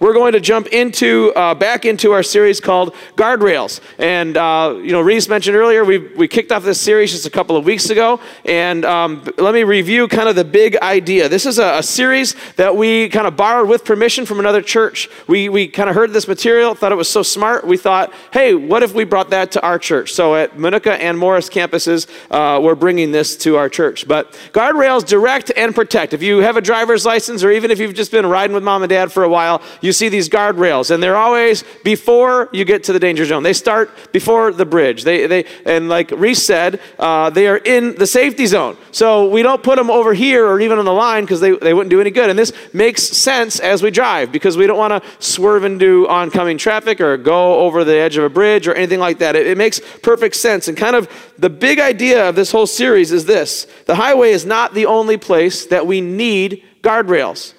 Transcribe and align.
we're 0.00 0.14
going 0.14 0.32
to 0.32 0.40
jump 0.40 0.66
into 0.68 1.32
uh, 1.36 1.54
back 1.54 1.84
into 1.84 2.12
our 2.12 2.22
series 2.22 2.58
called 2.58 2.94
Guardrails. 3.16 3.80
And 3.98 4.36
uh, 4.36 4.78
you 4.82 4.92
know, 4.92 5.00
Reese 5.00 5.28
mentioned 5.28 5.56
earlier 5.56 5.84
we 5.84 5.98
we 5.98 6.26
kicked 6.26 6.50
off 6.50 6.64
this 6.64 6.80
series 6.80 7.12
just 7.12 7.26
a 7.26 7.30
couple 7.30 7.56
of 7.56 7.64
weeks 7.64 7.90
ago. 7.90 8.20
And 8.44 8.84
um, 8.84 9.22
let 9.38 9.54
me 9.54 9.62
review 9.62 10.08
kind 10.08 10.28
of 10.28 10.36
the 10.36 10.44
big 10.44 10.76
idea. 10.78 11.28
This 11.28 11.46
is 11.46 11.58
a, 11.58 11.78
a 11.78 11.82
series 11.82 12.34
that 12.56 12.74
we 12.74 13.08
kind 13.10 13.26
of 13.26 13.36
borrowed 13.36 13.68
with 13.68 13.84
permission 13.84 14.26
from 14.26 14.40
another 14.40 14.62
church. 14.62 15.08
We 15.28 15.48
we 15.48 15.68
kind 15.68 15.88
of 15.88 15.94
heard 15.94 16.12
this 16.12 16.26
material, 16.26 16.74
thought 16.74 16.92
it 16.92 16.96
was 16.96 17.08
so 17.08 17.22
smart. 17.22 17.66
We 17.66 17.76
thought, 17.76 18.12
hey, 18.32 18.54
what 18.54 18.82
if 18.82 18.94
we 18.94 19.04
brought 19.04 19.30
that 19.30 19.52
to 19.52 19.62
our 19.62 19.78
church? 19.78 20.12
So 20.12 20.34
at 20.34 20.56
Minooka 20.56 20.98
and 20.98 21.18
Morris 21.18 21.48
campuses, 21.50 22.08
uh, 22.30 22.60
we're 22.60 22.74
bringing 22.74 23.12
this 23.12 23.36
to 23.38 23.56
our 23.56 23.68
church. 23.68 24.08
But 24.08 24.32
guardrails 24.52 25.04
direct 25.04 25.52
and 25.56 25.74
protect. 25.74 26.14
If 26.14 26.22
you 26.22 26.38
have 26.38 26.56
a 26.56 26.60
driver's 26.60 27.04
license, 27.04 27.44
or 27.44 27.50
even 27.50 27.70
if 27.70 27.78
you've 27.78 27.94
just 27.94 28.10
been 28.10 28.26
riding 28.26 28.54
with 28.54 28.62
mom 28.62 28.82
and 28.82 28.90
dad 28.90 29.12
for 29.12 29.24
a 29.24 29.28
while, 29.28 29.60
you 29.80 29.89
see 29.92 30.08
these 30.08 30.28
guardrails, 30.28 30.90
and 30.90 31.02
they're 31.02 31.16
always 31.16 31.64
before 31.84 32.48
you 32.52 32.64
get 32.64 32.84
to 32.84 32.92
the 32.92 32.98
danger 32.98 33.24
zone. 33.24 33.42
They 33.42 33.52
start 33.52 34.12
before 34.12 34.52
the 34.52 34.66
bridge. 34.66 35.04
They, 35.04 35.26
they, 35.26 35.44
and 35.64 35.88
like 35.88 36.10
Reese 36.10 36.44
said, 36.44 36.80
uh, 36.98 37.30
they 37.30 37.46
are 37.48 37.56
in 37.56 37.94
the 37.96 38.06
safety 38.06 38.46
zone. 38.46 38.76
So 38.92 39.28
we 39.28 39.42
don't 39.42 39.62
put 39.62 39.76
them 39.76 39.90
over 39.90 40.14
here 40.14 40.46
or 40.46 40.60
even 40.60 40.78
on 40.78 40.84
the 40.84 40.92
line 40.92 41.24
because 41.24 41.40
they, 41.40 41.52
they 41.52 41.74
wouldn't 41.74 41.90
do 41.90 42.00
any 42.00 42.10
good. 42.10 42.30
And 42.30 42.38
this 42.38 42.52
makes 42.72 43.02
sense 43.02 43.60
as 43.60 43.82
we 43.82 43.90
drive 43.90 44.32
because 44.32 44.56
we 44.56 44.66
don't 44.66 44.78
want 44.78 45.02
to 45.02 45.10
swerve 45.18 45.64
into 45.64 46.08
oncoming 46.08 46.58
traffic 46.58 47.00
or 47.00 47.16
go 47.16 47.60
over 47.60 47.84
the 47.84 47.96
edge 47.96 48.16
of 48.16 48.24
a 48.24 48.28
bridge 48.30 48.66
or 48.66 48.74
anything 48.74 49.00
like 49.00 49.18
that. 49.18 49.36
It, 49.36 49.46
it 49.46 49.58
makes 49.58 49.80
perfect 50.02 50.36
sense. 50.36 50.68
And 50.68 50.76
kind 50.76 50.96
of 50.96 51.08
the 51.38 51.50
big 51.50 51.78
idea 51.78 52.28
of 52.28 52.34
this 52.34 52.50
whole 52.50 52.66
series 52.66 53.12
is 53.12 53.24
this 53.24 53.66
the 53.86 53.94
highway 53.94 54.30
is 54.30 54.44
not 54.44 54.74
the 54.74 54.86
only 54.86 55.16
place 55.16 55.66
that 55.66 55.86
we 55.86 56.00
need 56.00 56.64
guardrails. 56.82 57.54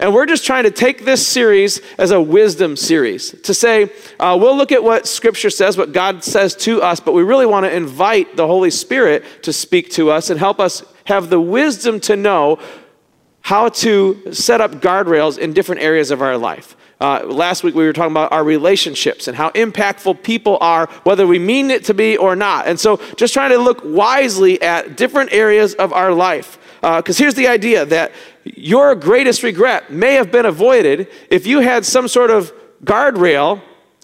And 0.00 0.12
we're 0.12 0.26
just 0.26 0.44
trying 0.44 0.64
to 0.64 0.72
take 0.72 1.04
this 1.04 1.26
series 1.26 1.80
as 1.98 2.10
a 2.10 2.20
wisdom 2.20 2.76
series 2.76 3.30
to 3.42 3.54
say, 3.54 3.92
uh, 4.18 4.36
we'll 4.40 4.56
look 4.56 4.72
at 4.72 4.82
what 4.82 5.06
Scripture 5.06 5.50
says, 5.50 5.78
what 5.78 5.92
God 5.92 6.24
says 6.24 6.56
to 6.56 6.82
us, 6.82 6.98
but 6.98 7.12
we 7.12 7.22
really 7.22 7.46
want 7.46 7.64
to 7.64 7.74
invite 7.74 8.36
the 8.36 8.46
Holy 8.46 8.70
Spirit 8.70 9.24
to 9.42 9.52
speak 9.52 9.90
to 9.92 10.10
us 10.10 10.30
and 10.30 10.40
help 10.40 10.58
us 10.58 10.82
have 11.04 11.30
the 11.30 11.40
wisdom 11.40 12.00
to 12.00 12.16
know 12.16 12.58
how 13.42 13.68
to 13.68 14.32
set 14.32 14.60
up 14.60 14.72
guardrails 14.72 15.38
in 15.38 15.52
different 15.52 15.80
areas 15.82 16.10
of 16.10 16.22
our 16.22 16.36
life. 16.36 16.76
Uh, 17.00 17.22
last 17.26 17.62
week 17.62 17.74
we 17.74 17.84
were 17.84 17.92
talking 17.92 18.12
about 18.12 18.32
our 18.32 18.42
relationships 18.42 19.28
and 19.28 19.36
how 19.36 19.50
impactful 19.50 20.22
people 20.22 20.56
are, 20.60 20.86
whether 21.04 21.26
we 21.26 21.38
mean 21.38 21.70
it 21.70 21.84
to 21.84 21.94
be 21.94 22.16
or 22.16 22.34
not. 22.34 22.66
And 22.66 22.80
so 22.80 22.96
just 23.16 23.34
trying 23.34 23.50
to 23.50 23.58
look 23.58 23.82
wisely 23.84 24.60
at 24.62 24.96
different 24.96 25.32
areas 25.32 25.74
of 25.74 25.92
our 25.92 26.12
life. 26.12 26.58
Because 26.84 27.18
uh, 27.18 27.24
here's 27.24 27.34
the 27.34 27.48
idea 27.48 27.86
that 27.86 28.12
your 28.44 28.94
greatest 28.94 29.42
regret 29.42 29.90
may 29.90 30.14
have 30.14 30.30
been 30.30 30.44
avoided 30.44 31.08
if 31.30 31.46
you 31.46 31.60
had 31.60 31.86
some 31.86 32.08
sort 32.08 32.30
of 32.30 32.52
guardrail 32.84 33.62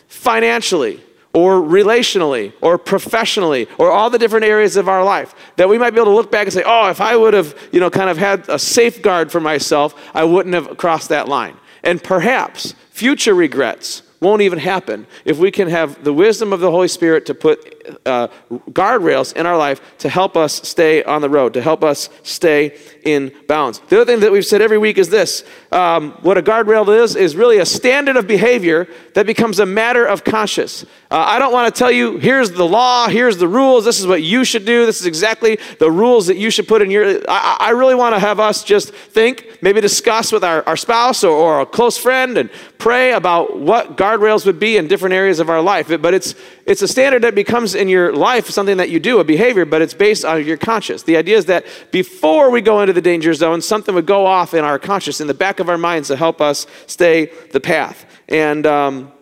financially 0.08 0.98
or 1.34 1.60
relationally 1.60 2.54
or 2.62 2.78
professionally 2.78 3.68
or 3.76 3.90
all 3.90 4.08
the 4.08 4.18
different 4.18 4.46
areas 4.46 4.76
of 4.76 4.88
our 4.88 5.04
life 5.04 5.34
that 5.56 5.68
we 5.68 5.76
might 5.76 5.90
be 5.90 5.96
able 5.96 6.10
to 6.10 6.14
look 6.14 6.32
back 6.32 6.46
and 6.46 6.52
say 6.52 6.62
oh 6.64 6.88
if 6.88 7.00
i 7.00 7.14
would 7.14 7.34
have 7.34 7.54
you 7.70 7.78
know 7.78 7.90
kind 7.90 8.10
of 8.10 8.16
had 8.16 8.48
a 8.48 8.58
safeguard 8.58 9.30
for 9.30 9.40
myself 9.40 9.94
i 10.14 10.24
wouldn't 10.24 10.54
have 10.54 10.76
crossed 10.76 11.10
that 11.10 11.28
line. 11.28 11.56
And 11.82 12.02
perhaps 12.02 12.74
future 12.90 13.34
regrets 13.34 14.02
won't 14.20 14.42
even 14.42 14.58
happen 14.58 15.06
if 15.24 15.38
we 15.38 15.50
can 15.50 15.68
have 15.68 16.04
the 16.04 16.12
wisdom 16.12 16.52
of 16.52 16.60
the 16.60 16.70
Holy 16.70 16.88
Spirit 16.88 17.24
to 17.26 17.34
put 17.34 18.00
uh, 18.04 18.28
guardrails 18.70 19.34
in 19.34 19.46
our 19.46 19.56
life 19.56 19.80
to 19.98 20.08
help 20.08 20.36
us 20.36 20.68
stay 20.68 21.02
on 21.04 21.22
the 21.22 21.30
road, 21.30 21.54
to 21.54 21.62
help 21.62 21.82
us 21.82 22.10
stay 22.22 22.78
in 23.04 23.32
bounds. 23.46 23.80
The 23.88 24.00
other 24.00 24.04
thing 24.04 24.20
that 24.20 24.32
we've 24.32 24.46
said 24.46 24.62
every 24.62 24.78
week 24.78 24.98
is 24.98 25.08
this 25.08 25.44
um, 25.72 26.12
what 26.22 26.38
a 26.38 26.42
guardrail 26.42 26.88
is, 27.02 27.16
is 27.16 27.36
really 27.36 27.58
a 27.58 27.66
standard 27.66 28.16
of 28.16 28.26
behavior 28.26 28.88
that 29.14 29.26
becomes 29.26 29.58
a 29.58 29.66
matter 29.66 30.04
of 30.04 30.24
conscience. 30.24 30.84
Uh, 31.10 31.16
I 31.18 31.38
don't 31.38 31.52
want 31.52 31.72
to 31.72 31.78
tell 31.78 31.90
you, 31.90 32.18
here's 32.18 32.50
the 32.52 32.66
law, 32.66 33.08
here's 33.08 33.36
the 33.36 33.48
rules, 33.48 33.84
this 33.84 33.98
is 33.98 34.06
what 34.06 34.22
you 34.22 34.44
should 34.44 34.64
do, 34.64 34.86
this 34.86 35.00
is 35.00 35.06
exactly 35.06 35.58
the 35.78 35.90
rules 35.90 36.26
that 36.28 36.36
you 36.36 36.50
should 36.50 36.68
put 36.68 36.82
in 36.82 36.90
your. 36.90 37.20
I, 37.28 37.56
I 37.60 37.70
really 37.70 37.94
want 37.94 38.14
to 38.14 38.20
have 38.20 38.38
us 38.38 38.62
just 38.62 38.92
think, 38.92 39.58
maybe 39.60 39.80
discuss 39.80 40.30
with 40.32 40.44
our, 40.44 40.62
our 40.68 40.76
spouse 40.76 41.24
or, 41.24 41.32
or 41.32 41.60
a 41.60 41.66
close 41.66 41.98
friend 41.98 42.38
and 42.38 42.50
pray 42.78 43.12
about 43.12 43.58
what 43.58 43.96
guardrails 43.96 44.46
would 44.46 44.58
be 44.60 44.76
in 44.76 44.88
different 44.88 45.14
areas 45.14 45.40
of 45.40 45.50
our 45.50 45.60
life. 45.60 45.88
But 46.00 46.14
it's, 46.14 46.34
it's 46.66 46.82
a 46.82 46.88
standard 46.88 47.22
that 47.22 47.34
becomes 47.34 47.74
in 47.74 47.88
your 47.88 48.14
life 48.14 48.48
something 48.48 48.76
that 48.76 48.90
you 48.90 49.00
do, 49.00 49.18
a 49.18 49.24
behavior, 49.24 49.64
but 49.64 49.82
it's 49.82 49.94
based 49.94 50.24
on 50.24 50.44
your 50.44 50.56
conscience. 50.56 51.02
The 51.02 51.16
idea 51.16 51.36
is 51.36 51.46
that 51.46 51.66
before 51.90 52.50
we 52.50 52.60
go 52.60 52.80
into 52.80 52.89
the 52.92 53.00
danger 53.00 53.34
zone, 53.34 53.60
something 53.60 53.94
would 53.94 54.06
go 54.06 54.26
off 54.26 54.54
in 54.54 54.64
our 54.64 54.78
conscience, 54.78 55.20
in 55.20 55.26
the 55.26 55.34
back 55.34 55.60
of 55.60 55.68
our 55.68 55.78
minds 55.78 56.08
to 56.08 56.16
help 56.16 56.40
us 56.40 56.66
stay 56.86 57.30
the 57.52 57.60
path. 57.60 58.04
And 58.28 58.66
um, 58.66 59.12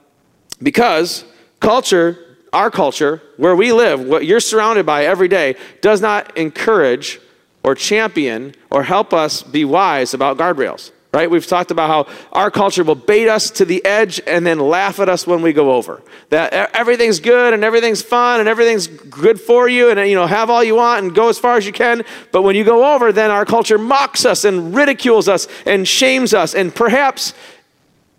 because 0.62 1.24
culture, 1.60 2.36
our 2.52 2.70
culture, 2.70 3.22
where 3.36 3.56
we 3.56 3.72
live, 3.72 4.00
what 4.00 4.24
you're 4.24 4.40
surrounded 4.40 4.86
by 4.86 5.04
every 5.04 5.28
day, 5.28 5.56
does 5.80 6.00
not 6.00 6.36
encourage 6.36 7.20
or 7.62 7.74
champion 7.74 8.54
or 8.70 8.82
help 8.82 9.12
us 9.12 9.42
be 9.42 9.64
wise 9.64 10.14
about 10.14 10.38
guardrails. 10.38 10.90
Right? 11.18 11.28
We've 11.28 11.44
talked 11.44 11.72
about 11.72 11.88
how 11.88 12.14
our 12.32 12.48
culture 12.48 12.84
will 12.84 12.94
bait 12.94 13.28
us 13.28 13.50
to 13.50 13.64
the 13.64 13.84
edge 13.84 14.20
and 14.24 14.46
then 14.46 14.60
laugh 14.60 15.00
at 15.00 15.08
us 15.08 15.26
when 15.26 15.42
we 15.42 15.52
go 15.52 15.72
over. 15.72 16.00
That 16.30 16.52
everything's 16.52 17.18
good 17.18 17.54
and 17.54 17.64
everything's 17.64 18.02
fun 18.02 18.38
and 18.38 18.48
everything's 18.48 18.86
good 18.86 19.40
for 19.40 19.68
you 19.68 19.90
and 19.90 20.08
you 20.08 20.14
know 20.14 20.28
have 20.28 20.48
all 20.48 20.62
you 20.62 20.76
want 20.76 21.04
and 21.04 21.12
go 21.12 21.28
as 21.28 21.36
far 21.36 21.56
as 21.56 21.66
you 21.66 21.72
can, 21.72 22.04
but 22.30 22.42
when 22.42 22.54
you 22.54 22.62
go 22.62 22.94
over 22.94 23.10
then 23.10 23.32
our 23.32 23.44
culture 23.44 23.78
mocks 23.78 24.24
us 24.24 24.44
and 24.44 24.76
ridicules 24.76 25.28
us 25.28 25.48
and 25.66 25.88
shames 25.88 26.34
us 26.34 26.54
and 26.54 26.72
perhaps 26.72 27.34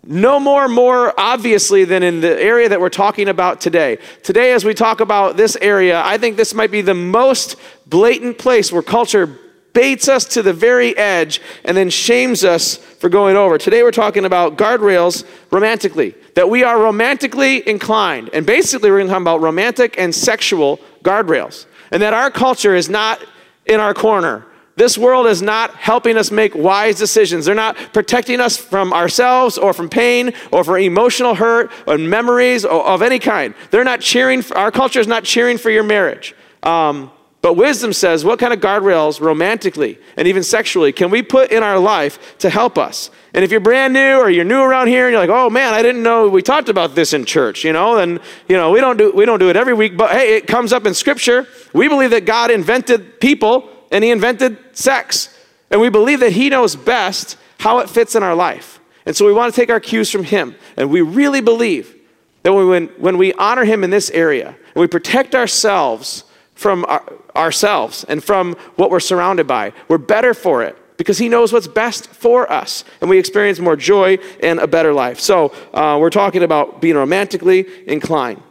no 0.04 0.38
more, 0.38 0.68
more 0.68 1.18
obviously 1.18 1.84
than 1.84 2.02
in 2.02 2.20
the 2.20 2.38
area 2.38 2.68
that 2.68 2.82
we're 2.82 2.90
talking 2.90 3.30
about 3.30 3.62
today. 3.62 3.96
Today, 4.22 4.52
as 4.52 4.62
we 4.62 4.74
talk 4.74 5.00
about 5.00 5.38
this 5.38 5.56
area, 5.56 6.02
I 6.04 6.18
think 6.18 6.36
this 6.36 6.52
might 6.52 6.70
be 6.70 6.82
the 6.82 6.94
most 6.94 7.56
blatant 7.86 8.36
place 8.36 8.70
where 8.70 8.82
culture 8.82 9.38
baits 9.72 10.08
us 10.08 10.24
to 10.24 10.42
the 10.42 10.52
very 10.52 10.96
edge 10.96 11.40
and 11.64 11.76
then 11.76 11.90
shames 11.90 12.44
us 12.44 12.76
for 12.76 13.08
going 13.08 13.36
over. 13.36 13.58
Today, 13.58 13.82
we're 13.82 13.90
talking 13.90 14.24
about 14.24 14.56
guardrails 14.56 15.24
romantically, 15.50 16.14
that 16.34 16.48
we 16.48 16.64
are 16.64 16.80
romantically 16.80 17.66
inclined. 17.68 18.30
And 18.32 18.44
basically, 18.44 18.90
we're 18.90 18.98
going 18.98 19.08
to 19.08 19.12
talk 19.12 19.22
about 19.22 19.40
romantic 19.40 19.96
and 19.98 20.14
sexual 20.14 20.78
guardrails. 21.02 21.66
And 21.90 22.02
that 22.02 22.14
our 22.14 22.30
culture 22.30 22.74
is 22.74 22.88
not 22.88 23.20
in 23.66 23.80
our 23.80 23.94
corner 23.94 24.46
this 24.80 24.96
world 24.96 25.26
is 25.26 25.42
not 25.42 25.74
helping 25.74 26.16
us 26.16 26.30
make 26.30 26.54
wise 26.54 26.96
decisions. 26.96 27.44
They're 27.44 27.54
not 27.54 27.76
protecting 27.92 28.40
us 28.40 28.56
from 28.56 28.94
ourselves 28.94 29.58
or 29.58 29.74
from 29.74 29.90
pain 29.90 30.32
or 30.50 30.64
from 30.64 30.76
emotional 30.76 31.34
hurt 31.34 31.70
or 31.86 31.98
memories 31.98 32.64
of 32.64 33.02
any 33.02 33.18
kind. 33.18 33.54
They're 33.70 33.84
not 33.84 34.00
cheering, 34.00 34.40
for, 34.40 34.56
our 34.56 34.70
culture 34.70 34.98
is 34.98 35.06
not 35.06 35.24
cheering 35.24 35.58
for 35.58 35.68
your 35.68 35.82
marriage. 35.82 36.34
Um, 36.62 37.10
but 37.42 37.54
wisdom 37.54 37.92
says, 37.92 38.24
what 38.24 38.38
kind 38.38 38.52
of 38.52 38.60
guardrails, 38.60 39.20
romantically 39.20 39.98
and 40.16 40.28
even 40.28 40.42
sexually, 40.42 40.92
can 40.92 41.10
we 41.10 41.22
put 41.22 41.50
in 41.50 41.62
our 41.62 41.78
life 41.78 42.36
to 42.38 42.50
help 42.50 42.76
us? 42.76 43.10
And 43.32 43.44
if 43.44 43.50
you're 43.50 43.60
brand 43.60 43.94
new 43.94 44.18
or 44.18 44.28
you're 44.28 44.44
new 44.44 44.60
around 44.60 44.88
here 44.88 45.06
and 45.06 45.12
you're 45.12 45.20
like, 45.20 45.30
oh 45.30 45.48
man, 45.48 45.72
I 45.72 45.80
didn't 45.80 46.02
know 46.02 46.28
we 46.28 46.42
talked 46.42 46.68
about 46.68 46.94
this 46.94 47.12
in 47.12 47.24
church, 47.24 47.64
you 47.64 47.72
know, 47.72 47.96
and 47.96 48.20
you 48.48 48.56
know 48.56 48.70
we 48.70 48.80
don't 48.80 48.98
do 48.98 49.12
we 49.12 49.24
don't 49.24 49.38
do 49.38 49.48
it 49.48 49.56
every 49.56 49.72
week, 49.72 49.96
but 49.96 50.10
hey, 50.10 50.36
it 50.36 50.46
comes 50.46 50.72
up 50.72 50.84
in 50.84 50.92
scripture. 50.92 51.46
We 51.72 51.88
believe 51.88 52.10
that 52.10 52.26
God 52.26 52.50
invented 52.50 53.20
people 53.20 53.70
and 53.90 54.04
he 54.04 54.10
invented 54.10 54.58
sex. 54.76 55.34
And 55.70 55.80
we 55.80 55.88
believe 55.88 56.20
that 56.20 56.32
he 56.32 56.50
knows 56.50 56.76
best 56.76 57.38
how 57.58 57.78
it 57.78 57.88
fits 57.88 58.14
in 58.14 58.22
our 58.22 58.34
life. 58.34 58.80
And 59.06 59.16
so 59.16 59.24
we 59.24 59.32
want 59.32 59.54
to 59.54 59.60
take 59.60 59.70
our 59.70 59.80
cues 59.80 60.10
from 60.10 60.24
him. 60.24 60.56
And 60.76 60.90
we 60.90 61.00
really 61.00 61.40
believe 61.40 61.96
that 62.42 62.52
when, 62.52 62.88
when 62.88 63.18
we 63.18 63.32
honor 63.34 63.64
him 63.64 63.84
in 63.84 63.90
this 63.90 64.10
area 64.10 64.48
and 64.48 64.80
we 64.80 64.86
protect 64.86 65.34
ourselves 65.34 66.24
from 66.60 66.84
our, 66.88 67.02
ourselves 67.34 68.04
and 68.04 68.22
from 68.22 68.54
what 68.76 68.90
we're 68.90 69.00
surrounded 69.00 69.46
by, 69.46 69.72
we're 69.88 69.96
better 69.96 70.34
for 70.34 70.62
it 70.62 70.76
because 70.98 71.16
he 71.16 71.26
knows 71.26 71.54
what's 71.54 71.66
best 71.66 72.08
for 72.08 72.52
us 72.52 72.84
and 73.00 73.08
we 73.08 73.18
experience 73.18 73.58
more 73.58 73.76
joy 73.76 74.18
and 74.42 74.60
a 74.60 74.66
better 74.66 74.92
life. 74.92 75.18
So 75.18 75.54
uh, 75.72 75.96
we're 75.98 76.10
talking 76.10 76.42
about 76.42 76.82
being 76.82 76.96
romantically 76.96 77.66
inclined. 77.86 78.42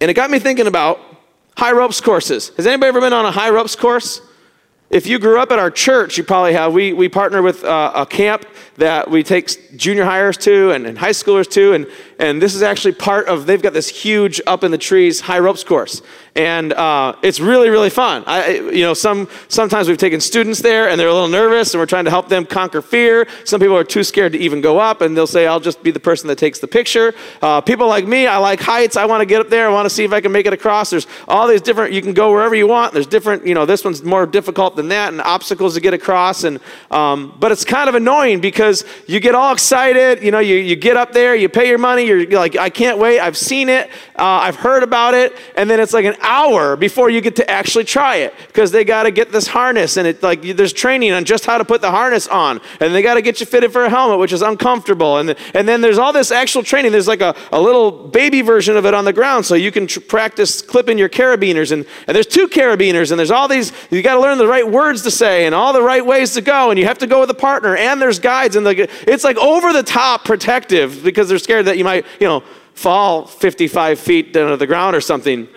And 0.00 0.08
it 0.08 0.14
got 0.14 0.30
me 0.30 0.38
thinking 0.38 0.68
about 0.68 1.00
high 1.56 1.72
ropes 1.72 2.00
courses. 2.00 2.52
Has 2.56 2.68
anybody 2.68 2.90
ever 2.90 3.00
been 3.00 3.12
on 3.12 3.24
a 3.24 3.32
high 3.32 3.50
ropes 3.50 3.74
course? 3.74 4.22
If 4.88 5.08
you 5.08 5.18
grew 5.18 5.40
up 5.40 5.50
at 5.50 5.58
our 5.58 5.70
church, 5.70 6.16
you 6.16 6.22
probably 6.22 6.52
have. 6.52 6.72
We, 6.72 6.92
we 6.92 7.08
partner 7.08 7.42
with 7.42 7.64
uh, 7.64 7.92
a 7.94 8.06
camp 8.06 8.44
that 8.76 9.10
we 9.10 9.24
take 9.24 9.76
junior 9.76 10.04
hires 10.04 10.36
to 10.38 10.70
and, 10.70 10.86
and 10.86 10.96
high 10.96 11.10
schoolers 11.10 11.50
to. 11.50 11.72
And, 11.72 11.86
And 12.20 12.40
this 12.40 12.54
is 12.54 12.62
actually 12.62 12.92
part 12.92 13.28
of, 13.28 13.46
they've 13.46 13.62
got 13.62 13.72
this 13.72 13.88
huge 13.88 14.42
up 14.46 14.62
in 14.62 14.70
the 14.70 14.78
trees 14.78 15.20
high 15.22 15.38
ropes 15.38 15.64
course. 15.64 16.02
And 16.36 16.74
uh, 16.74 17.14
it's 17.22 17.40
really, 17.40 17.70
really 17.70 17.88
fun. 17.88 18.24
I, 18.26 18.56
you 18.56 18.82
know, 18.82 18.92
some, 18.92 19.26
sometimes 19.48 19.88
we've 19.88 19.96
taken 19.96 20.20
students 20.20 20.60
there 20.60 20.90
and 20.90 21.00
they're 21.00 21.08
a 21.08 21.14
little 21.14 21.28
nervous 21.28 21.72
and 21.72 21.80
we're 21.80 21.86
trying 21.86 22.04
to 22.04 22.10
help 22.10 22.28
them 22.28 22.44
conquer 22.44 22.82
fear. 22.82 23.26
Some 23.44 23.58
people 23.58 23.74
are 23.74 23.84
too 23.84 24.04
scared 24.04 24.32
to 24.32 24.38
even 24.38 24.60
go 24.60 24.78
up 24.78 25.00
and 25.00 25.16
they'll 25.16 25.26
say, 25.26 25.46
I'll 25.46 25.60
just 25.60 25.82
be 25.82 25.90
the 25.90 25.98
person 25.98 26.28
that 26.28 26.36
takes 26.36 26.58
the 26.58 26.68
picture. 26.68 27.14
Uh, 27.40 27.62
people 27.62 27.88
like 27.88 28.06
me, 28.06 28.26
I 28.26 28.36
like 28.36 28.60
heights. 28.60 28.98
I 28.98 29.06
want 29.06 29.22
to 29.22 29.26
get 29.26 29.40
up 29.40 29.48
there. 29.48 29.66
I 29.66 29.72
want 29.72 29.86
to 29.86 29.90
see 29.90 30.04
if 30.04 30.12
I 30.12 30.20
can 30.20 30.30
make 30.30 30.44
it 30.44 30.52
across. 30.52 30.90
There's 30.90 31.06
all 31.26 31.48
these 31.48 31.62
different, 31.62 31.94
you 31.94 32.02
can 32.02 32.12
go 32.12 32.30
wherever 32.30 32.54
you 32.54 32.66
want. 32.66 32.92
There's 32.92 33.06
different, 33.06 33.46
you 33.46 33.54
know, 33.54 33.64
this 33.64 33.82
one's 33.82 34.02
more 34.02 34.26
difficult 34.26 34.76
than 34.76 34.88
that 34.88 35.10
and 35.10 35.22
obstacles 35.22 35.72
to 35.72 35.80
get 35.80 35.94
across. 35.94 36.44
And, 36.44 36.60
um, 36.90 37.34
but 37.40 37.50
it's 37.50 37.64
kind 37.64 37.88
of 37.88 37.94
annoying 37.94 38.42
because 38.42 38.84
you 39.06 39.20
get 39.20 39.34
all 39.34 39.54
excited. 39.54 40.22
You 40.22 40.30
know, 40.30 40.38
you, 40.38 40.56
you 40.56 40.76
get 40.76 40.98
up 40.98 41.12
there, 41.12 41.34
you 41.34 41.48
pay 41.48 41.66
your 41.66 41.78
money. 41.78 42.09
You're, 42.18 42.40
like, 42.40 42.56
I 42.56 42.70
can't 42.70 42.98
wait. 42.98 43.20
I've 43.20 43.36
seen 43.36 43.68
it. 43.68 43.88
Uh, 44.16 44.24
I've 44.24 44.56
heard 44.56 44.82
about 44.82 45.14
it. 45.14 45.36
And 45.56 45.68
then 45.68 45.80
it's 45.80 45.92
like 45.92 46.04
an 46.04 46.16
hour 46.20 46.76
before 46.76 47.10
you 47.10 47.20
get 47.20 47.36
to 47.36 47.50
actually 47.50 47.84
try 47.84 48.16
it 48.16 48.34
because 48.46 48.70
they 48.70 48.84
got 48.84 49.04
to 49.04 49.10
get 49.10 49.32
this 49.32 49.46
harness 49.46 49.96
and 49.96 50.06
it 50.06 50.22
like 50.22 50.42
there's 50.42 50.72
training 50.72 51.12
on 51.12 51.24
just 51.24 51.44
how 51.44 51.58
to 51.58 51.64
put 51.64 51.80
the 51.80 51.90
harness 51.90 52.26
on 52.28 52.60
and 52.80 52.94
they 52.94 53.02
got 53.02 53.14
to 53.14 53.22
get 53.22 53.40
you 53.40 53.46
fitted 53.46 53.72
for 53.72 53.84
a 53.84 53.90
helmet 53.90 54.18
which 54.18 54.32
is 54.32 54.42
uncomfortable 54.42 55.18
and, 55.18 55.36
and 55.54 55.68
then 55.68 55.80
there's 55.80 55.98
all 55.98 56.12
this 56.12 56.30
actual 56.30 56.62
training 56.62 56.92
there's 56.92 57.08
like 57.08 57.20
a, 57.20 57.34
a 57.52 57.60
little 57.60 57.90
baby 58.08 58.42
version 58.42 58.76
of 58.76 58.86
it 58.86 58.94
on 58.94 59.04
the 59.04 59.12
ground 59.12 59.44
so 59.44 59.54
you 59.54 59.70
can 59.70 59.86
tr- 59.86 60.00
practice 60.00 60.62
clipping 60.62 60.98
your 60.98 61.08
carabiners 61.08 61.72
and, 61.72 61.84
and 62.06 62.14
there's 62.14 62.26
two 62.26 62.48
carabiners 62.48 63.10
and 63.10 63.18
there's 63.18 63.30
all 63.30 63.48
these 63.48 63.72
you 63.90 64.02
got 64.02 64.14
to 64.14 64.20
learn 64.20 64.38
the 64.38 64.46
right 64.46 64.68
words 64.68 65.02
to 65.02 65.10
say 65.10 65.46
and 65.46 65.54
all 65.54 65.72
the 65.72 65.82
right 65.82 66.04
ways 66.04 66.32
to 66.34 66.40
go 66.40 66.70
and 66.70 66.78
you 66.78 66.86
have 66.86 66.98
to 66.98 67.06
go 67.06 67.20
with 67.20 67.30
a 67.30 67.34
partner 67.34 67.76
and 67.76 68.00
there's 68.00 68.18
guides 68.18 68.56
and 68.56 68.66
the, 68.66 68.88
it's 69.06 69.24
like 69.24 69.36
over 69.38 69.72
the 69.72 69.82
top 69.82 70.24
protective 70.24 71.02
because 71.02 71.28
they're 71.28 71.38
scared 71.38 71.66
that 71.66 71.78
you 71.78 71.84
might 71.84 71.99
you 72.18 72.26
know 72.26 72.42
fall 72.74 73.26
55 73.26 73.98
feet 73.98 74.32
down 74.32 74.50
to 74.50 74.56
the 74.56 74.66
ground 74.66 74.96
or 74.96 75.00
something 75.00 75.48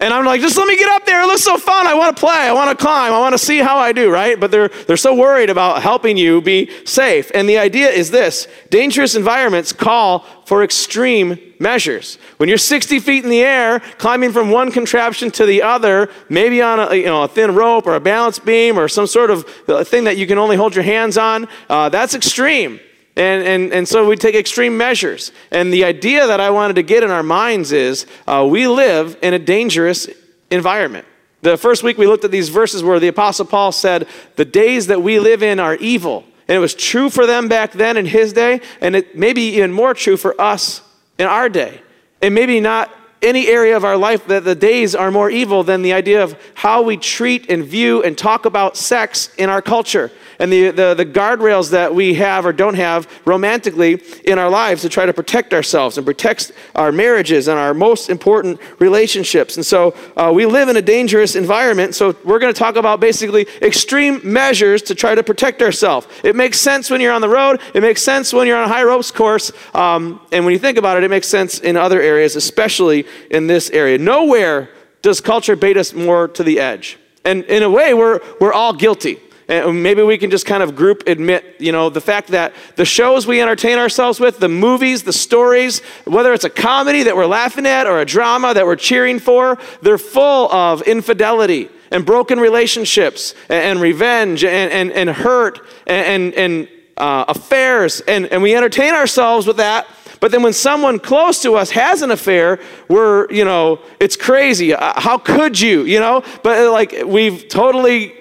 and 0.00 0.14
I'm 0.14 0.24
like, 0.24 0.40
just 0.40 0.56
let 0.56 0.66
me 0.66 0.78
get 0.78 0.88
up 0.88 1.04
there. 1.04 1.22
It 1.22 1.26
looks 1.26 1.42
so 1.42 1.58
fun. 1.58 1.86
I 1.86 1.92
want 1.92 2.16
to 2.16 2.20
play. 2.20 2.32
I 2.32 2.52
want 2.52 2.76
to 2.76 2.82
climb. 2.82 3.12
I 3.12 3.18
want 3.18 3.34
to 3.34 3.38
see 3.38 3.58
how 3.58 3.76
I 3.76 3.92
do, 3.92 4.10
right? 4.10 4.40
But 4.40 4.50
they're, 4.50 4.68
they're 4.68 4.96
so 4.96 5.14
worried 5.14 5.50
about 5.50 5.82
helping 5.82 6.16
you 6.16 6.40
be 6.40 6.70
safe. 6.86 7.30
And 7.34 7.46
the 7.46 7.58
idea 7.58 7.90
is 7.90 8.10
this 8.10 8.48
dangerous 8.70 9.14
environments 9.14 9.74
call 9.74 10.20
for 10.46 10.64
extreme 10.64 11.38
measures. 11.58 12.16
When 12.38 12.48
you're 12.48 12.56
60 12.56 12.98
feet 12.98 13.24
in 13.24 13.30
the 13.30 13.42
air, 13.42 13.80
climbing 13.98 14.32
from 14.32 14.50
one 14.50 14.72
contraption 14.72 15.30
to 15.32 15.44
the 15.44 15.62
other, 15.62 16.08
maybe 16.30 16.62
on 16.62 16.80
a, 16.80 16.94
you 16.94 17.04
know, 17.04 17.24
a 17.24 17.28
thin 17.28 17.54
rope 17.54 17.86
or 17.86 17.94
a 17.94 18.00
balance 18.00 18.38
beam 18.38 18.78
or 18.78 18.88
some 18.88 19.06
sort 19.06 19.30
of 19.30 19.46
thing 19.86 20.04
that 20.04 20.16
you 20.16 20.26
can 20.26 20.38
only 20.38 20.56
hold 20.56 20.74
your 20.74 20.84
hands 20.84 21.18
on, 21.18 21.46
uh, 21.68 21.90
that's 21.90 22.14
extreme. 22.14 22.80
And, 23.16 23.46
and, 23.46 23.72
and 23.72 23.88
so 23.88 24.08
we 24.08 24.16
take 24.16 24.34
extreme 24.34 24.76
measures. 24.76 25.32
And 25.50 25.72
the 25.72 25.84
idea 25.84 26.26
that 26.26 26.40
I 26.40 26.50
wanted 26.50 26.74
to 26.74 26.82
get 26.82 27.02
in 27.02 27.10
our 27.10 27.22
minds 27.22 27.72
is 27.72 28.06
uh, 28.26 28.46
we 28.48 28.66
live 28.66 29.16
in 29.22 29.34
a 29.34 29.38
dangerous 29.38 30.08
environment. 30.50 31.06
The 31.42 31.56
first 31.56 31.82
week 31.82 31.98
we 31.98 32.06
looked 32.06 32.24
at 32.24 32.30
these 32.30 32.50
verses 32.50 32.82
where 32.82 33.00
the 33.00 33.08
Apostle 33.08 33.46
Paul 33.46 33.72
said, 33.72 34.06
The 34.36 34.44
days 34.44 34.88
that 34.88 35.02
we 35.02 35.18
live 35.18 35.42
in 35.42 35.58
are 35.58 35.74
evil. 35.76 36.24
And 36.48 36.56
it 36.56 36.60
was 36.60 36.74
true 36.74 37.10
for 37.10 37.26
them 37.26 37.48
back 37.48 37.72
then 37.72 37.96
in 37.96 38.06
his 38.06 38.32
day, 38.32 38.60
and 38.80 38.96
it 38.96 39.16
may 39.16 39.32
be 39.32 39.56
even 39.56 39.70
more 39.70 39.94
true 39.94 40.16
for 40.16 40.38
us 40.40 40.82
in 41.16 41.26
our 41.26 41.48
day. 41.48 41.80
And 42.20 42.34
maybe 42.34 42.58
not 42.58 42.90
any 43.22 43.46
area 43.48 43.76
of 43.76 43.84
our 43.84 43.96
life 43.96 44.26
that 44.26 44.44
the 44.44 44.54
days 44.54 44.94
are 44.94 45.10
more 45.10 45.30
evil 45.30 45.62
than 45.62 45.82
the 45.82 45.92
idea 45.92 46.22
of 46.22 46.36
how 46.54 46.82
we 46.82 46.96
treat 46.96 47.50
and 47.50 47.64
view 47.64 48.02
and 48.02 48.16
talk 48.16 48.46
about 48.46 48.76
sex 48.76 49.32
in 49.36 49.48
our 49.48 49.62
culture 49.62 50.10
and 50.40 50.50
the, 50.50 50.70
the, 50.70 50.94
the 50.94 51.04
guardrails 51.04 51.70
that 51.70 51.94
we 51.94 52.14
have 52.14 52.46
or 52.46 52.52
don't 52.52 52.74
have 52.74 53.06
romantically 53.26 54.02
in 54.24 54.38
our 54.38 54.48
lives 54.48 54.80
to 54.82 54.88
try 54.88 55.04
to 55.04 55.12
protect 55.12 55.52
ourselves 55.52 55.98
and 55.98 56.06
protect 56.06 56.52
our 56.74 56.90
marriages 56.90 57.46
and 57.46 57.58
our 57.58 57.74
most 57.74 58.08
important 58.08 58.58
relationships. 58.78 59.56
And 59.56 59.64
so 59.64 59.94
uh, 60.16 60.32
we 60.34 60.46
live 60.46 60.70
in 60.70 60.76
a 60.78 60.82
dangerous 60.82 61.36
environment. 61.36 61.94
So 61.94 62.16
we're 62.24 62.38
going 62.38 62.52
to 62.52 62.58
talk 62.58 62.76
about 62.76 63.00
basically 63.00 63.46
extreme 63.60 64.20
measures 64.24 64.80
to 64.82 64.94
try 64.94 65.14
to 65.14 65.22
protect 65.22 65.60
ourselves. 65.60 66.06
It 66.24 66.34
makes 66.34 66.58
sense 66.58 66.88
when 66.88 67.02
you're 67.02 67.12
on 67.12 67.20
the 67.20 67.28
road, 67.28 67.60
it 67.74 67.82
makes 67.82 68.02
sense 68.02 68.32
when 68.32 68.46
you're 68.46 68.56
on 68.56 68.64
a 68.64 68.72
high 68.72 68.84
ropes 68.84 69.10
course. 69.10 69.52
Um, 69.74 70.22
and 70.32 70.46
when 70.46 70.52
you 70.52 70.58
think 70.58 70.78
about 70.78 70.96
it, 70.96 71.04
it 71.04 71.10
makes 71.10 71.28
sense 71.28 71.60
in 71.60 71.76
other 71.76 72.00
areas, 72.00 72.34
especially 72.34 73.06
in 73.30 73.46
this 73.46 73.68
area. 73.70 73.98
Nowhere 73.98 74.70
does 75.02 75.20
culture 75.20 75.54
bait 75.54 75.76
us 75.76 75.92
more 75.92 76.28
to 76.28 76.42
the 76.42 76.60
edge. 76.60 76.98
And 77.26 77.44
in 77.44 77.62
a 77.62 77.68
way, 77.70 77.92
we're, 77.92 78.20
we're 78.40 78.54
all 78.54 78.72
guilty. 78.72 79.20
And 79.50 79.82
maybe 79.82 80.00
we 80.04 80.16
can 80.16 80.30
just 80.30 80.46
kind 80.46 80.62
of 80.62 80.76
group 80.76 81.02
admit, 81.08 81.56
you 81.58 81.72
know, 81.72 81.90
the 81.90 82.00
fact 82.00 82.28
that 82.28 82.52
the 82.76 82.84
shows 82.84 83.26
we 83.26 83.40
entertain 83.40 83.78
ourselves 83.78 84.20
with, 84.20 84.38
the 84.38 84.48
movies, 84.48 85.02
the 85.02 85.12
stories, 85.12 85.80
whether 86.04 86.32
it's 86.32 86.44
a 86.44 86.50
comedy 86.50 87.02
that 87.02 87.16
we're 87.16 87.26
laughing 87.26 87.66
at 87.66 87.88
or 87.88 88.00
a 88.00 88.04
drama 88.04 88.54
that 88.54 88.64
we're 88.64 88.76
cheering 88.76 89.18
for, 89.18 89.58
they're 89.82 89.98
full 89.98 90.52
of 90.52 90.82
infidelity 90.82 91.68
and 91.90 92.06
broken 92.06 92.38
relationships 92.38 93.34
and, 93.48 93.64
and 93.64 93.80
revenge 93.80 94.44
and, 94.44 94.70
and, 94.70 94.92
and 94.92 95.10
hurt 95.10 95.58
and, 95.84 96.32
and 96.34 96.68
uh, 96.96 97.24
affairs. 97.26 98.02
And, 98.02 98.26
and 98.26 98.42
we 98.42 98.54
entertain 98.54 98.94
ourselves 98.94 99.48
with 99.48 99.56
that. 99.56 99.88
But 100.20 100.30
then 100.30 100.44
when 100.44 100.52
someone 100.52 101.00
close 101.00 101.42
to 101.42 101.56
us 101.56 101.70
has 101.70 102.02
an 102.02 102.12
affair, 102.12 102.60
we're, 102.88 103.28
you 103.32 103.44
know, 103.44 103.80
it's 103.98 104.16
crazy. 104.16 104.74
Uh, 104.74 105.00
how 105.00 105.18
could 105.18 105.58
you, 105.58 105.82
you 105.82 105.98
know? 105.98 106.22
But 106.44 106.70
like 106.70 106.94
we've 107.04 107.48
totally 107.48 108.19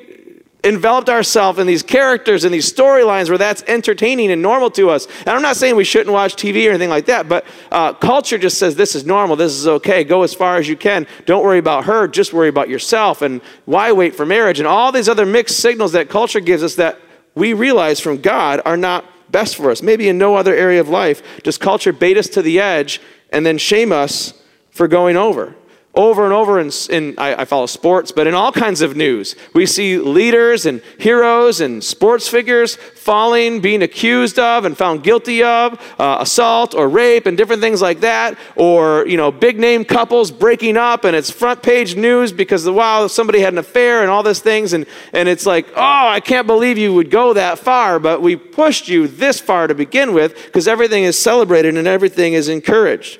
enveloped 0.63 1.09
ourselves 1.09 1.57
in 1.57 1.67
these 1.67 1.83
characters 1.83 2.43
and 2.43 2.53
these 2.53 2.71
storylines 2.71 3.29
where 3.29 3.37
that's 3.37 3.63
entertaining 3.63 4.29
and 4.31 4.41
normal 4.41 4.69
to 4.71 4.89
us. 4.89 5.07
And 5.19 5.29
I'm 5.29 5.41
not 5.41 5.55
saying 5.55 5.75
we 5.75 5.85
shouldn't 5.85 6.11
watch 6.11 6.35
TV 6.35 6.67
or 6.67 6.71
anything 6.71 6.89
like 6.89 7.05
that, 7.05 7.29
but 7.29 7.45
uh, 7.71 7.93
culture 7.93 8.37
just 8.37 8.57
says 8.57 8.75
this 8.75 8.93
is 8.93 9.05
normal, 9.05 9.35
this 9.35 9.53
is 9.53 9.67
okay, 9.67 10.03
go 10.03 10.23
as 10.23 10.33
far 10.33 10.57
as 10.57 10.67
you 10.67 10.75
can. 10.75 11.07
Don't 11.25 11.43
worry 11.43 11.59
about 11.59 11.85
her, 11.85 12.07
just 12.07 12.33
worry 12.33 12.49
about 12.49 12.67
yourself. 12.67 13.21
And 13.21 13.41
why 13.65 13.91
wait 13.93 14.15
for 14.15 14.25
marriage? 14.25 14.59
And 14.59 14.67
all 14.67 14.91
these 14.91 15.07
other 15.07 15.25
mixed 15.25 15.59
signals 15.59 15.93
that 15.93 16.09
culture 16.09 16.41
gives 16.41 16.63
us 16.63 16.75
that 16.75 16.99
we 17.35 17.53
realize 17.53 17.99
from 18.01 18.19
God 18.19 18.61
are 18.65 18.77
not 18.77 19.05
best 19.31 19.55
for 19.55 19.71
us. 19.71 19.81
Maybe 19.81 20.09
in 20.09 20.17
no 20.17 20.35
other 20.35 20.53
area 20.53 20.81
of 20.81 20.89
life 20.89 21.21
does 21.43 21.57
culture 21.57 21.93
bait 21.93 22.17
us 22.17 22.27
to 22.29 22.41
the 22.41 22.59
edge 22.59 22.99
and 23.31 23.45
then 23.45 23.57
shame 23.57 23.91
us 23.91 24.33
for 24.71 24.87
going 24.87 25.15
over 25.15 25.55
over 25.95 26.23
and 26.23 26.33
over 26.33 26.59
in, 26.59 26.71
in 26.91 27.15
I, 27.17 27.41
I, 27.41 27.45
follow 27.45 27.65
sports 27.65 28.11
but 28.11 28.27
in 28.27 28.35
all 28.35 28.51
kinds 28.51 28.81
of 28.81 28.95
news. 28.95 29.35
We 29.55 29.65
see 29.65 29.97
leaders 29.97 30.67
and 30.67 30.81
heroes 30.99 31.61
and 31.61 31.83
sports 31.83 32.27
figures 32.27 32.75
falling 32.75 33.59
being 33.59 33.81
accused 33.81 34.37
of 34.37 34.65
and 34.65 34.77
found 34.77 35.03
guilty 35.03 35.41
of 35.41 35.81
uh, 35.99 36.17
assault 36.19 36.75
or 36.75 36.87
rape 36.87 37.25
and 37.25 37.35
different 37.35 37.61
things 37.61 37.81
like 37.81 38.01
that 38.01 38.37
or 38.55 39.05
you 39.07 39.17
know 39.17 39.31
big 39.31 39.59
name 39.59 39.83
couples 39.83 40.29
breaking 40.29 40.77
up 40.77 41.05
and 41.05 41.15
it's 41.15 41.31
front 41.31 41.63
page 41.63 41.95
news 41.95 42.31
because 42.31 42.69
wow 42.69 43.07
somebody 43.07 43.39
had 43.39 43.53
an 43.53 43.59
affair 43.59 44.01
and 44.01 44.11
all 44.11 44.21
these 44.21 44.39
things 44.39 44.73
and, 44.73 44.85
and 45.11 45.27
it's 45.27 45.47
like 45.47 45.67
oh 45.75 46.07
i 46.07 46.19
can't 46.19 46.45
believe 46.45 46.77
you 46.77 46.93
would 46.93 47.09
go 47.09 47.33
that 47.33 47.57
far 47.57 47.99
but 47.99 48.21
we 48.21 48.35
pushed 48.35 48.87
you 48.87 49.07
this 49.07 49.39
far 49.39 49.65
to 49.65 49.73
begin 49.73 50.13
with 50.13 50.35
because 50.45 50.67
everything 50.67 51.03
is 51.03 51.17
celebrated 51.17 51.75
and 51.75 51.87
everything 51.87 52.33
is 52.33 52.47
encouraged. 52.47 53.19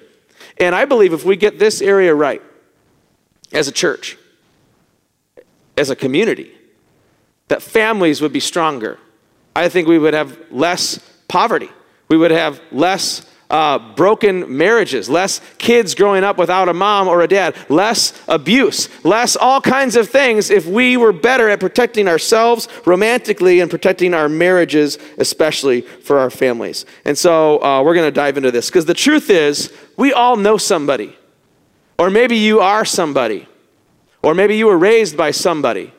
And 0.57 0.75
i 0.75 0.85
believe 0.85 1.13
if 1.13 1.25
we 1.25 1.35
get 1.35 1.57
this 1.57 1.81
area 1.81 2.13
right 2.13 2.43
as 3.53 3.67
a 3.67 3.71
church, 3.71 4.17
as 5.77 5.89
a 5.89 5.95
community, 5.95 6.51
that 7.47 7.61
families 7.61 8.21
would 8.21 8.33
be 8.33 8.39
stronger. 8.39 8.99
I 9.55 9.69
think 9.69 9.87
we 9.87 9.97
would 9.97 10.13
have 10.13 10.37
less 10.51 10.99
poverty. 11.27 11.69
We 12.07 12.17
would 12.17 12.31
have 12.31 12.61
less 12.71 13.25
uh, 13.49 13.79
broken 13.95 14.57
marriages, 14.57 15.09
less 15.09 15.41
kids 15.57 15.95
growing 15.95 16.23
up 16.23 16.37
without 16.37 16.69
a 16.69 16.73
mom 16.73 17.07
or 17.07 17.21
a 17.21 17.27
dad, 17.27 17.55
less 17.67 18.13
abuse, 18.27 18.87
less 19.03 19.35
all 19.35 19.59
kinds 19.59 19.95
of 19.95 20.07
things 20.07 20.51
if 20.51 20.67
we 20.67 20.97
were 20.97 21.11
better 21.11 21.49
at 21.49 21.59
protecting 21.59 22.07
ourselves 22.07 22.67
romantically 22.85 23.59
and 23.59 23.71
protecting 23.71 24.13
our 24.13 24.29
marriages, 24.29 24.99
especially 25.17 25.81
for 25.81 26.19
our 26.19 26.29
families. 26.29 26.85
And 27.05 27.17
so 27.17 27.61
uh, 27.63 27.81
we're 27.81 27.95
going 27.95 28.07
to 28.07 28.11
dive 28.11 28.37
into 28.37 28.51
this 28.51 28.69
because 28.69 28.85
the 28.85 28.93
truth 28.93 29.31
is, 29.31 29.73
we 29.97 30.13
all 30.13 30.35
know 30.35 30.57
somebody 30.57 31.15
or 31.99 32.09
maybe 32.09 32.37
you 32.37 32.61
are 32.61 32.85
somebody. 32.85 33.47
Or 34.23 34.33
maybe 34.33 34.57
you 34.57 34.67
were 34.67 34.77
raised 34.77 35.15
by 35.15 35.31
somebody 35.31 35.93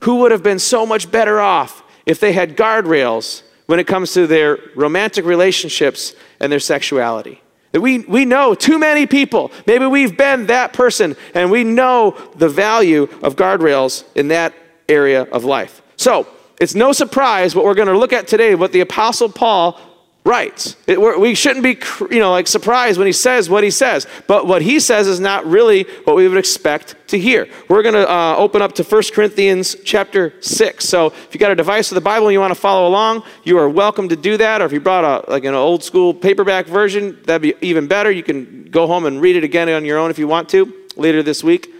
who 0.00 0.16
would 0.16 0.32
have 0.32 0.42
been 0.42 0.58
so 0.58 0.84
much 0.84 1.10
better 1.10 1.40
off 1.40 1.82
if 2.04 2.20
they 2.20 2.32
had 2.32 2.56
guardrails 2.56 3.42
when 3.66 3.78
it 3.78 3.86
comes 3.86 4.12
to 4.14 4.26
their 4.26 4.58
romantic 4.74 5.24
relationships 5.24 6.14
and 6.40 6.50
their 6.50 6.60
sexuality. 6.60 7.42
That 7.72 7.80
We, 7.80 8.00
we 8.00 8.24
know 8.24 8.54
too 8.54 8.78
many 8.78 9.06
people. 9.06 9.52
Maybe 9.66 9.86
we've 9.86 10.16
been 10.16 10.46
that 10.46 10.72
person 10.72 11.16
and 11.34 11.50
we 11.50 11.64
know 11.64 12.16
the 12.36 12.48
value 12.48 13.04
of 13.22 13.36
guardrails 13.36 14.04
in 14.14 14.28
that 14.28 14.54
area 14.88 15.22
of 15.22 15.44
life. 15.44 15.82
So, 15.96 16.26
it's 16.58 16.74
no 16.74 16.92
surprise 16.92 17.54
what 17.54 17.66
we're 17.66 17.74
going 17.74 17.88
to 17.88 17.98
look 17.98 18.14
at 18.14 18.26
today, 18.26 18.54
what 18.54 18.72
the 18.72 18.80
Apostle 18.80 19.28
Paul 19.28 19.78
writes. 20.26 20.76
It, 20.88 21.00
we 21.00 21.34
shouldn't 21.34 21.62
be, 21.62 21.78
you 22.12 22.18
know, 22.18 22.32
like 22.32 22.48
surprised 22.48 22.98
when 22.98 23.06
he 23.06 23.12
says 23.12 23.48
what 23.48 23.62
he 23.62 23.70
says. 23.70 24.06
But 24.26 24.46
what 24.46 24.60
he 24.60 24.80
says 24.80 25.06
is 25.06 25.20
not 25.20 25.46
really 25.46 25.84
what 26.04 26.16
we 26.16 26.26
would 26.26 26.36
expect 26.36 26.96
to 27.08 27.18
hear. 27.18 27.48
We're 27.68 27.82
going 27.84 27.94
to 27.94 28.10
uh, 28.10 28.34
open 28.36 28.60
up 28.60 28.74
to 28.74 28.82
1 28.82 29.02
Corinthians 29.14 29.76
chapter 29.84 30.34
6. 30.40 30.84
So 30.84 31.06
if 31.06 31.28
you 31.32 31.38
got 31.38 31.52
a 31.52 31.54
device 31.54 31.92
of 31.92 31.94
the 31.94 32.00
Bible 32.00 32.26
and 32.26 32.32
you 32.32 32.40
want 32.40 32.52
to 32.52 32.60
follow 32.60 32.88
along, 32.88 33.22
you 33.44 33.56
are 33.58 33.68
welcome 33.68 34.08
to 34.08 34.16
do 34.16 34.36
that. 34.36 34.60
Or 34.60 34.64
if 34.64 34.72
you 34.72 34.80
brought 34.80 35.04
a 35.04 35.30
like 35.30 35.44
an 35.44 35.54
old 35.54 35.84
school 35.84 36.12
paperback 36.12 36.66
version, 36.66 37.18
that'd 37.24 37.42
be 37.42 37.54
even 37.60 37.86
better. 37.86 38.10
You 38.10 38.24
can 38.24 38.64
go 38.64 38.88
home 38.88 39.06
and 39.06 39.20
read 39.20 39.36
it 39.36 39.44
again 39.44 39.68
on 39.68 39.84
your 39.84 39.98
own 39.98 40.10
if 40.10 40.18
you 40.18 40.26
want 40.26 40.48
to 40.50 40.72
later 40.96 41.22
this 41.22 41.44
week. 41.44 41.72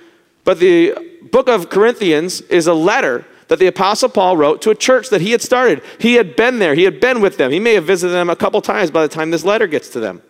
But 0.44 0.60
the 0.60 1.18
book 1.32 1.48
of 1.48 1.68
Corinthians 1.68 2.42
is 2.42 2.68
a 2.68 2.74
letter 2.74 3.26
that 3.48 3.58
the 3.58 3.66
Apostle 3.66 4.08
Paul 4.08 4.36
wrote 4.36 4.62
to 4.62 4.70
a 4.70 4.74
church 4.74 5.08
that 5.10 5.20
he 5.20 5.32
had 5.32 5.42
started. 5.42 5.82
He 5.98 6.14
had 6.14 6.36
been 6.36 6.58
there, 6.58 6.74
he 6.74 6.84
had 6.84 7.00
been 7.00 7.20
with 7.20 7.36
them. 7.36 7.50
He 7.50 7.60
may 7.60 7.74
have 7.74 7.84
visited 7.84 8.12
them 8.12 8.30
a 8.30 8.36
couple 8.36 8.60
times 8.60 8.90
by 8.90 9.02
the 9.02 9.08
time 9.08 9.30
this 9.30 9.44
letter 9.44 9.66
gets 9.66 9.88
to 9.90 10.00
them. 10.00 10.22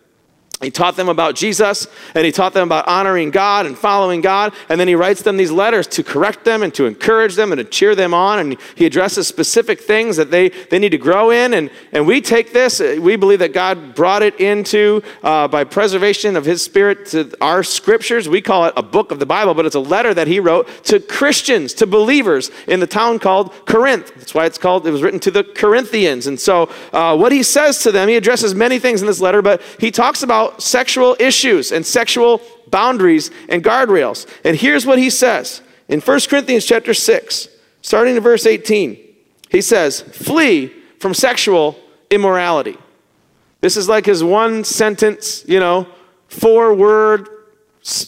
He 0.59 0.71
taught 0.71 0.95
them 0.95 1.07
about 1.07 1.35
Jesus 1.35 1.85
and 2.15 2.25
he 2.25 2.31
taught 2.31 2.53
them 2.53 2.67
about 2.67 2.87
honoring 2.87 3.29
God 3.29 3.67
and 3.67 3.77
following 3.77 4.21
God. 4.21 4.53
And 4.69 4.79
then 4.79 4.87
he 4.87 4.95
writes 4.95 5.21
them 5.21 5.37
these 5.37 5.51
letters 5.51 5.85
to 5.89 6.03
correct 6.03 6.45
them 6.45 6.63
and 6.63 6.73
to 6.73 6.85
encourage 6.85 7.35
them 7.35 7.51
and 7.51 7.59
to 7.59 7.63
cheer 7.63 7.93
them 7.93 8.11
on. 8.11 8.39
And 8.39 8.57
he 8.73 8.87
addresses 8.87 9.27
specific 9.27 9.79
things 9.79 10.15
that 10.17 10.31
they, 10.31 10.49
they 10.49 10.79
need 10.79 10.89
to 10.89 10.97
grow 10.97 11.29
in. 11.29 11.53
And, 11.53 11.69
and 11.91 12.07
we 12.07 12.21
take 12.21 12.53
this, 12.53 12.79
we 12.79 13.15
believe 13.17 13.37
that 13.37 13.53
God 13.53 13.93
brought 13.93 14.23
it 14.23 14.39
into 14.39 15.03
uh, 15.21 15.47
by 15.47 15.63
preservation 15.63 16.35
of 16.35 16.43
his 16.43 16.63
spirit 16.63 17.05
to 17.07 17.31
our 17.39 17.61
scriptures. 17.61 18.27
We 18.27 18.41
call 18.41 18.65
it 18.65 18.73
a 18.75 18.83
book 18.83 19.11
of 19.11 19.19
the 19.19 19.27
Bible, 19.27 19.53
but 19.53 19.67
it's 19.67 19.75
a 19.75 19.79
letter 19.79 20.11
that 20.15 20.27
he 20.27 20.39
wrote 20.39 20.67
to 20.85 20.99
Christians, 20.99 21.75
to 21.75 21.85
believers 21.85 22.49
in 22.67 22.79
the 22.79 22.87
town 22.87 23.19
called 23.19 23.53
Corinth. 23.67 24.11
That's 24.15 24.33
why 24.33 24.47
it's 24.47 24.57
called, 24.57 24.87
it 24.87 24.91
was 24.91 25.03
written 25.03 25.19
to 25.19 25.29
the 25.29 25.43
Corinthians. 25.43 26.25
And 26.25 26.39
so 26.39 26.71
uh, 26.93 27.15
what 27.15 27.31
he 27.31 27.43
says 27.43 27.83
to 27.83 27.91
them, 27.91 28.09
he 28.09 28.15
addresses 28.15 28.55
many 28.55 28.79
things 28.79 29.01
in 29.01 29.07
this 29.07 29.21
letter, 29.21 29.43
but 29.43 29.61
he 29.79 29.91
talks 29.91 30.23
about 30.23 30.46
about 30.47 30.61
sexual 30.61 31.15
issues 31.19 31.71
and 31.71 31.85
sexual 31.85 32.41
boundaries 32.69 33.31
and 33.49 33.63
guardrails. 33.63 34.27
And 34.43 34.55
here's 34.55 34.85
what 34.85 34.99
he 34.99 35.09
says 35.09 35.61
in 35.87 36.01
1 36.01 36.19
Corinthians 36.29 36.65
chapter 36.65 36.93
6, 36.93 37.47
starting 37.81 38.15
in 38.17 38.23
verse 38.23 38.45
18. 38.45 38.97
He 39.49 39.61
says, 39.61 40.01
Flee 40.01 40.73
from 40.99 41.13
sexual 41.13 41.77
immorality. 42.09 42.77
This 43.61 43.77
is 43.77 43.89
like 43.89 44.05
his 44.05 44.23
one 44.23 44.63
sentence, 44.63 45.43
you 45.47 45.59
know, 45.59 45.87
four 46.27 46.73
word 46.73 47.29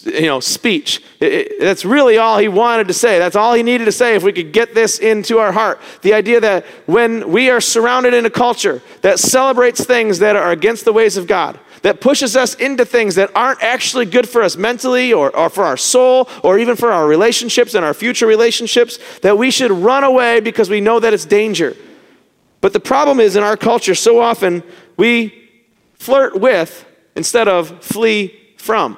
you 0.04 0.24
know, 0.24 0.42
speech. 0.42 1.02
It, 1.22 1.34
it, 1.34 1.60
that's 1.62 1.86
really 1.86 2.18
all 2.18 2.38
he 2.38 2.50
wanted 2.50 2.90
to 2.90 2.94
say. 2.94 3.18
That's 3.18 3.38
all 3.38 3.54
he 3.54 3.64
needed 3.64 3.86
to 3.86 3.94
say 3.94 4.16
if 4.16 4.24
we 4.24 4.34
could 4.34 4.52
get 4.52 4.76
this 4.76 5.00
into 5.00 5.38
our 5.38 5.54
heart. 5.54 5.80
The 6.02 6.14
idea 6.14 6.42
that 6.42 6.66
when 6.86 7.32
we 7.32 7.50
are 7.50 7.62
surrounded 7.62 8.14
in 8.14 8.26
a 8.26 8.30
culture 8.30 8.82
that 9.02 9.20
celebrates 9.20 9.86
things 9.86 10.20
that 10.20 10.36
are 10.36 10.52
against 10.52 10.84
the 10.84 10.92
ways 10.92 11.16
of 11.16 11.28
God, 11.28 11.58
that 11.82 12.02
pushes 12.02 12.36
us 12.36 12.56
into 12.56 12.86
things 12.86 13.16
that 13.16 13.32
aren't 13.36 13.62
actually 13.64 14.06
good 14.06 14.28
for 14.28 14.44
us 14.44 14.58
mentally 14.58 15.14
or, 15.14 15.36
or 15.36 15.50
for 15.50 15.64
our 15.64 15.78
soul 15.78 16.30
or 16.44 16.60
even 16.60 16.76
for 16.76 16.92
our 16.92 17.08
relationships 17.08 17.74
and 17.74 17.86
our 17.86 17.94
future 17.94 18.28
relationships, 18.28 19.00
that 19.22 19.38
we 19.38 19.52
should 19.52 19.72
run 19.72 20.04
away 20.04 20.40
because 20.40 20.70
we 20.70 20.82
know 20.82 21.00
that 21.00 21.14
it's 21.14 21.26
danger. 21.26 21.76
But 22.62 22.74
the 22.74 22.80
problem 22.80 23.20
is 23.20 23.36
in 23.36 23.44
our 23.44 23.58
culture, 23.58 23.96
so 23.96 24.20
often 24.20 24.64
we 24.98 25.50
flirt 25.94 26.40
with 26.40 26.86
instead 27.16 27.48
of 27.48 27.84
flee 27.84 28.38
from. 28.58 28.98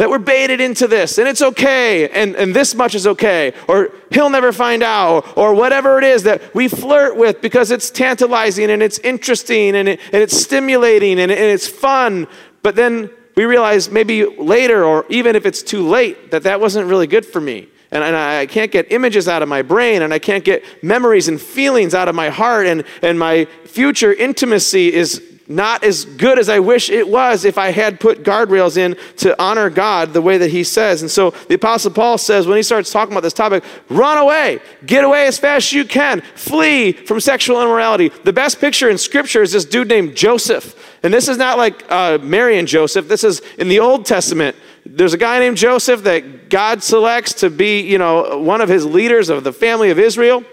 That 0.00 0.08
we're 0.08 0.18
baited 0.18 0.62
into 0.62 0.86
this 0.86 1.18
and 1.18 1.28
it's 1.28 1.42
okay 1.42 2.08
and, 2.08 2.34
and 2.34 2.56
this 2.56 2.74
much 2.74 2.94
is 2.94 3.06
okay 3.06 3.52
or 3.68 3.92
he'll 4.10 4.30
never 4.30 4.50
find 4.50 4.82
out 4.82 5.36
or, 5.36 5.48
or 5.48 5.54
whatever 5.54 5.98
it 5.98 6.04
is 6.04 6.22
that 6.22 6.54
we 6.54 6.68
flirt 6.68 7.18
with 7.18 7.42
because 7.42 7.70
it's 7.70 7.90
tantalizing 7.90 8.70
and 8.70 8.82
it's 8.82 8.98
interesting 9.00 9.76
and, 9.76 9.90
it, 9.90 10.00
and 10.06 10.22
it's 10.22 10.34
stimulating 10.34 11.20
and, 11.20 11.30
and 11.30 11.38
it's 11.38 11.68
fun. 11.68 12.26
But 12.62 12.76
then 12.76 13.10
we 13.36 13.44
realize 13.44 13.90
maybe 13.90 14.24
later 14.24 14.86
or 14.86 15.04
even 15.10 15.36
if 15.36 15.44
it's 15.44 15.62
too 15.62 15.86
late 15.86 16.30
that 16.30 16.44
that 16.44 16.62
wasn't 16.62 16.88
really 16.88 17.06
good 17.06 17.26
for 17.26 17.42
me. 17.42 17.68
And, 17.90 18.02
and, 18.02 18.16
I 18.16 18.46
can't 18.46 18.72
get 18.72 18.90
images 18.92 19.28
out 19.28 19.42
of 19.42 19.50
my 19.50 19.62
brain, 19.62 20.02
and 20.02 20.14
I 20.14 20.20
can't 20.20 20.44
get 20.44 20.64
memories 20.80 21.26
and 21.26 21.40
feelings 21.40 21.92
out 21.92 22.06
of 22.08 22.14
my 22.14 22.28
heart, 22.28 22.68
and, 22.68 22.84
and 23.02 23.18
my 23.18 23.46
future 23.64 24.14
intimacy 24.14 24.94
is 24.94 25.29
not 25.50 25.82
as 25.82 26.04
good 26.04 26.38
as 26.38 26.48
I 26.48 26.60
wish 26.60 26.90
it 26.90 27.08
was 27.08 27.44
if 27.44 27.58
I 27.58 27.72
had 27.72 27.98
put 27.98 28.22
guardrails 28.22 28.76
in 28.76 28.96
to 29.16 29.40
honor 29.42 29.68
God 29.68 30.12
the 30.12 30.22
way 30.22 30.38
that 30.38 30.50
He 30.50 30.62
says. 30.62 31.02
And 31.02 31.10
so 31.10 31.30
the 31.48 31.56
Apostle 31.56 31.90
Paul 31.90 32.18
says 32.18 32.46
when 32.46 32.56
he 32.56 32.62
starts 32.62 32.92
talking 32.92 33.12
about 33.12 33.24
this 33.24 33.32
topic, 33.32 33.64
run 33.88 34.16
away, 34.16 34.60
get 34.86 35.04
away 35.04 35.26
as 35.26 35.40
fast 35.40 35.66
as 35.66 35.72
you 35.72 35.84
can, 35.84 36.20
flee 36.36 36.92
from 36.92 37.18
sexual 37.18 37.60
immorality. 37.60 38.10
The 38.22 38.32
best 38.32 38.60
picture 38.60 38.88
in 38.88 38.96
Scripture 38.96 39.42
is 39.42 39.50
this 39.50 39.64
dude 39.64 39.88
named 39.88 40.14
Joseph. 40.14 40.98
And 41.02 41.12
this 41.12 41.26
is 41.26 41.36
not 41.36 41.58
like 41.58 41.84
uh, 41.90 42.18
Mary 42.22 42.56
and 42.56 42.68
Joseph, 42.68 43.08
this 43.08 43.24
is 43.24 43.42
in 43.58 43.68
the 43.68 43.80
Old 43.80 44.06
Testament. 44.06 44.54
There's 44.86 45.14
a 45.14 45.18
guy 45.18 45.40
named 45.40 45.56
Joseph 45.56 46.04
that 46.04 46.48
God 46.48 46.82
selects 46.82 47.34
to 47.34 47.50
be, 47.50 47.80
you 47.80 47.98
know, 47.98 48.38
one 48.38 48.60
of 48.60 48.68
his 48.68 48.86
leaders 48.86 49.28
of 49.28 49.42
the 49.42 49.52
family 49.52 49.90
of 49.90 49.98
Israel. 49.98 50.44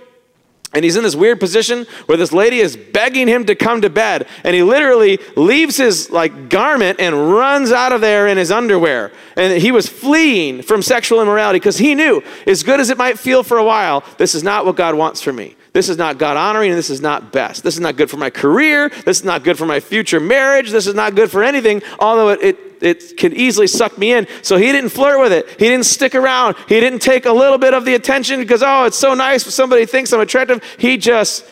And 0.74 0.83
he's 0.83 0.97
in 0.97 1.03
this 1.03 1.15
weird 1.15 1.39
position 1.39 1.86
where 2.07 2.17
this 2.17 2.33
lady 2.33 2.59
is 2.59 2.75
begging 2.75 3.27
him 3.27 3.45
to 3.45 3.55
come 3.55 3.81
to 3.81 3.89
bed. 3.89 4.27
And 4.43 4.53
he 4.53 4.63
literally 4.63 5.17
leaves 5.36 5.77
his 5.77 6.12
like 6.12 6.50
garment 6.50 7.00
and 7.00 7.31
runs 7.31 7.71
out 7.71 7.93
of 7.93 8.01
there 8.01 8.27
in 8.27 8.38
his 8.38 8.51
underwear. 8.51 9.12
And 9.38 9.62
he 9.62 9.71
was 9.71 9.88
fleeing 9.88 10.62
from 10.62 10.81
sexual 10.81 11.21
immorality 11.21 11.59
because 11.59 11.77
he 11.77 11.95
knew, 11.95 12.21
as 12.45 12.63
good 12.63 12.81
as 12.81 12.89
it 12.89 12.97
might 12.97 13.17
feel 13.17 13.43
for 13.43 13.57
a 13.57 13.63
while, 13.63 14.03
this 14.17 14.36
is 14.36 14.43
not 14.43 14.65
what 14.65 14.75
God 14.75 14.95
wants 14.95 15.21
for 15.21 15.31
me. 15.31 15.55
This 15.71 15.89
is 15.89 15.97
not 15.97 16.17
God 16.17 16.38
honoring, 16.38 16.71
and 16.71 16.77
this 16.77 16.89
is 16.89 17.01
not 17.01 17.31
best. 17.31 17.63
This 17.63 17.75
is 17.75 17.79
not 17.79 17.95
good 17.95 18.09
for 18.09 18.17
my 18.17 18.31
career. 18.31 18.89
This 19.05 19.19
is 19.19 19.24
not 19.24 19.43
good 19.43 19.57
for 19.57 19.67
my 19.67 19.79
future 19.79 20.19
marriage. 20.19 20.71
This 20.71 20.88
is 20.88 20.95
not 20.95 21.13
good 21.13 21.29
for 21.29 21.43
anything, 21.43 21.83
although 22.00 22.29
it, 22.29 22.41
it, 22.41 22.66
it 22.81 23.17
could 23.17 23.34
easily 23.34 23.67
suck 23.67 23.98
me 23.98 24.13
in. 24.13 24.27
So 24.41 24.57
he 24.57 24.72
didn't 24.72 24.89
flirt 24.89 25.19
with 25.19 25.31
it. 25.31 25.50
He 25.50 25.67
didn't 25.67 25.86
stick 25.86 26.15
around. 26.15 26.55
He 26.67 26.79
didn't 26.79 27.00
take 27.00 27.25
a 27.25 27.31
little 27.31 27.57
bit 27.57 27.74
of 27.74 27.86
the 27.86 27.96
attention 27.96 28.39
because, 28.39 28.63
oh, 28.63 28.86
it's 28.86 28.98
so 28.98 29.13
nice 29.13 29.46
when 29.46 29.51
somebody 29.51 29.86
thinks 29.86 30.12
I'm 30.13 30.19
attractive. 30.19 30.63
He 30.77 30.98
just 30.98 31.46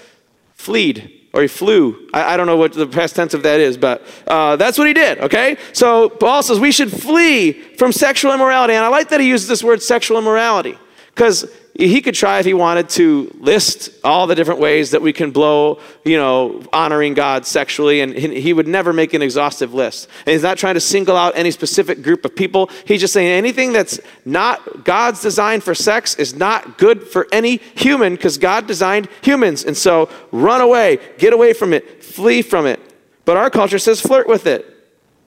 fleed 0.54 1.12
or 1.34 1.42
he 1.42 1.48
flew. 1.48 2.08
I, 2.14 2.34
I, 2.34 2.38
don't 2.38 2.48
know 2.48 2.56
what 2.56 2.72
the 2.72 2.88
past 2.88 3.16
tense 3.16 3.34
of 3.34 3.44
that 3.44 3.60
is, 3.60 3.78
but 3.78 4.06
uh, 4.26 4.56
that's 4.56 4.78
what 4.78 4.88
he 4.88 4.94
did, 4.94 5.20
okay? 5.20 5.58
So 5.74 6.08
Paul 6.10 6.42
says 6.42 6.62
we 6.62 6.72
should 6.72 6.92
flee 6.92 7.52
from 7.52 7.92
sexual 7.92 8.34
immorality. 8.34 8.74
And 8.74 8.86
I 8.86 8.88
like 8.88 9.10
that 9.10 9.20
he 9.20 9.28
uses 9.28 9.50
this 9.50 9.62
word 9.62 9.82
sexual 9.82 10.18
immorality 10.18 10.78
because 11.10 11.46
he 11.78 12.02
could 12.02 12.16
try 12.16 12.40
if 12.40 12.46
he 12.46 12.54
wanted 12.54 12.88
to 12.92 13.36
list 13.38 13.90
all 14.02 14.28
the 14.28 14.36
different 14.36 14.62
ways 14.62 14.92
that 14.92 15.02
we 15.02 15.12
can 15.12 15.32
blow, 15.32 15.80
you 16.06 16.16
know, 16.16 16.64
honoring 16.72 17.16
God 17.16 17.46
sexually, 17.46 18.00
and 18.00 18.14
he 18.14 18.54
would 18.54 18.68
never 18.68 18.94
make 18.94 19.14
an 19.14 19.22
exhaustive 19.22 19.74
list. 19.74 20.08
And 20.26 20.32
he's 20.32 20.42
not 20.42 20.58
trying 20.58 20.76
to 20.76 20.80
single 20.80 21.18
out 21.18 21.34
any 21.36 21.52
specific 21.52 22.02
group 22.02 22.24
of 22.24 22.34
people. 22.34 22.70
He's 22.86 23.02
just 23.02 23.12
saying 23.12 23.30
anything 23.30 23.74
that's 23.74 24.00
not 24.24 24.86
God's 24.86 25.22
design 25.22 25.60
for 25.60 25.76
sex 25.76 26.16
is 26.16 26.34
not 26.34 26.78
good 26.78 27.04
for 27.04 27.28
any 27.34 27.58
human 27.58 28.16
because 28.16 28.38
God 28.38 28.68
designed 28.68 29.10
humans. 29.22 29.66
And 29.66 29.76
so 29.76 30.10
run 30.32 30.62
away, 30.62 31.00
get 31.18 31.34
away 31.34 31.52
from 31.52 31.74
it, 31.74 32.02
flee 32.02 32.42
from 32.42 32.66
it. 32.66 32.80
But 33.26 33.36
our 33.36 33.50
culture 33.50 33.80
says 33.80 34.00
flirt 34.00 34.30
with 34.30 34.48
it. 34.48 34.66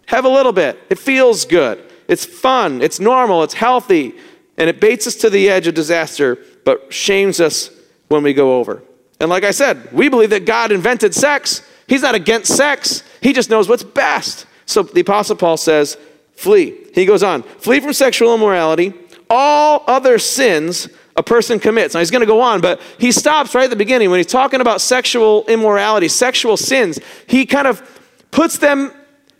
Have 0.07 0.25
a 0.25 0.31
little 0.31 0.53
bit. 0.53 0.79
It 0.89 0.99
feels 0.99 1.45
good. 1.45 1.85
It's 2.09 2.25
fun. 2.25 2.81
It's 2.81 2.99
normal. 2.99 3.43
It's 3.43 3.53
healthy 3.53 4.15
and 4.59 4.69
it 4.69 4.81
baits 4.81 5.07
us 5.07 5.15
to 5.17 5.31
the 5.31 5.49
edge 5.49 5.67
of 5.67 5.75
disaster, 5.75 6.39
but 6.65 6.93
shames 6.93 7.41
us 7.41 7.71
when 8.09 8.23
we 8.23 8.35
go 8.35 8.59
over. 8.59 8.83
And 9.21 9.31
like 9.31 9.45
I 9.45 9.53
said, 9.53 9.93
we 9.93 10.09
believe 10.09 10.31
that 10.31 10.45
God 10.45 10.73
invented 10.73 11.15
sex. 11.15 11.63
He's 11.87 12.03
not 12.03 12.15
against 12.15 12.55
sex, 12.55 13.03
He 13.23 13.33
just 13.33 13.49
knows 13.49 13.69
what's 13.69 13.83
best. 13.83 14.47
So 14.67 14.83
the 14.83 15.01
Apostle 15.01 15.37
Paul 15.37 15.57
says, 15.57 15.97
flee. 16.37 16.77
He 16.95 17.07
goes 17.07 17.23
on, 17.23 17.43
flee 17.43 17.81
from 17.81 17.93
sexual 17.93 18.35
immorality, 18.35 18.93
all 19.31 19.85
other 19.87 20.19
sins 20.19 20.89
a 21.17 21.23
person 21.23 21.59
commits. 21.59 21.95
Now 21.95 22.01
he's 22.01 22.13
going 22.13 22.21
to 22.21 22.27
go 22.27 22.41
on, 22.41 22.61
but 22.61 22.81
he 22.99 23.11
stops 23.11 23.55
right 23.55 23.65
at 23.65 23.71
the 23.71 23.77
beginning 23.77 24.09
when 24.09 24.19
he's 24.19 24.27
talking 24.27 24.61
about 24.61 24.81
sexual 24.81 25.45
immorality, 25.47 26.07
sexual 26.07 26.57
sins. 26.57 27.01
He 27.27 27.45
kind 27.45 27.67
of 27.67 27.83
puts 28.31 28.59
them 28.59 28.93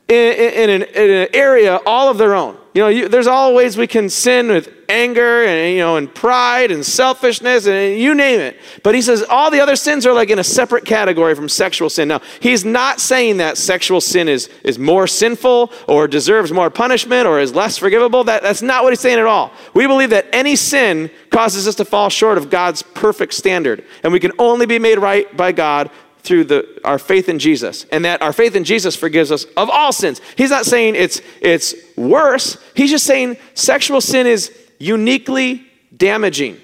in, 0.09 0.33
in, 0.35 0.71
an, 0.71 0.83
in 0.83 1.11
an 1.11 1.29
area 1.33 1.77
all 1.87 2.11
of 2.11 2.19
their 2.19 2.35
own. 2.35 2.58
You 2.75 2.83
know, 2.83 2.89
you, 2.89 3.09
there's 3.09 3.27
all 3.27 3.55
ways 3.55 3.77
we 3.77 3.87
can 3.87 4.11
sin 4.11 4.49
with 4.49 4.69
anger 4.89 5.45
and, 5.45 5.75
you 5.75 5.81
know, 5.81 5.97
and 5.97 6.15
pride 6.15 6.71
and 6.71 6.85
selfishness 6.85 7.67
and 7.67 7.99
you 7.99 8.15
name 8.15 8.41
it. 8.41 8.59
But 8.83 8.95
he 8.95 9.03
says 9.03 9.25
all 9.29 9.51
the 9.51 9.61
other 9.61 9.77
sins 9.77 10.07
are 10.07 10.13
like 10.13 10.31
in 10.31 10.39
a 10.39 10.45
separate 10.45 10.85
category 10.85 11.35
from 11.35 11.49
sexual 11.49 11.91
sin. 11.91 12.09
Now, 12.09 12.21
he's 12.41 12.65
not 12.65 13.01
saying 13.01 13.39
that 13.39 13.59
sexual 13.59 14.01
sin 14.01 14.29
is, 14.29 14.49
is 14.65 14.79
more 14.79 15.07
sinful 15.07 15.73
or 15.87 16.07
deserves 16.07 16.53
more 16.53 16.71
punishment 16.71 17.27
or 17.27 17.41
is 17.41 17.55
less 17.55 17.79
forgivable. 17.79 18.25
That, 18.25 18.43
that's 18.43 18.63
not 18.63 18.85
what 18.85 18.93
he's 18.93 19.01
saying 19.01 19.19
at 19.19 19.27
all. 19.27 19.53
We 19.75 19.87
believe 19.87 20.11
that 20.11 20.27
any 20.33 20.57
sin 20.57 21.11
causes 21.31 21.67
us 21.67 21.75
to 21.77 21.85
fall 21.85 22.11
short 22.11 22.39
of 22.39 22.51
God's 22.51 22.83
perfect 22.83 23.35
standard. 23.35 23.85
And 24.03 24.13
we 24.13 24.21
can 24.21 24.33
only 24.39 24.67
be 24.67 24.79
made 24.79 24.99
right 24.99 25.35
by 25.37 25.53
God 25.53 25.91
through 26.21 26.45
the, 26.45 26.81
our 26.85 26.99
faith 26.99 27.29
in 27.29 27.39
Jesus, 27.39 27.85
and 27.93 28.05
that 28.05 28.23
our 28.23 28.33
faith 28.33 28.55
in 28.55 28.65
Jesus 28.65 28.97
forgives 28.97 29.33
us 29.33 29.45
of 29.57 29.71
all 29.71 29.93
sins. 29.93 30.21
He's 30.37 30.51
not 30.51 30.67
saying 30.67 30.95
it's, 30.95 31.21
it's 31.41 31.75
worse, 31.97 32.57
he's 32.75 32.91
just 32.91 33.07
saying 33.07 33.37
sexual 33.55 34.01
sin 34.01 34.27
is 34.27 34.53
uniquely 34.79 35.67
damaging. 35.97 36.59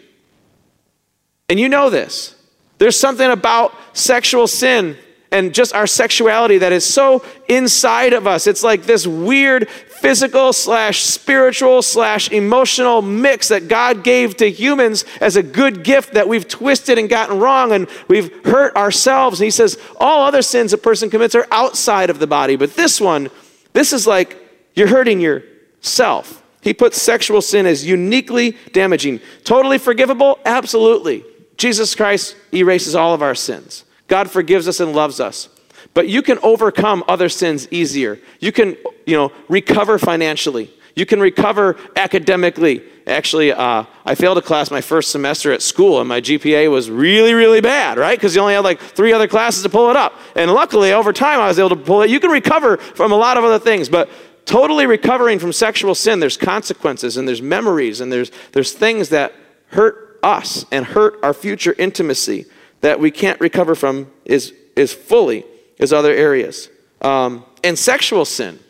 And 1.48 1.60
you 1.60 1.68
know 1.68 1.90
this. 1.90 2.34
There's 2.78 2.98
something 2.98 3.30
about 3.30 3.74
sexual 3.92 4.46
sin 4.46 4.96
and 5.34 5.52
just 5.52 5.74
our 5.74 5.86
sexuality 5.86 6.58
that 6.58 6.72
is 6.72 6.84
so 6.84 7.24
inside 7.48 8.12
of 8.12 8.24
us. 8.24 8.46
It's 8.46 8.62
like 8.62 8.84
this 8.84 9.04
weird 9.04 9.68
physical 9.68 10.52
slash 10.52 11.00
spiritual 11.00 11.82
slash 11.82 12.30
emotional 12.30 13.02
mix 13.02 13.48
that 13.48 13.66
God 13.66 14.04
gave 14.04 14.36
to 14.36 14.48
humans 14.48 15.04
as 15.20 15.34
a 15.34 15.42
good 15.42 15.82
gift 15.82 16.14
that 16.14 16.28
we've 16.28 16.46
twisted 16.46 16.98
and 16.98 17.08
gotten 17.08 17.40
wrong 17.40 17.72
and 17.72 17.88
we've 18.06 18.32
hurt 18.44 18.76
ourselves. 18.76 19.40
And 19.40 19.44
he 19.44 19.50
says 19.50 19.76
all 19.98 20.24
other 20.24 20.40
sins 20.40 20.72
a 20.72 20.78
person 20.78 21.10
commits 21.10 21.34
are 21.34 21.48
outside 21.50 22.10
of 22.10 22.20
the 22.20 22.28
body, 22.28 22.54
but 22.54 22.76
this 22.76 23.00
one, 23.00 23.28
this 23.72 23.92
is 23.92 24.06
like 24.06 24.38
you're 24.74 24.86
hurting 24.86 25.20
yourself. 25.20 26.44
He 26.60 26.72
puts 26.72 27.02
sexual 27.02 27.42
sin 27.42 27.66
as 27.66 27.84
uniquely 27.84 28.56
damaging. 28.72 29.18
Totally 29.42 29.78
forgivable? 29.78 30.38
Absolutely. 30.44 31.24
Jesus 31.56 31.96
Christ 31.96 32.36
erases 32.52 32.94
all 32.94 33.14
of 33.14 33.22
our 33.22 33.34
sins. 33.34 33.84
God 34.08 34.30
forgives 34.30 34.68
us 34.68 34.80
and 34.80 34.92
loves 34.92 35.20
us. 35.20 35.48
But 35.92 36.08
you 36.08 36.22
can 36.22 36.38
overcome 36.42 37.04
other 37.08 37.28
sins 37.28 37.68
easier. 37.70 38.18
You 38.40 38.52
can, 38.52 38.76
you 39.06 39.16
know, 39.16 39.32
recover 39.48 39.98
financially. 39.98 40.70
You 40.96 41.06
can 41.06 41.20
recover 41.20 41.76
academically. 41.96 42.82
Actually, 43.06 43.52
uh, 43.52 43.84
I 44.04 44.14
failed 44.14 44.38
a 44.38 44.42
class 44.42 44.70
my 44.70 44.80
first 44.80 45.10
semester 45.10 45.52
at 45.52 45.60
school, 45.60 46.00
and 46.00 46.08
my 46.08 46.20
GPA 46.20 46.70
was 46.70 46.90
really, 46.90 47.34
really 47.34 47.60
bad, 47.60 47.98
right? 47.98 48.16
Because 48.16 48.34
you 48.34 48.40
only 48.40 48.54
had 48.54 48.64
like 48.64 48.80
three 48.80 49.12
other 49.12 49.28
classes 49.28 49.62
to 49.64 49.68
pull 49.68 49.90
it 49.90 49.96
up. 49.96 50.14
And 50.36 50.52
luckily, 50.52 50.92
over 50.92 51.12
time, 51.12 51.40
I 51.40 51.48
was 51.48 51.58
able 51.58 51.70
to 51.70 51.76
pull 51.76 52.02
it. 52.02 52.10
You 52.10 52.20
can 52.20 52.30
recover 52.30 52.76
from 52.76 53.12
a 53.12 53.16
lot 53.16 53.36
of 53.36 53.44
other 53.44 53.58
things, 53.58 53.88
but 53.88 54.08
totally 54.46 54.86
recovering 54.86 55.38
from 55.38 55.52
sexual 55.52 55.94
sin, 55.94 56.20
there's 56.20 56.36
consequences, 56.36 57.16
and 57.16 57.26
there's 57.26 57.42
memories, 57.42 58.00
and 58.00 58.12
there's, 58.12 58.30
there's 58.52 58.72
things 58.72 59.08
that 59.10 59.32
hurt 59.68 60.18
us 60.22 60.64
and 60.70 60.86
hurt 60.86 61.18
our 61.22 61.34
future 61.34 61.74
intimacy 61.76 62.46
that 62.84 63.00
we 63.00 63.10
can't 63.10 63.40
recover 63.40 63.74
from 63.74 64.10
is, 64.26 64.52
is 64.76 64.92
fully 64.92 65.42
as 65.80 65.90
other 65.90 66.12
areas. 66.12 66.68
Um, 67.00 67.46
and 67.62 67.78
sexual 67.78 68.26
sin 68.26 68.60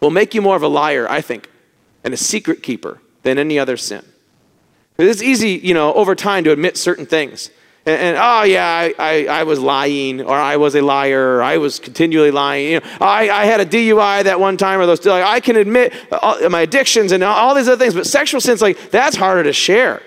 will 0.00 0.08
make 0.08 0.34
you 0.34 0.40
more 0.40 0.56
of 0.56 0.62
a 0.62 0.68
liar, 0.68 1.06
I 1.06 1.20
think, 1.20 1.50
and 2.02 2.14
a 2.14 2.16
secret 2.16 2.62
keeper 2.62 2.98
than 3.24 3.36
any 3.36 3.58
other 3.58 3.76
sin. 3.76 4.02
It's 4.96 5.20
easy, 5.20 5.50
you 5.50 5.74
know, 5.74 5.92
over 5.92 6.14
time 6.14 6.44
to 6.44 6.50
admit 6.50 6.78
certain 6.78 7.04
things. 7.04 7.50
And, 7.84 8.00
and 8.00 8.16
oh, 8.18 8.44
yeah, 8.44 8.66
I, 8.66 8.94
I, 8.98 9.26
I, 9.26 9.42
was 9.42 9.60
lying, 9.60 10.22
or 10.22 10.34
I 10.34 10.56
was 10.56 10.74
a 10.74 10.80
liar, 10.80 11.36
or 11.36 11.42
I 11.42 11.58
was 11.58 11.78
continually 11.78 12.30
lying. 12.30 12.72
You 12.72 12.80
know, 12.80 12.86
I, 13.02 13.28
I 13.28 13.44
had 13.44 13.60
a 13.60 13.66
DUI 13.66 14.24
that 14.24 14.40
one 14.40 14.56
time, 14.56 14.80
or 14.80 14.86
those. 14.86 15.04
Like, 15.04 15.22
I 15.22 15.40
can 15.40 15.56
admit 15.56 15.92
all, 16.10 16.48
my 16.48 16.62
addictions 16.62 17.12
and 17.12 17.22
all 17.22 17.54
these 17.54 17.68
other 17.68 17.84
things, 17.84 17.92
but 17.92 18.06
sexual 18.06 18.40
sins, 18.40 18.62
like, 18.62 18.90
that's 18.90 19.14
harder 19.14 19.42
to 19.42 19.52
share. 19.52 20.00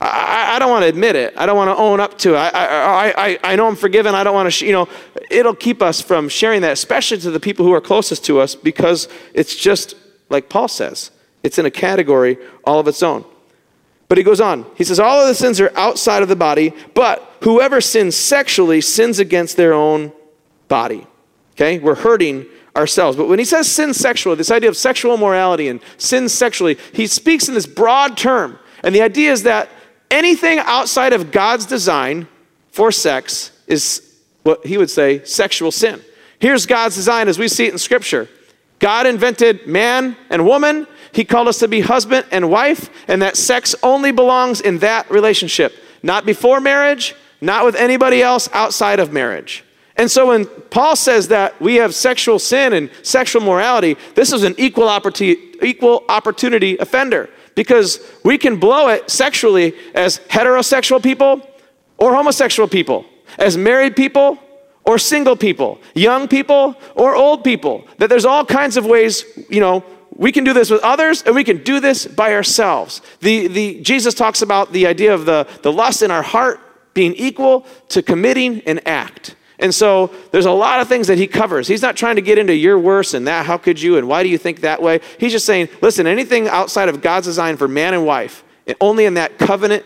I, 0.00 0.54
I, 0.54 0.58
don't 0.58 0.70
want 0.70 0.84
to 0.84 0.88
admit 0.88 1.16
it. 1.16 1.34
I 1.36 1.44
don't 1.44 1.56
want 1.56 1.76
to 1.76 1.76
own 1.76 1.98
up 1.98 2.18
to 2.18 2.34
it. 2.34 2.36
I, 2.36 2.48
I, 2.50 3.26
I, 3.26 3.38
I 3.42 3.56
know 3.56 3.66
I'm 3.66 3.76
forgiven. 3.76 4.14
I 4.14 4.22
don't 4.22 4.34
want 4.34 4.46
to, 4.46 4.50
sh- 4.50 4.62
you 4.62 4.72
know, 4.72 4.88
it'll 5.30 5.56
keep 5.56 5.82
us 5.82 6.00
from 6.00 6.28
sharing 6.28 6.60
that, 6.62 6.72
especially 6.72 7.18
to 7.18 7.30
the 7.30 7.40
people 7.40 7.64
who 7.64 7.72
are 7.72 7.80
closest 7.80 8.24
to 8.26 8.38
us, 8.38 8.54
because 8.54 9.08
it's 9.34 9.56
just 9.56 9.96
like 10.30 10.48
Paul 10.48 10.68
says, 10.68 11.10
it's 11.42 11.58
in 11.58 11.66
a 11.66 11.70
category 11.70 12.38
all 12.64 12.78
of 12.78 12.86
its 12.86 13.02
own. 13.02 13.24
But 14.08 14.18
he 14.18 14.24
goes 14.24 14.40
on. 14.40 14.64
He 14.76 14.84
says, 14.84 14.98
All 14.98 15.20
of 15.20 15.28
the 15.28 15.34
sins 15.34 15.60
are 15.60 15.72
outside 15.76 16.22
of 16.22 16.28
the 16.28 16.36
body, 16.36 16.72
but 16.94 17.30
whoever 17.42 17.80
sins 17.80 18.16
sexually 18.16 18.80
sins 18.80 19.18
against 19.18 19.56
their 19.56 19.74
own 19.74 20.12
body. 20.68 21.06
Okay? 21.52 21.78
We're 21.78 21.94
hurting 21.94 22.46
ourselves. 22.74 23.16
But 23.16 23.28
when 23.28 23.38
he 23.38 23.44
says 23.44 23.70
sin 23.70 23.92
sexually, 23.92 24.36
this 24.36 24.50
idea 24.50 24.70
of 24.70 24.76
sexual 24.76 25.16
morality 25.16 25.68
and 25.68 25.80
sin 25.98 26.28
sexually, 26.28 26.78
he 26.92 27.06
speaks 27.06 27.48
in 27.48 27.54
this 27.54 27.66
broad 27.66 28.16
term. 28.16 28.58
And 28.82 28.94
the 28.94 29.02
idea 29.02 29.32
is 29.32 29.42
that 29.42 29.68
anything 30.10 30.58
outside 30.58 31.12
of 31.12 31.30
God's 31.30 31.66
design 31.66 32.26
for 32.70 32.92
sex 32.92 33.52
is 33.66 34.16
what 34.42 34.64
he 34.66 34.78
would 34.78 34.90
say 34.90 35.24
sexual 35.24 35.70
sin. 35.70 36.00
Here's 36.38 36.66
God's 36.66 36.94
design 36.94 37.28
as 37.28 37.38
we 37.38 37.48
see 37.48 37.66
it 37.66 37.72
in 37.72 37.78
Scripture 37.78 38.28
God 38.78 39.06
invented 39.06 39.66
man 39.66 40.16
and 40.30 40.46
woman. 40.46 40.86
He 41.12 41.24
called 41.24 41.48
us 41.48 41.58
to 41.60 41.68
be 41.68 41.80
husband 41.80 42.26
and 42.30 42.50
wife, 42.50 42.90
and 43.08 43.22
that 43.22 43.36
sex 43.36 43.74
only 43.82 44.12
belongs 44.12 44.60
in 44.60 44.78
that 44.78 45.10
relationship, 45.10 45.74
not 46.02 46.24
before 46.26 46.60
marriage, 46.60 47.14
not 47.40 47.64
with 47.64 47.74
anybody 47.74 48.22
else 48.22 48.48
outside 48.52 49.00
of 49.00 49.12
marriage. 49.12 49.64
And 49.96 50.08
so 50.08 50.28
when 50.28 50.46
Paul 50.46 50.94
says 50.94 51.28
that 51.28 51.60
we 51.60 51.76
have 51.76 51.94
sexual 51.94 52.38
sin 52.38 52.72
and 52.72 52.90
sexual 53.02 53.42
morality, 53.42 53.96
this 54.14 54.32
is 54.32 54.44
an 54.44 54.54
equal 54.56 54.88
opportunity, 54.88 55.56
equal 55.60 56.04
opportunity 56.08 56.76
offender 56.78 57.28
because 57.58 57.98
we 58.22 58.38
can 58.38 58.60
blow 58.60 58.86
it 58.86 59.10
sexually 59.10 59.74
as 59.92 60.20
heterosexual 60.28 61.02
people 61.02 61.44
or 61.96 62.14
homosexual 62.14 62.68
people, 62.68 63.04
as 63.36 63.56
married 63.56 63.96
people 63.96 64.38
or 64.84 64.96
single 64.96 65.34
people, 65.34 65.80
young 65.92 66.28
people 66.28 66.76
or 66.94 67.16
old 67.16 67.42
people. 67.42 67.84
That 67.98 68.10
there's 68.10 68.24
all 68.24 68.44
kinds 68.44 68.76
of 68.76 68.86
ways, 68.86 69.24
you 69.50 69.58
know, 69.58 69.82
we 70.14 70.30
can 70.30 70.44
do 70.44 70.52
this 70.52 70.70
with 70.70 70.82
others 70.84 71.22
and 71.22 71.34
we 71.34 71.42
can 71.42 71.64
do 71.64 71.80
this 71.80 72.06
by 72.06 72.32
ourselves. 72.32 73.02
The, 73.22 73.48
the, 73.48 73.80
Jesus 73.80 74.14
talks 74.14 74.40
about 74.40 74.72
the 74.72 74.86
idea 74.86 75.12
of 75.12 75.26
the, 75.26 75.48
the 75.62 75.72
lust 75.72 76.02
in 76.02 76.12
our 76.12 76.22
heart 76.22 76.60
being 76.94 77.12
equal 77.14 77.66
to 77.88 78.02
committing 78.02 78.60
an 78.66 78.78
act. 78.86 79.34
And 79.58 79.74
so 79.74 80.12
there's 80.30 80.46
a 80.46 80.52
lot 80.52 80.80
of 80.80 80.88
things 80.88 81.08
that 81.08 81.18
he 81.18 81.26
covers. 81.26 81.66
He's 81.66 81.82
not 81.82 81.96
trying 81.96 82.16
to 82.16 82.22
get 82.22 82.38
into 82.38 82.54
you're 82.54 82.78
worse 82.78 83.14
and 83.14 83.26
that, 83.26 83.44
how 83.44 83.58
could 83.58 83.80
you, 83.80 83.98
and 83.98 84.06
why 84.06 84.22
do 84.22 84.28
you 84.28 84.38
think 84.38 84.60
that 84.60 84.80
way? 84.80 85.00
He's 85.18 85.32
just 85.32 85.46
saying, 85.46 85.68
listen, 85.80 86.06
anything 86.06 86.48
outside 86.48 86.88
of 86.88 87.00
God's 87.00 87.26
design 87.26 87.56
for 87.56 87.66
man 87.66 87.94
and 87.94 88.06
wife, 88.06 88.44
and 88.66 88.76
only 88.80 89.04
in 89.04 89.14
that 89.14 89.38
covenant 89.38 89.84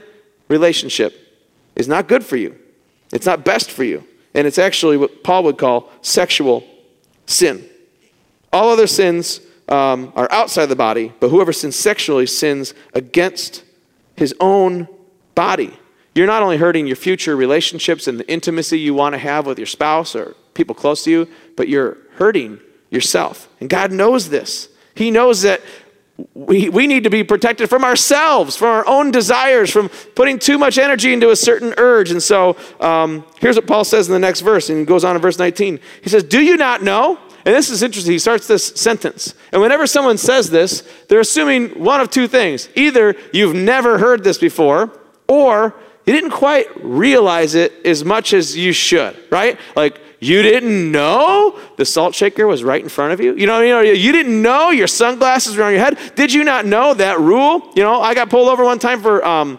relationship, 0.48 1.18
is 1.74 1.88
not 1.88 2.06
good 2.06 2.24
for 2.24 2.36
you. 2.36 2.58
It's 3.12 3.24
not 3.24 3.44
best 3.44 3.70
for 3.70 3.84
you. 3.84 4.04
And 4.34 4.46
it's 4.46 4.58
actually 4.58 4.96
what 4.96 5.22
Paul 5.24 5.44
would 5.44 5.58
call 5.58 5.90
sexual 6.02 6.64
sin. 7.26 7.66
All 8.52 8.68
other 8.68 8.86
sins 8.86 9.40
um, 9.68 10.12
are 10.16 10.30
outside 10.30 10.66
the 10.66 10.76
body, 10.76 11.12
but 11.20 11.30
whoever 11.30 11.52
sins 11.52 11.76
sexually 11.76 12.26
sins 12.26 12.74
against 12.92 13.64
his 14.16 14.34
own 14.40 14.86
body. 15.34 15.78
You're 16.14 16.26
not 16.26 16.42
only 16.42 16.58
hurting 16.58 16.86
your 16.86 16.96
future 16.96 17.36
relationships 17.36 18.06
and 18.06 18.20
the 18.20 18.30
intimacy 18.30 18.78
you 18.78 18.94
want 18.94 19.14
to 19.14 19.18
have 19.18 19.46
with 19.46 19.58
your 19.58 19.66
spouse 19.66 20.14
or 20.14 20.34
people 20.54 20.74
close 20.74 21.04
to 21.04 21.10
you, 21.10 21.28
but 21.56 21.68
you're 21.68 21.96
hurting 22.16 22.60
yourself. 22.90 23.48
And 23.60 23.70
God 23.70 23.92
knows 23.92 24.28
this. 24.28 24.68
He 24.94 25.10
knows 25.10 25.42
that 25.42 25.62
we, 26.34 26.68
we 26.68 26.86
need 26.86 27.04
to 27.04 27.10
be 27.10 27.24
protected 27.24 27.70
from 27.70 27.84
ourselves, 27.84 28.54
from 28.56 28.68
our 28.68 28.86
own 28.86 29.10
desires, 29.10 29.70
from 29.70 29.88
putting 30.14 30.38
too 30.38 30.58
much 30.58 30.78
energy 30.78 31.12
into 31.12 31.30
a 31.30 31.36
certain 31.36 31.74
urge. 31.78 32.10
And 32.10 32.22
so 32.22 32.56
um, 32.80 33.24
here's 33.40 33.56
what 33.56 33.66
Paul 33.66 33.84
says 33.84 34.08
in 34.08 34.12
the 34.12 34.18
next 34.18 34.40
verse, 34.40 34.68
and 34.68 34.80
he 34.80 34.84
goes 34.84 35.04
on 35.04 35.16
in 35.16 35.22
verse 35.22 35.38
19. 35.38 35.80
He 36.02 36.10
says, 36.10 36.22
Do 36.22 36.42
you 36.42 36.56
not 36.56 36.82
know? 36.82 37.18
And 37.44 37.54
this 37.54 37.70
is 37.70 37.82
interesting. 37.82 38.12
He 38.12 38.18
starts 38.20 38.46
this 38.46 38.64
sentence. 38.64 39.34
And 39.50 39.60
whenever 39.60 39.86
someone 39.86 40.16
says 40.16 40.50
this, 40.50 40.88
they're 41.08 41.20
assuming 41.20 41.70
one 41.70 42.00
of 42.00 42.10
two 42.10 42.28
things 42.28 42.68
either 42.76 43.16
you've 43.32 43.56
never 43.56 43.98
heard 43.98 44.22
this 44.22 44.38
before, 44.38 44.92
or 45.26 45.74
you 46.06 46.12
didn't 46.12 46.30
quite 46.30 46.66
realize 46.82 47.54
it 47.54 47.72
as 47.84 48.04
much 48.04 48.32
as 48.32 48.56
you 48.56 48.72
should, 48.72 49.16
right? 49.30 49.58
Like, 49.76 50.00
you 50.18 50.42
didn't 50.42 50.92
know 50.92 51.58
the 51.76 51.84
salt 51.84 52.14
shaker 52.14 52.46
was 52.46 52.62
right 52.62 52.80
in 52.80 52.88
front 52.88 53.12
of 53.12 53.20
you? 53.20 53.34
You 53.34 53.46
know, 53.46 53.60
you 53.60 53.70
know, 53.70 53.80
you 53.80 54.12
didn't 54.12 54.40
know 54.40 54.70
your 54.70 54.86
sunglasses 54.86 55.56
were 55.56 55.64
on 55.64 55.72
your 55.72 55.80
head? 55.80 55.98
Did 56.14 56.32
you 56.32 56.44
not 56.44 56.64
know 56.64 56.94
that 56.94 57.18
rule? 57.18 57.72
You 57.74 57.82
know, 57.82 58.00
I 58.00 58.14
got 58.14 58.30
pulled 58.30 58.48
over 58.48 58.64
one 58.64 58.78
time 58.78 59.02
for 59.02 59.24
um, 59.26 59.58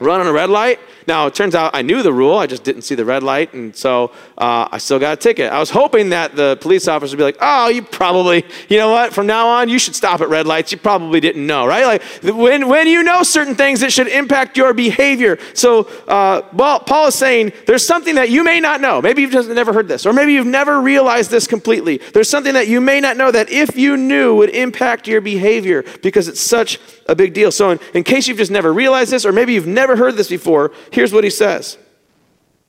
running 0.00 0.26
a 0.26 0.32
red 0.32 0.50
light. 0.50 0.80
Now, 1.06 1.26
it 1.26 1.34
turns 1.34 1.54
out 1.54 1.74
I 1.74 1.82
knew 1.82 2.02
the 2.02 2.12
rule, 2.12 2.36
I 2.36 2.46
just 2.46 2.64
didn't 2.64 2.82
see 2.82 2.94
the 2.94 3.04
red 3.04 3.22
light, 3.22 3.52
and 3.52 3.74
so 3.74 4.12
uh, 4.38 4.68
I 4.70 4.78
still 4.78 4.98
got 4.98 5.14
a 5.14 5.16
ticket. 5.16 5.52
I 5.52 5.58
was 5.58 5.70
hoping 5.70 6.10
that 6.10 6.34
the 6.34 6.56
police 6.60 6.88
officer 6.88 7.12
would 7.12 7.18
be 7.18 7.24
like, 7.24 7.38
oh, 7.40 7.68
you 7.68 7.82
probably, 7.82 8.44
you 8.68 8.78
know 8.78 8.90
what, 8.90 9.12
from 9.12 9.26
now 9.26 9.48
on, 9.48 9.68
you 9.68 9.78
should 9.78 9.94
stop 9.94 10.20
at 10.20 10.28
red 10.28 10.46
lights. 10.46 10.72
You 10.72 10.78
probably 10.78 11.20
didn't 11.20 11.46
know, 11.46 11.66
right? 11.66 11.84
Like, 11.84 12.02
when, 12.34 12.68
when 12.68 12.86
you 12.86 13.02
know 13.02 13.22
certain 13.22 13.54
things, 13.54 13.82
it 13.82 13.92
should 13.92 14.08
impact 14.08 14.56
your 14.56 14.72
behavior. 14.72 15.38
So, 15.54 15.84
uh, 16.08 16.42
well, 16.52 16.80
Paul 16.80 17.08
is 17.08 17.14
saying 17.14 17.52
there's 17.66 17.86
something 17.86 18.14
that 18.14 18.30
you 18.30 18.42
may 18.42 18.60
not 18.60 18.80
know. 18.80 19.02
Maybe 19.02 19.22
you've 19.22 19.32
just 19.32 19.48
never 19.48 19.72
heard 19.72 19.88
this, 19.88 20.06
or 20.06 20.12
maybe 20.12 20.32
you've 20.32 20.46
never 20.46 20.80
realized 20.80 21.30
this 21.30 21.46
completely. 21.46 21.98
There's 21.98 22.30
something 22.30 22.54
that 22.54 22.68
you 22.68 22.80
may 22.80 23.00
not 23.00 23.16
know 23.16 23.30
that 23.30 23.50
if 23.50 23.76
you 23.76 23.96
knew 23.96 24.36
would 24.36 24.50
impact 24.50 25.08
your 25.08 25.20
behavior 25.20 25.84
because 26.02 26.28
it's 26.28 26.40
such 26.40 26.78
a 27.10 27.16
big 27.16 27.34
deal. 27.34 27.50
So, 27.50 27.70
in, 27.70 27.80
in 27.92 28.04
case 28.04 28.28
you've 28.28 28.38
just 28.38 28.52
never 28.52 28.72
realized 28.72 29.10
this, 29.10 29.26
or 29.26 29.32
maybe 29.32 29.52
you've 29.52 29.66
never 29.66 29.96
heard 29.96 30.14
this 30.16 30.28
before, 30.28 30.70
here's 30.92 31.12
what 31.12 31.24
he 31.24 31.30
says. 31.30 31.76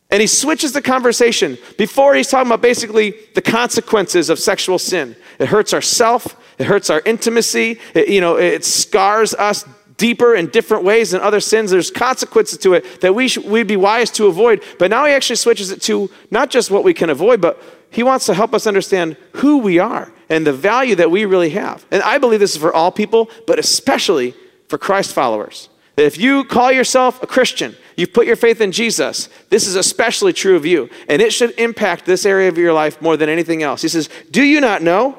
And 0.10 0.20
he 0.20 0.28
switches 0.28 0.74
the 0.74 0.82
conversation. 0.82 1.58
Before, 1.78 2.16
he's 2.16 2.28
talking 2.28 2.48
about 2.48 2.62
basically 2.62 3.14
the 3.36 3.42
consequences 3.42 4.30
of 4.30 4.40
sexual 4.40 4.80
sin. 4.80 5.16
It 5.40 5.48
hurts 5.48 5.74
our 5.74 5.82
self, 5.82 6.36
it 6.58 6.66
hurts 6.66 6.90
our 6.90 7.02
intimacy, 7.06 7.80
it, 7.94 8.10
you 8.10 8.20
know, 8.20 8.36
it 8.36 8.66
scars 8.66 9.34
us 9.36 9.64
deeper 9.96 10.34
in 10.34 10.48
different 10.48 10.84
ways 10.84 11.12
than 11.12 11.22
other 11.22 11.40
sins. 11.40 11.70
There's 11.70 11.92
consequences 11.92 12.58
to 12.60 12.74
it 12.74 13.02
that 13.02 13.14
we 13.14 13.28
should, 13.28 13.46
we'd 13.46 13.68
be 13.68 13.78
wise 13.78 14.10
to 14.12 14.26
avoid. 14.26 14.64
But 14.80 14.90
now 14.90 15.06
he 15.06 15.14
actually 15.14 15.36
switches 15.36 15.70
it 15.70 15.84
to 15.84 16.10
not 16.32 16.50
just 16.50 16.72
what 16.72 16.84
we 16.84 16.96
can 16.96 17.12
avoid, 17.12 17.40
but 17.40 17.62
he 17.92 18.02
wants 18.02 18.26
to 18.26 18.34
help 18.34 18.56
us 18.56 18.66
understand 18.66 19.18
who 19.34 19.60
we 19.60 19.78
are 19.78 20.12
and 20.32 20.48
the 20.48 20.54
value 20.54 20.96
that 20.96 21.12
we 21.12 21.26
really 21.26 21.50
have. 21.50 21.86
And 21.92 22.02
I 22.02 22.18
believe 22.18 22.40
this 22.40 22.56
is 22.56 22.62
for 22.62 22.74
all 22.74 22.90
people, 22.90 23.30
but 23.46 23.60
especially 23.60 24.34
for 24.70 24.78
Christ 24.78 25.14
followers. 25.14 25.68
That 25.98 26.06
if 26.06 26.18
you 26.18 26.46
call 26.46 26.72
yourself 26.72 27.22
a 27.22 27.28
Christian, 27.28 27.76
you've 27.98 28.14
put 28.14 28.26
your 28.26 28.38
faith 28.38 28.62
in 28.62 28.72
Jesus, 28.72 29.28
this 29.50 29.68
is 29.68 29.76
especially 29.76 30.32
true 30.32 30.56
of 30.56 30.66
you, 30.66 30.90
and 31.10 31.22
it 31.22 31.34
should 31.34 31.52
impact 31.60 32.06
this 32.06 32.26
area 32.26 32.48
of 32.48 32.58
your 32.58 32.72
life 32.72 33.02
more 33.02 33.18
than 33.18 33.28
anything 33.28 33.62
else. 33.62 33.82
He 33.82 33.90
says, 33.90 34.10
Do 34.32 34.42
you 34.42 34.62
not 34.62 34.82
know 34.82 35.18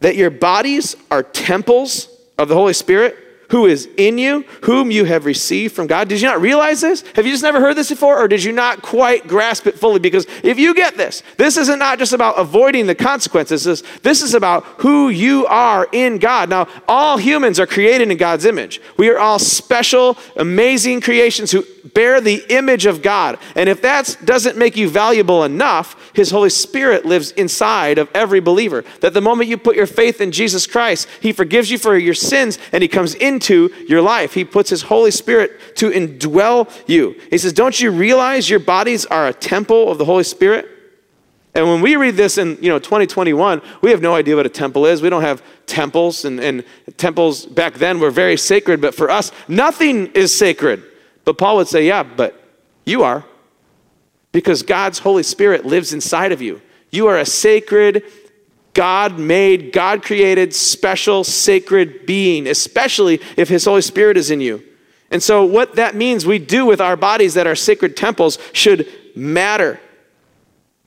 that 0.00 0.16
your 0.16 0.30
bodies 0.30 0.96
are 1.10 1.22
temples 1.22 2.10
of 2.36 2.48
the 2.48 2.54
Holy 2.54 2.74
Spirit? 2.74 3.16
Who 3.50 3.66
is 3.66 3.88
in 3.96 4.18
you, 4.18 4.44
whom 4.62 4.90
you 4.90 5.04
have 5.04 5.24
received 5.24 5.74
from 5.74 5.86
God. 5.86 6.08
Did 6.08 6.20
you 6.20 6.28
not 6.28 6.40
realize 6.40 6.80
this? 6.80 7.02
Have 7.14 7.26
you 7.26 7.32
just 7.32 7.42
never 7.42 7.60
heard 7.60 7.76
this 7.76 7.90
before, 7.90 8.18
or 8.18 8.28
did 8.28 8.42
you 8.42 8.52
not 8.52 8.82
quite 8.82 9.26
grasp 9.26 9.66
it 9.66 9.78
fully? 9.78 9.98
Because 9.98 10.26
if 10.42 10.58
you 10.58 10.74
get 10.74 10.96
this, 10.96 11.22
this 11.36 11.56
isn't 11.56 11.78
not 11.78 11.98
just 11.98 12.12
about 12.12 12.38
avoiding 12.38 12.86
the 12.86 12.94
consequences, 12.94 13.64
this, 13.64 13.82
this 14.02 14.22
is 14.22 14.34
about 14.34 14.64
who 14.78 15.08
you 15.08 15.46
are 15.46 15.88
in 15.92 16.18
God. 16.18 16.48
Now, 16.48 16.68
all 16.88 17.16
humans 17.16 17.58
are 17.60 17.66
created 17.66 18.10
in 18.10 18.16
God's 18.16 18.44
image. 18.44 18.80
We 18.96 19.08
are 19.10 19.18
all 19.18 19.38
special, 19.38 20.16
amazing 20.36 21.00
creations 21.00 21.50
who 21.50 21.64
bear 21.94 22.20
the 22.20 22.44
image 22.48 22.86
of 22.86 23.02
God. 23.02 23.38
And 23.54 23.68
if 23.68 23.82
that 23.82 24.16
doesn't 24.24 24.56
make 24.56 24.76
you 24.76 24.88
valuable 24.88 25.44
enough, 25.44 26.12
His 26.14 26.30
Holy 26.30 26.50
Spirit 26.50 27.04
lives 27.04 27.32
inside 27.32 27.98
of 27.98 28.10
every 28.14 28.40
believer. 28.40 28.84
That 29.00 29.14
the 29.14 29.20
moment 29.20 29.48
you 29.48 29.56
put 29.56 29.76
your 29.76 29.86
faith 29.86 30.20
in 30.20 30.32
Jesus 30.32 30.66
Christ, 30.66 31.08
He 31.20 31.32
forgives 31.32 31.70
you 31.70 31.78
for 31.78 31.96
your 31.96 32.14
sins 32.14 32.58
and 32.72 32.82
He 32.82 32.88
comes 32.88 33.14
into 33.14 33.70
your 33.86 34.02
life. 34.02 34.34
He 34.34 34.44
puts 34.44 34.70
His 34.70 34.82
Holy 34.82 35.10
Spirit 35.10 35.76
to 35.76 35.90
indwell 35.90 36.70
you. 36.86 37.16
He 37.30 37.38
says, 37.38 37.52
Don't 37.52 37.80
you 37.80 37.90
realize 37.90 38.50
your 38.50 38.60
bodies 38.60 39.06
are 39.06 39.28
a 39.28 39.32
temple 39.32 39.90
of 39.90 39.98
the 39.98 40.04
Holy 40.04 40.24
Spirit? 40.24 40.68
And 41.54 41.66
when 41.66 41.80
we 41.80 41.96
read 41.96 42.14
this 42.14 42.38
in 42.38 42.58
you 42.60 42.68
know 42.68 42.78
2021, 42.78 43.60
we 43.82 43.90
have 43.90 44.00
no 44.00 44.14
idea 44.14 44.36
what 44.36 44.46
a 44.46 44.50
temple 44.50 44.86
is. 44.86 45.02
We 45.02 45.10
don't 45.10 45.22
have 45.22 45.42
temples, 45.66 46.24
and, 46.24 46.38
and 46.38 46.64
temples 46.96 47.44
back 47.44 47.74
then 47.74 47.98
were 47.98 48.10
very 48.10 48.36
sacred, 48.36 48.80
but 48.80 48.94
for 48.94 49.10
us, 49.10 49.32
nothing 49.48 50.08
is 50.08 50.36
sacred. 50.36 50.84
But 51.30 51.38
Paul 51.38 51.58
would 51.58 51.68
say, 51.68 51.86
Yeah, 51.86 52.02
but 52.02 52.42
you 52.84 53.04
are. 53.04 53.24
Because 54.32 54.64
God's 54.64 54.98
Holy 54.98 55.22
Spirit 55.22 55.64
lives 55.64 55.92
inside 55.92 56.32
of 56.32 56.42
you. 56.42 56.60
You 56.90 57.06
are 57.06 57.18
a 57.18 57.24
sacred, 57.24 58.02
God 58.74 59.16
made, 59.16 59.72
God 59.72 60.02
created, 60.02 60.52
special, 60.52 61.22
sacred 61.22 62.04
being, 62.04 62.48
especially 62.48 63.20
if 63.36 63.48
His 63.48 63.64
Holy 63.64 63.80
Spirit 63.80 64.16
is 64.16 64.32
in 64.32 64.40
you. 64.40 64.60
And 65.12 65.22
so, 65.22 65.44
what 65.44 65.76
that 65.76 65.94
means 65.94 66.26
we 66.26 66.40
do 66.40 66.66
with 66.66 66.80
our 66.80 66.96
bodies 66.96 67.34
that 67.34 67.46
are 67.46 67.54
sacred 67.54 67.96
temples 67.96 68.36
should 68.52 68.88
matter. 69.14 69.78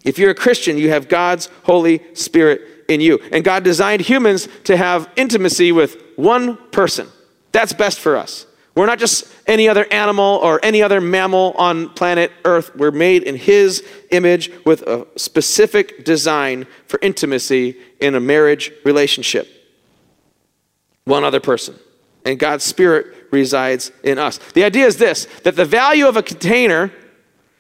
If 0.04 0.20
you're 0.20 0.32
a 0.32 0.36
Christian, 0.36 0.78
you 0.78 0.90
have 0.90 1.08
God's 1.08 1.48
Holy 1.64 2.02
Spirit 2.16 2.84
in 2.90 3.00
you. 3.00 3.18
And 3.32 3.46
God 3.46 3.64
designed 3.64 4.02
humans 4.02 4.50
to 4.66 4.76
have 4.76 5.10
intimacy 5.16 5.72
with 5.72 5.96
one 6.18 6.58
person. 6.72 7.08
That's 7.54 7.72
best 7.72 8.02
for 8.02 8.18
us. 8.18 8.46
We're 8.76 8.88
not 8.88 8.98
just 8.98 9.32
any 9.46 9.70
other 9.70 9.86
animal 9.92 10.40
or 10.42 10.60
any 10.64 10.82
other 10.82 11.00
mammal 11.00 11.54
on 11.58 11.90
planet 11.90 12.32
Earth. 12.44 12.76
We're 12.76 12.92
made 12.92 13.24
in 13.24 13.36
His 13.36 13.84
image 14.10 14.52
with 14.66 14.82
a 14.84 15.06
specific 15.16 16.04
design 16.04 16.66
for 16.88 17.00
intimacy 17.04 17.78
in 18.00 18.16
a 18.16 18.20
marriage 18.20 18.72
relationship. 18.84 19.48
One 21.06 21.24
other 21.24 21.40
person. 21.40 21.76
And 22.26 22.40
God's 22.40 22.64
Spirit 22.64 23.28
resides 23.32 23.92
in 24.04 24.18
us. 24.18 24.40
The 24.54 24.64
idea 24.64 24.88
is 24.88 24.98
this 24.98 25.28
that 25.44 25.56
the 25.56 25.66
value 25.66 26.08
of 26.08 26.18
a 26.18 26.24
container 26.24 26.92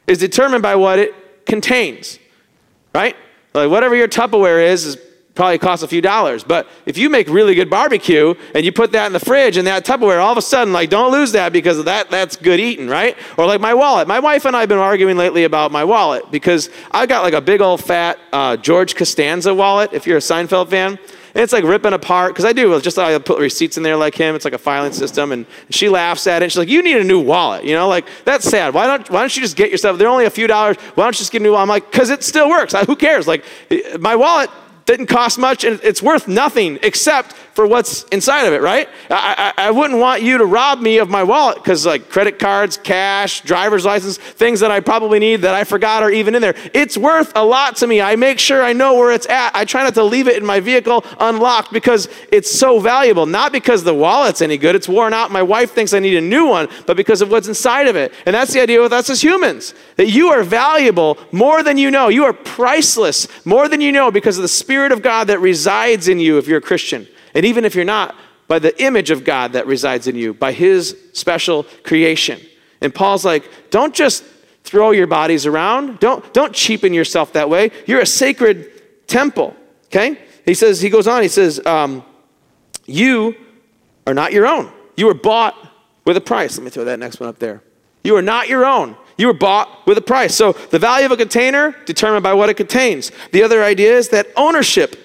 is 0.08 0.18
determined 0.18 0.64
by 0.64 0.76
what 0.76 1.00
it 1.00 1.46
contains, 1.46 2.18
right? 2.96 3.16
Like 3.54 3.70
whatever 3.70 3.96
your 3.96 4.08
Tupperware 4.08 4.66
is, 4.66 4.86
is 4.86 4.98
probably 5.36 5.58
costs 5.58 5.84
a 5.84 5.88
few 5.88 6.02
dollars. 6.02 6.44
But 6.44 6.68
if 6.86 6.98
you 6.98 7.10
make 7.10 7.28
really 7.28 7.56
good 7.56 7.70
barbecue 7.70 8.36
and 8.54 8.64
you 8.64 8.72
put 8.72 8.92
that 8.92 9.08
in 9.08 9.14
the 9.14 9.20
fridge 9.20 9.58
and 9.58 9.66
that 9.68 9.86
Tupperware, 9.86 10.24
all 10.24 10.32
of 10.32 10.38
a 10.38 10.44
sudden, 10.44 10.74
like, 10.74 10.90
don't 10.90 11.12
lose 11.12 11.32
that 11.32 11.52
because 11.52 11.84
that, 11.86 12.10
that's 12.12 12.36
good 12.36 12.60
eating, 12.60 12.88
right? 12.88 13.18
Or 13.38 13.46
like 13.46 13.60
my 13.60 13.74
wallet. 13.74 14.08
My 14.08 14.20
wife 14.20 14.46
and 14.46 14.56
I 14.56 14.62
have 14.62 14.70
been 14.70 14.78
arguing 14.78 15.18
lately 15.18 15.44
about 15.44 15.72
my 15.72 15.84
wallet 15.84 16.30
because 16.32 16.70
I've 16.92 17.10
got 17.10 17.24
like 17.24 17.34
a 17.34 17.42
big 17.42 17.62
old 17.62 17.84
fat 17.84 18.20
uh, 18.32 18.58
George 18.58 18.96
Costanza 18.96 19.54
wallet, 19.54 19.92
if 19.94 20.06
you're 20.06 20.18
a 20.18 20.22
Seinfeld 20.22 20.70
fan. 20.70 21.00
And 21.36 21.42
it's 21.42 21.52
like 21.52 21.64
ripping 21.64 21.94
apart 21.94 22.34
because 22.34 22.46
I 22.46 22.54
do 22.54 22.80
just 22.80 23.00
I 23.00 23.18
put 23.18 23.40
receipts 23.40 23.76
in 23.78 23.82
there 23.82 23.96
like 23.96 24.14
him. 24.14 24.36
It's 24.36 24.46
like 24.46 24.54
a 24.54 24.60
filing 24.60 24.94
system, 24.94 25.32
and 25.32 25.48
she 25.72 25.90
laughs 25.90 26.28
at 26.28 26.44
it. 26.44 26.52
She's 26.52 26.60
like, 26.60 26.70
"You 26.70 26.84
need 26.84 26.98
a 26.98 27.04
new 27.04 27.20
wallet, 27.20 27.66
you 27.66 27.74
know? 27.74 27.88
Like 27.88 28.06
that's 28.24 28.48
sad. 28.48 28.76
Why 28.76 28.86
don't 28.86 29.10
Why 29.10 29.22
don't 29.22 29.36
you 29.36 29.42
just 29.42 29.56
get 29.56 29.72
yourself? 29.72 29.98
They're 29.98 30.08
only 30.08 30.26
a 30.26 30.30
few 30.30 30.46
dollars. 30.46 30.78
Why 30.94 31.06
don't 31.06 31.16
you 31.16 31.18
just 31.18 31.32
get 31.32 31.42
a 31.42 31.44
new 31.44 31.54
wallet?" 31.54 31.64
I'm 31.64 31.70
like, 31.70 31.92
"Cause 31.92 32.12
it 32.12 32.24
still 32.24 32.50
works. 32.50 32.76
who 32.86 32.96
cares? 32.96 33.28
Like 33.28 33.44
my 34.00 34.16
wallet 34.16 34.52
didn't 34.86 35.08
cost 35.08 35.38
much 35.38 35.64
and 35.64 35.80
it's 35.84 36.02
worth 36.02 36.28
nothing 36.28 36.80
except 36.82 37.36
for 37.54 37.68
what's 37.68 38.04
inside 38.06 38.46
of 38.46 38.54
it, 38.54 38.62
right? 38.62 38.90
I, 39.10 39.54
I, 39.58 39.68
I 39.68 39.72
wouldn't 39.72 40.00
want 40.00 40.24
you 40.24 40.40
to 40.40 40.46
rob 40.46 40.80
me 40.80 40.98
of 40.98 41.10
my 41.10 41.24
wallet 41.24 41.58
because, 41.58 41.86
like, 41.86 42.10
credit 42.10 42.40
cards, 42.40 42.78
cash, 42.78 43.42
driver's 43.42 43.86
license, 43.86 44.18
things 44.18 44.60
that 44.62 44.72
I 44.72 44.80
probably 44.80 45.20
need 45.20 45.42
that 45.42 45.54
I 45.54 45.64
forgot 45.64 46.02
are 46.02 46.10
even 46.10 46.34
in 46.34 46.42
there. 46.42 46.56
It's 46.74 46.98
worth 46.98 47.32
a 47.36 47.44
lot 47.44 47.76
to 47.78 47.88
me. 47.88 48.02
I 48.02 48.16
make 48.16 48.40
sure 48.40 48.64
I 48.64 48.74
know 48.74 48.96
where 48.96 49.12
it's 49.12 49.28
at. 49.30 49.56
I 49.56 49.66
try 49.66 49.84
not 49.84 49.94
to 49.96 50.04
leave 50.04 50.28
it 50.28 50.38
in 50.38 50.46
my 50.46 50.60
vehicle 50.60 51.06
unlocked 51.20 51.72
because 51.72 52.10
it's 52.32 52.52
so 52.52 52.80
valuable. 52.80 53.28
Not 53.28 53.52
because 53.52 53.84
the 53.84 53.94
wallet's 53.94 54.42
any 54.42 54.58
good, 54.58 54.76
it's 54.76 54.90
worn 54.90 55.14
out. 55.14 55.32
My 55.32 55.44
wife 55.44 55.72
thinks 55.72 55.94
I 55.94 56.00
need 56.00 56.18
a 56.18 56.22
new 56.22 56.48
one, 56.48 56.68
but 56.88 56.98
because 56.98 57.22
of 57.22 57.30
what's 57.30 57.48
inside 57.48 57.88
of 57.88 57.96
it. 57.96 58.14
And 58.26 58.34
that's 58.34 58.54
the 58.54 58.62
idea 58.62 58.82
with 58.82 58.94
us 58.94 59.10
as 59.10 59.22
humans 59.22 59.76
that 59.98 60.10
you 60.10 60.30
are 60.30 60.44
valuable 60.44 61.20
more 61.32 61.62
than 61.62 61.78
you 61.78 61.92
know. 61.92 62.08
You 62.08 62.26
are 62.26 62.34
priceless 62.34 63.28
more 63.46 63.70
than 63.70 63.80
you 63.80 63.92
know 63.92 64.10
because 64.10 64.38
of 64.38 64.42
the 64.42 64.48
Spirit 64.48 64.92
of 64.92 65.04
God 65.04 65.28
that 65.28 65.40
resides 65.40 66.08
in 66.08 66.20
you 66.20 66.40
if 66.40 66.48
you're 66.48 66.58
a 66.58 66.62
Christian. 66.62 67.08
And 67.34 67.46
even 67.46 67.66
if 67.66 67.76
you're 67.76 67.86
not, 67.86 68.16
by 68.48 68.60
the 68.60 68.82
image 68.84 69.10
of 69.10 69.24
God 69.24 69.54
that 69.54 69.66
resides 69.68 70.08
in 70.08 70.16
you, 70.16 70.34
by 70.34 70.52
his 70.52 70.98
special 71.14 71.64
creation. 71.84 72.40
And 72.82 72.94
Paul's 72.94 73.26
like, 73.26 73.50
don't 73.70 73.96
just 73.96 74.24
throw 74.64 74.92
your 74.92 75.08
bodies 75.08 75.46
around. 75.46 76.00
Don't, 76.00 76.34
don't 76.34 76.54
cheapen 76.54 76.94
yourself 76.94 77.34
that 77.34 77.50
way. 77.50 77.72
You're 77.86 78.02
a 78.02 78.06
sacred 78.06 79.08
temple. 79.08 79.56
Okay? 79.86 80.18
He 80.46 80.54
says, 80.54 80.82
he 80.82 80.90
goes 80.90 81.08
on, 81.08 81.22
he 81.22 81.28
says, 81.28 81.66
um, 81.66 82.04
you 82.86 83.36
are 84.06 84.14
not 84.14 84.34
your 84.34 84.46
own. 84.46 84.72
You 84.98 85.08
were 85.08 85.14
bought 85.14 85.56
with 86.06 86.18
a 86.18 86.22
price. 86.22 86.58
Let 86.58 86.66
me 86.66 86.70
throw 86.70 86.84
that 86.84 87.00
next 87.00 87.20
one 87.20 87.30
up 87.30 87.40
there. 87.40 87.64
You 88.04 88.16
are 88.18 88.22
not 88.22 88.50
your 88.50 88.66
own. 88.66 88.98
You 89.18 89.28
were 89.28 89.34
bought 89.34 89.88
with 89.88 89.98
a 89.98 90.02
price. 90.02 90.36
So 90.36 90.52
the 90.52 90.80
value 90.80 91.06
of 91.06 91.12
a 91.12 91.18
container 91.18 91.76
determined 91.86 92.24
by 92.24 92.34
what 92.34 92.50
it 92.50 92.56
contains. 92.56 93.12
The 93.32 93.44
other 93.44 93.64
idea 93.64 93.96
is 93.98 94.10
that 94.10 94.28
ownership 94.36 94.98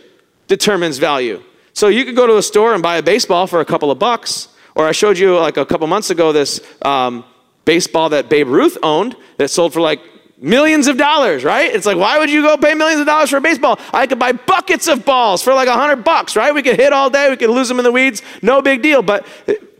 determines 0.49 0.99
value. 0.99 1.43
So 1.79 1.87
you 1.87 2.05
could 2.05 2.17
go 2.17 2.27
to 2.27 2.39
a 2.39 2.43
store 2.43 2.75
and 2.75 2.83
buy 2.83 2.97
a 2.97 3.03
baseball 3.05 3.47
for 3.47 3.61
a 3.61 3.65
couple 3.65 3.93
of 3.93 4.01
bucks. 4.01 4.49
Or 4.75 4.89
I 4.89 4.91
showed 4.91 5.17
you 5.17 5.39
like 5.39 5.59
a 5.59 5.65
couple 5.65 5.87
months 5.87 6.11
ago 6.11 6.33
this 6.33 6.61
um, 6.83 7.25
baseball 7.65 8.09
that 8.09 8.29
Babe 8.29 8.49
Ruth 8.49 8.77
owned 8.83 9.15
that 9.37 9.49
sold 9.49 9.75
for 9.75 9.81
like 9.81 10.01
millions 10.39 10.89
of 10.89 10.97
dollars, 10.97 11.45
right? 11.45 11.73
It's 11.73 11.87
like, 11.87 11.97
why 11.97 12.19
would 12.19 12.31
you 12.31 12.43
go 12.43 12.57
pay 12.57 12.75
millions 12.75 12.99
of 12.99 13.07
dollars 13.07 13.31
for 13.31 13.37
a 13.37 13.41
baseball? 13.41 13.79
I 13.95 14.09
could 14.09 14.19
buy 14.19 14.33
buckets 14.33 14.89
of 14.89 15.05
balls 15.05 15.41
for 15.41 15.55
like 15.55 15.69
a 15.69 15.75
hundred 15.75 16.03
bucks, 16.03 16.35
right? 16.35 16.53
We 16.53 16.65
could 16.65 16.75
hit 16.75 16.93
all 16.93 17.11
day, 17.11 17.31
we 17.31 17.37
could 17.37 17.49
lose 17.49 17.69
them 17.69 17.79
in 17.79 17.85
the 17.85 17.93
weeds, 17.93 18.23
no 18.43 18.61
big 18.61 18.83
deal. 18.83 19.01
But 19.01 19.25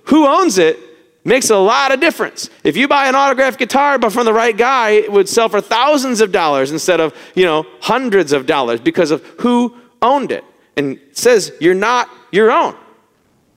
who 0.05 0.25
owns 0.25 0.59
it 0.59 0.79
makes 1.25 1.51
a 1.51 1.59
lot 1.59 1.91
of 1.91 1.99
difference. 1.99 2.49
If 2.63 2.77
you 2.77 2.87
buy 2.87 3.09
an 3.09 3.17
autographed 3.17 3.59
guitar, 3.59 3.99
but 3.99 4.13
from 4.13 4.25
the 4.25 4.33
right 4.33 4.57
guy, 4.57 4.91
it 4.91 5.11
would 5.11 5.29
sell 5.29 5.49
for 5.49 5.61
thousands 5.61 6.21
of 6.21 6.31
dollars 6.31 6.71
instead 6.71 7.01
of, 7.01 7.13
you 7.35 7.45
know, 7.45 7.67
hundreds 7.81 8.33
of 8.33 8.47
dollars 8.47 8.79
because 8.79 9.11
of 9.11 9.21
who 9.41 9.77
owned 10.01 10.31
it 10.31 10.45
and 10.79 10.99
says 11.13 11.53
you're 11.61 11.75
not 11.75 12.09
your 12.33 12.51
own. 12.51 12.75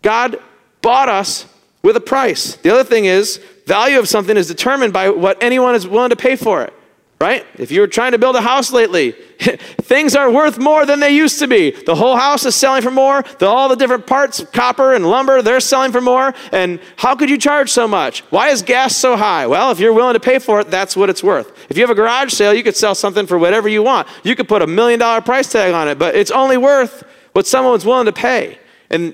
God 0.01 0.37
bought 0.81 1.07
us 1.07 1.45
with 1.83 1.95
a 1.95 2.01
price. 2.01 2.55
The 2.57 2.71
other 2.73 2.83
thing 2.83 3.05
is, 3.05 3.39
value 3.65 3.99
of 3.99 4.09
something 4.09 4.35
is 4.35 4.47
determined 4.47 4.91
by 4.91 5.09
what 5.09 5.41
anyone 5.41 5.75
is 5.75 5.87
willing 5.87 6.09
to 6.09 6.15
pay 6.15 6.35
for 6.35 6.63
it 6.63 6.73
right? 7.21 7.45
If 7.55 7.71
you 7.71 7.81
were 7.81 7.87
trying 7.87 8.13
to 8.13 8.17
build 8.17 8.35
a 8.35 8.41
house 8.41 8.71
lately, 8.71 9.11
things 9.83 10.15
are 10.15 10.31
worth 10.31 10.57
more 10.57 10.87
than 10.87 10.99
they 10.99 11.15
used 11.15 11.37
to 11.37 11.47
be. 11.47 11.69
The 11.69 11.93
whole 11.93 12.15
house 12.15 12.47
is 12.47 12.55
selling 12.55 12.81
for 12.81 12.89
more. 12.89 13.21
The, 13.37 13.45
all 13.45 13.69
the 13.69 13.75
different 13.75 14.07
parts, 14.07 14.43
copper 14.51 14.95
and 14.95 15.07
lumber, 15.07 15.43
they're 15.43 15.59
selling 15.59 15.91
for 15.91 16.01
more. 16.01 16.33
And 16.51 16.79
how 16.97 17.15
could 17.15 17.29
you 17.29 17.37
charge 17.37 17.69
so 17.69 17.87
much? 17.87 18.21
Why 18.31 18.49
is 18.49 18.63
gas 18.63 18.95
so 18.95 19.15
high? 19.15 19.45
Well, 19.45 19.69
if 19.69 19.79
you're 19.79 19.93
willing 19.93 20.15
to 20.15 20.19
pay 20.19 20.39
for 20.39 20.61
it, 20.61 20.71
that's 20.71 20.97
what 20.97 21.11
it's 21.11 21.23
worth. 21.23 21.51
If 21.69 21.77
you 21.77 21.83
have 21.83 21.91
a 21.91 21.95
garage 21.95 22.33
sale, 22.33 22.55
you 22.55 22.63
could 22.63 22.75
sell 22.75 22.95
something 22.95 23.27
for 23.27 23.37
whatever 23.37 23.69
you 23.69 23.83
want. 23.83 24.07
You 24.23 24.35
could 24.35 24.47
put 24.47 24.63
a 24.63 24.67
million 24.67 24.99
dollar 24.99 25.21
price 25.21 25.51
tag 25.51 25.75
on 25.75 25.87
it, 25.87 25.99
but 25.99 26.15
it's 26.15 26.31
only 26.31 26.57
worth 26.57 27.03
what 27.33 27.45
someone's 27.45 27.85
willing 27.85 28.07
to 28.07 28.13
pay. 28.13 28.57
And 28.89 29.13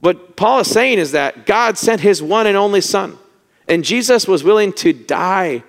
what 0.00 0.36
Paul 0.36 0.60
is 0.60 0.70
saying 0.70 0.98
is 0.98 1.12
that 1.12 1.44
God 1.44 1.76
sent 1.76 2.00
his 2.00 2.22
one 2.22 2.46
and 2.46 2.56
only 2.56 2.80
son. 2.80 3.18
And 3.68 3.84
Jesus 3.84 4.26
was 4.26 4.42
willing 4.42 4.72
to 4.74 4.94
die 4.94 5.64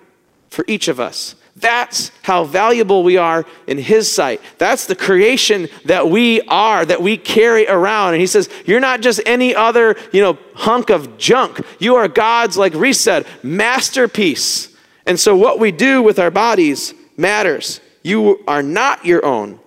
for 0.50 0.64
each 0.68 0.88
of 0.88 1.00
us. 1.00 1.36
That's 1.60 2.12
how 2.22 2.44
valuable 2.44 3.04
we 3.04 3.18
are 3.18 3.44
in 3.66 3.80
His 3.80 4.12
sight. 4.12 4.42
That's 4.60 4.86
the 4.86 4.96
creation 4.96 5.70
that 5.86 6.08
we 6.08 6.42
are, 6.42 6.86
that 6.86 7.02
we 7.02 7.18
carry 7.18 7.68
around. 7.68 8.14
And 8.14 8.22
He 8.22 8.28
says, 8.28 8.48
You're 8.66 8.80
not 8.80 9.02
just 9.02 9.20
any 9.26 9.56
other, 9.56 9.96
you 10.14 10.22
know, 10.22 10.38
hunk 10.54 10.92
of 10.92 11.18
junk. 11.18 11.60
You 11.80 11.96
are 11.96 12.08
God's, 12.08 12.58
like 12.58 12.76
Reese 12.76 13.02
said, 13.02 13.26
masterpiece. 13.42 14.76
And 15.08 15.20
so 15.20 15.36
what 15.36 15.60
we 15.60 15.72
do 15.72 16.04
with 16.04 16.20
our 16.20 16.30
bodies 16.30 16.94
matters. 17.18 17.82
You 18.04 18.44
are 18.48 18.62
not 18.62 19.06
your 19.06 19.26
own. 19.26 19.60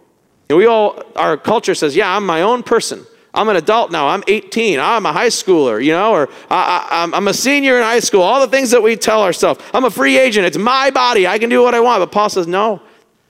And 0.49 0.59
we 0.59 0.67
all, 0.67 1.03
our 1.17 1.37
culture 1.37 1.75
says, 1.75 1.97
Yeah, 1.97 2.15
I'm 2.15 2.25
my 2.25 2.43
own 2.43 2.63
person. 2.63 3.05
I'm 3.33 3.49
an 3.49 3.57
adult 3.57 3.93
now. 3.93 4.09
I'm 4.09 4.25
18. 4.27 4.81
I'm 4.81 5.07
a 5.07 5.13
high 5.13 5.29
schooler, 5.29 5.83
you 5.83 5.93
know, 5.93 6.13
or 6.13 6.29
I, 6.51 7.09
am 7.13 7.29
a 7.29 7.35
senior 7.35 7.77
in 7.77 7.83
high 7.83 8.01
school. 8.01 8.23
All 8.23 8.41
the 8.41 8.49
things 8.49 8.71
that 8.73 8.83
we 8.83 8.97
tell 8.97 9.23
ourselves. 9.23 9.63
I'm 9.73 9.85
a 9.85 9.91
free 9.91 10.19
agent. 10.19 10.47
It's 10.47 10.59
my 10.59 10.91
body. 10.91 11.27
I 11.27 11.39
can 11.39 11.49
do 11.49 11.63
what 11.63 11.75
I 11.75 11.81
want. 11.81 12.01
But 12.01 12.11
Paul 12.11 12.29
says, 12.29 12.47
no, 12.49 12.83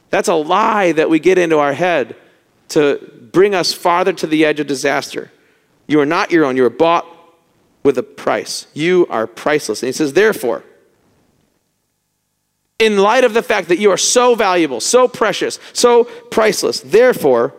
that's 0.08 0.28
a 0.28 0.34
lie 0.34 0.92
that 0.92 1.10
we 1.10 1.18
get 1.18 1.36
into 1.36 1.58
our 1.58 1.74
head 1.74 2.16
to 2.68 3.28
bring 3.32 3.54
us 3.54 3.72
farther 3.72 4.12
to 4.14 4.26
the 4.26 4.44
edge 4.44 4.58
of 4.58 4.66
disaster. 4.66 5.30
You 5.86 6.00
are 6.00 6.06
not 6.06 6.30
your 6.30 6.44
own. 6.46 6.56
You 6.56 6.64
are 6.64 6.70
bought 6.70 7.06
with 7.82 7.98
a 7.98 8.02
price. 8.02 8.66
You 8.72 9.06
are 9.10 9.26
priceless. 9.26 9.82
And 9.82 9.88
he 9.88 9.92
says, 9.92 10.14
therefore, 10.14 10.64
in 12.78 12.96
light 12.96 13.24
of 13.24 13.34
the 13.34 13.42
fact 13.42 13.68
that 13.68 13.78
you 13.78 13.90
are 13.90 13.98
so 13.98 14.34
valuable, 14.34 14.80
so 14.80 15.06
precious, 15.06 15.58
so 15.74 16.04
priceless, 16.04 16.80
therefore, 16.80 17.54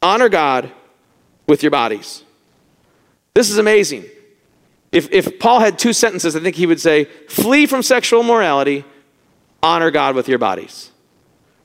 honor 0.00 0.30
God 0.30 0.72
with 1.46 1.62
your 1.62 1.70
bodies. 1.70 2.24
This 3.34 3.50
is 3.50 3.58
amazing. 3.58 4.04
If, 4.92 5.12
if 5.12 5.38
Paul 5.38 5.60
had 5.60 5.78
two 5.78 5.92
sentences, 5.92 6.36
I 6.36 6.40
think 6.40 6.56
he 6.56 6.66
would 6.66 6.80
say, 6.80 7.04
flee 7.28 7.66
from 7.66 7.82
sexual 7.82 8.22
morality, 8.22 8.84
honor 9.62 9.90
God 9.90 10.14
with 10.14 10.28
your 10.28 10.38
bodies. 10.38 10.90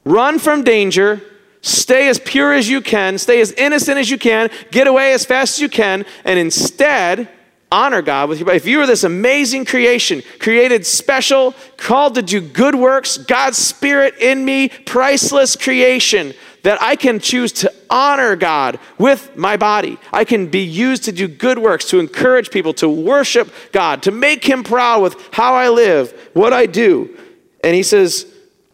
Run 0.04 0.40
from 0.40 0.64
danger, 0.64 1.22
stay 1.62 2.10
as 2.10 2.20
pure 2.20 2.54
as 2.54 2.68
you 2.68 2.82
can, 2.82 3.18
stay 3.18 3.40
as 3.40 3.52
innocent 3.54 3.98
as 3.98 4.10
you 4.10 4.18
can, 4.18 4.50
get 4.72 4.88
away 4.88 5.14
as 5.14 5.26
fast 5.26 5.58
as 5.58 5.62
you 5.62 5.70
can, 5.70 6.06
and 6.26 6.40
instead, 6.40 7.30
honor 7.72 8.02
God 8.02 8.28
with 8.28 8.40
your 8.40 8.48
body. 8.48 8.58
If 8.58 8.66
you 8.66 8.82
are 8.82 8.88
this 8.88 9.04
amazing 9.04 9.66
creation, 9.66 10.24
created 10.40 10.86
special, 10.86 11.54
called 11.78 12.16
to 12.16 12.22
do 12.22 12.42
good 12.42 12.76
works, 12.76 13.18
God's 13.18 13.58
Spirit 13.58 14.16
in 14.20 14.44
me, 14.44 14.70
priceless 14.70 15.56
creation, 15.56 16.34
that 16.64 16.82
I 16.82 16.96
can 16.96 17.20
choose 17.20 17.52
to 17.54 17.74
honor 17.90 18.36
God 18.36 18.80
with 18.98 19.36
my 19.36 19.58
body. 19.58 19.98
I 20.14 20.26
can 20.26 20.48
be 20.48 20.64
used 20.64 21.04
to 21.06 21.12
do 21.12 21.28
good 21.28 21.58
works, 21.58 21.86
to 21.90 22.00
encourage 22.00 22.52
people, 22.52 22.74
to 22.76 22.90
worship 22.90 23.52
God, 23.72 24.04
to 24.04 24.12
make 24.12 24.46
Him 24.46 24.64
proud 24.64 25.02
with 25.02 25.16
how 25.32 25.56
I 25.56 25.70
live, 25.70 26.12
what 26.34 26.54
I 26.54 26.66
do. 26.66 27.18
And 27.64 27.76
He 27.76 27.84
says, 27.84 28.26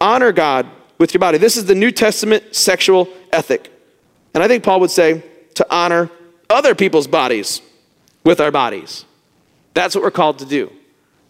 honor 0.01 0.31
God 0.31 0.67
with 0.97 1.13
your 1.13 1.19
body. 1.19 1.37
This 1.37 1.57
is 1.57 1.65
the 1.65 1.75
New 1.75 1.91
Testament 1.91 2.55
sexual 2.55 3.07
ethic. 3.31 3.71
And 4.33 4.43
I 4.43 4.47
think 4.47 4.63
Paul 4.63 4.79
would 4.81 4.91
say 4.91 5.23
to 5.55 5.65
honor 5.69 6.09
other 6.49 6.75
people's 6.75 7.07
bodies 7.07 7.61
with 8.23 8.39
our 8.39 8.51
bodies. 8.51 9.05
That's 9.73 9.95
what 9.95 10.03
we're 10.03 10.11
called 10.11 10.39
to 10.39 10.45
do. 10.45 10.71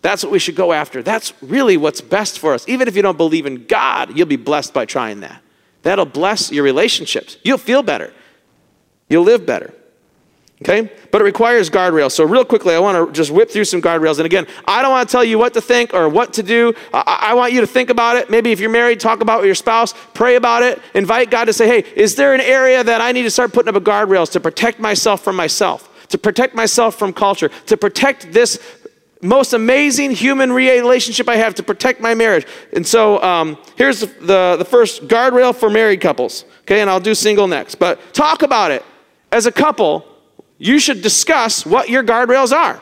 That's 0.01 0.23
what 0.23 0.31
we 0.31 0.39
should 0.39 0.55
go 0.55 0.73
after. 0.73 1.03
That's 1.03 1.33
really 1.41 1.75
what's 1.75 2.01
best 2.01 2.39
for 2.39 2.53
us. 2.53 2.67
Even 2.67 2.87
if 2.87 2.95
you 2.95 3.01
don't 3.01 3.17
believe 3.17 3.45
in 3.45 3.65
God, 3.65 4.17
you'll 4.17 4.27
be 4.27 4.35
blessed 4.35 4.73
by 4.73 4.85
trying 4.85 5.21
that. 5.21 5.41
That'll 5.87 6.03
bless 6.03 6.51
your 6.51 6.65
relationships. 6.65 7.37
You'll 7.45 7.57
feel 7.57 7.81
better. 7.81 8.13
You'll 9.07 9.23
live 9.23 9.45
better. 9.45 9.73
Okay? 10.61 10.91
But 11.13 11.21
it 11.21 11.23
requires 11.23 11.69
guardrails. 11.69 12.11
So, 12.11 12.25
real 12.25 12.43
quickly, 12.43 12.75
I 12.75 12.79
want 12.79 13.07
to 13.07 13.13
just 13.13 13.31
whip 13.31 13.49
through 13.49 13.63
some 13.63 13.81
guardrails. 13.81 14.17
And 14.17 14.25
again, 14.25 14.47
I 14.67 14.81
don't 14.81 14.91
want 14.91 15.07
to 15.07 15.11
tell 15.13 15.23
you 15.23 15.39
what 15.39 15.53
to 15.53 15.61
think 15.61 15.93
or 15.93 16.09
what 16.09 16.33
to 16.33 16.43
do. 16.43 16.73
I, 16.93 17.29
I, 17.29 17.33
want 17.35 17.53
you 17.53 17.61
to 17.61 17.67
think 17.67 17.89
about 17.89 18.17
it. 18.17 18.29
Maybe 18.29 18.51
if 18.51 18.59
you're 18.59 18.69
married, 18.69 18.99
talk 18.99 19.21
about 19.21 19.39
with 19.39 19.45
your 19.45 19.55
spouse, 19.55 19.93
pray 20.13 20.35
about 20.35 20.61
it, 20.61 20.81
invite 20.93 21.31
God 21.31 21.45
to 21.45 21.53
say, 21.53 21.67
hey, 21.67 21.89
is 21.95 22.15
there 22.15 22.33
an 22.33 22.41
area 22.41 22.83
that 22.83 22.99
I 22.99 23.13
need 23.13 23.23
to 23.23 23.31
start 23.31 23.53
putting 23.53 23.69
up 23.69 23.75
a 23.75 23.81
guardrails 23.81 24.29
to 24.33 24.41
protect 24.41 24.81
myself 24.81 25.23
from 25.23 25.37
myself? 25.37 25.89
to 26.09 26.17
protect 26.17 26.55
myself 26.55 26.95
from 26.95 27.13
culture, 27.13 27.49
to 27.65 27.77
protect 27.77 28.31
this 28.31 28.59
most 29.21 29.53
amazing 29.53 30.11
human 30.11 30.51
relationship 30.51 31.27
I 31.27 31.37
have, 31.37 31.55
to 31.55 31.63
protect 31.63 32.01
my 32.01 32.13
marriage. 32.13 32.45
And 32.73 32.85
so 32.85 33.21
um, 33.23 33.57
here's 33.75 34.01
the, 34.01 34.55
the 34.57 34.65
first 34.65 35.07
guardrail 35.07 35.55
for 35.55 35.69
married 35.69 36.01
couples. 36.01 36.45
Okay, 36.61 36.81
and 36.81 36.89
I'll 36.89 36.99
do 36.99 37.15
single 37.15 37.47
next. 37.47 37.75
But 37.75 38.13
talk 38.13 38.43
about 38.43 38.71
it. 38.71 38.83
As 39.31 39.45
a 39.45 39.51
couple, 39.51 40.05
you 40.57 40.79
should 40.79 41.01
discuss 41.01 41.65
what 41.65 41.89
your 41.89 42.03
guardrails 42.03 42.51
are. 42.51 42.81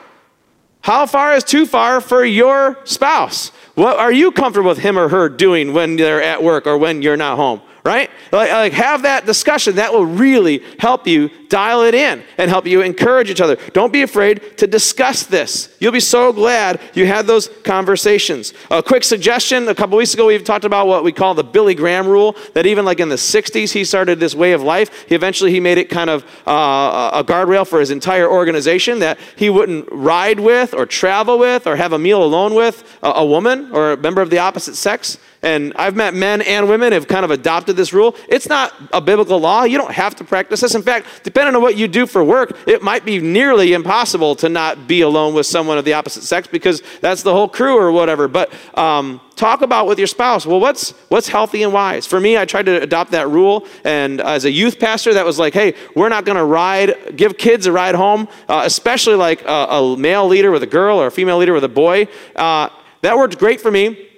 How 0.81 1.05
far 1.05 1.33
is 1.33 1.43
too 1.43 1.65
far 1.65 1.99
for 1.99 2.23
your 2.23 2.77
spouse? 2.83 3.51
What 3.75 3.99
are 3.99 4.11
you 4.11 4.31
comfortable 4.31 4.69
with 4.69 4.79
him 4.79 4.97
or 4.97 5.09
her 5.09 5.29
doing 5.29 5.73
when 5.73 5.97
they're 5.97 6.23
at 6.23 6.41
work 6.41 6.65
or 6.65 6.77
when 6.77 7.01
you're 7.01 7.17
not 7.17 7.35
home? 7.35 7.61
right? 7.85 8.09
Like, 8.31 8.51
like, 8.51 8.73
have 8.73 9.03
that 9.03 9.27
discussion. 9.27 9.75
That 9.75 9.93
will 9.93 10.07
really 10.07 10.63
help 10.79 11.05
you 11.05 11.29
dial 11.49 11.83
it 11.83 11.93
in 11.93 12.23
and 12.39 12.49
help 12.49 12.65
you 12.65 12.81
encourage 12.81 13.29
each 13.29 13.39
other. 13.39 13.57
Don't 13.73 13.93
be 13.93 14.01
afraid 14.01 14.57
to 14.57 14.65
discuss 14.65 15.27
this. 15.27 15.73
You'll 15.79 15.91
be 15.91 15.99
so 15.99 16.33
glad 16.33 16.81
you 16.95 17.05
had 17.05 17.27
those 17.27 17.47
conversations. 17.63 18.53
A 18.71 18.81
quick 18.81 19.03
suggestion 19.03 19.67
a 19.67 19.75
couple 19.75 19.97
weeks 19.97 20.15
ago, 20.15 20.25
we 20.25 20.39
talked 20.39 20.65
about 20.65 20.87
what 20.87 21.03
we 21.03 21.11
call 21.11 21.35
the 21.35 21.43
Billy 21.43 21.75
Graham 21.75 22.07
rule, 22.07 22.35
that 22.55 22.65
even 22.65 22.85
like 22.85 22.99
in 22.99 23.09
the 23.09 23.15
60s, 23.15 23.71
he 23.71 23.85
started 23.85 24.19
this 24.19 24.33
way 24.33 24.53
of 24.53 24.63
life. 24.63 25.05
He 25.07 25.13
eventually 25.13 25.51
he 25.51 25.59
made 25.59 25.77
it 25.77 25.87
kind 25.91 26.09
of 26.09 26.23
uh, 26.47 27.11
a 27.13 27.23
guardrail 27.23 27.67
for 27.67 27.79
his 27.79 27.91
entire 27.91 28.27
organization 28.27 28.97
that 28.99 29.19
he 29.35 29.51
wouldn't 29.51 29.87
ride 29.91 30.39
with 30.39 30.73
or 30.73 30.87
travel 30.87 31.37
with 31.37 31.67
or 31.67 31.75
have 31.75 31.93
a 31.93 31.99
meal 31.99 32.23
alone 32.23 32.55
with 32.55 32.97
a, 33.03 33.11
a 33.11 33.25
woman 33.25 33.64
or 33.71 33.93
a 33.93 33.97
member 33.97 34.21
of 34.21 34.29
the 34.29 34.39
opposite 34.39 34.75
sex 34.75 35.17
and 35.45 35.73
I've 35.75 35.95
met 35.95 36.15
men 36.15 36.41
and 36.41 36.67
women 36.67 36.91
have 36.91 37.07
kind 37.07 37.23
of 37.23 37.29
adopted 37.29 37.75
this 37.75 37.93
rule. 37.93 38.15
It's 38.27 38.49
not 38.49 38.73
a 38.91 38.99
biblical 38.99 39.39
law. 39.39 39.63
You 39.63 39.77
don't 39.77 39.91
have 39.91 40.15
to 40.15 40.23
practice 40.23 40.61
this. 40.61 40.73
In 40.73 40.81
fact, 40.81 41.05
depending 41.23 41.55
on 41.55 41.61
what 41.61 41.77
you 41.77 41.87
do 41.87 42.07
for 42.07 42.23
work, 42.23 42.57
it 42.67 42.81
might 42.81 43.05
be 43.05 43.19
nearly 43.19 43.73
impossible 43.73 44.35
to 44.37 44.49
not 44.49 44.87
be 44.87 45.01
alone 45.01 45.35
with 45.35 45.45
someone 45.45 45.77
of 45.77 45.85
the 45.85 45.93
opposite 45.93 46.23
sex 46.23 46.47
because 46.47 46.81
that's 46.99 47.21
the 47.21 47.31
whole 47.31 47.47
crew 47.47 47.77
or 47.77 47.91
whatever. 47.91 48.27
But 48.27 48.51
um, 48.73 49.21
talk 49.35 49.61
about 49.61 49.85
with 49.85 49.99
your 49.99 50.07
spouse. 50.07 50.47
Well, 50.47 50.59
what's 50.59 50.91
what's 51.09 51.27
healthy 51.27 51.61
and 51.61 51.71
wise? 51.71 52.07
For 52.07 52.19
me, 52.19 52.39
I 52.39 52.45
tried 52.45 52.65
to 52.65 52.81
adopt 52.81 53.11
that 53.11 53.29
rule, 53.29 53.67
and 53.83 54.21
as 54.21 54.45
a 54.45 54.51
youth 54.51 54.79
pastor, 54.79 55.13
that 55.13 55.25
was 55.25 55.37
like, 55.37 55.53
hey, 55.53 55.75
we're 55.95 56.09
not 56.09 56.25
going 56.25 56.37
to 56.37 56.45
ride, 56.45 57.15
give 57.15 57.37
kids 57.37 57.67
a 57.67 57.71
ride 57.71 57.93
home, 57.93 58.27
uh, 58.49 58.63
especially 58.65 59.15
like 59.15 59.43
a, 59.43 59.67
a, 59.69 59.97
male 59.97 60.27
leader 60.27 60.49
with 60.49 60.63
a 60.63 60.67
girl 60.67 60.99
or 60.99 61.05
a 61.05 61.11
female 61.11 61.37
leader 61.37 61.53
with 61.53 61.63
a 61.63 61.69
boy. 61.69 62.07
Uh, 62.35 62.69
that 63.05 63.17
worked 63.17 63.37
great 63.37 63.61
for 63.61 63.71
me 63.71 64.09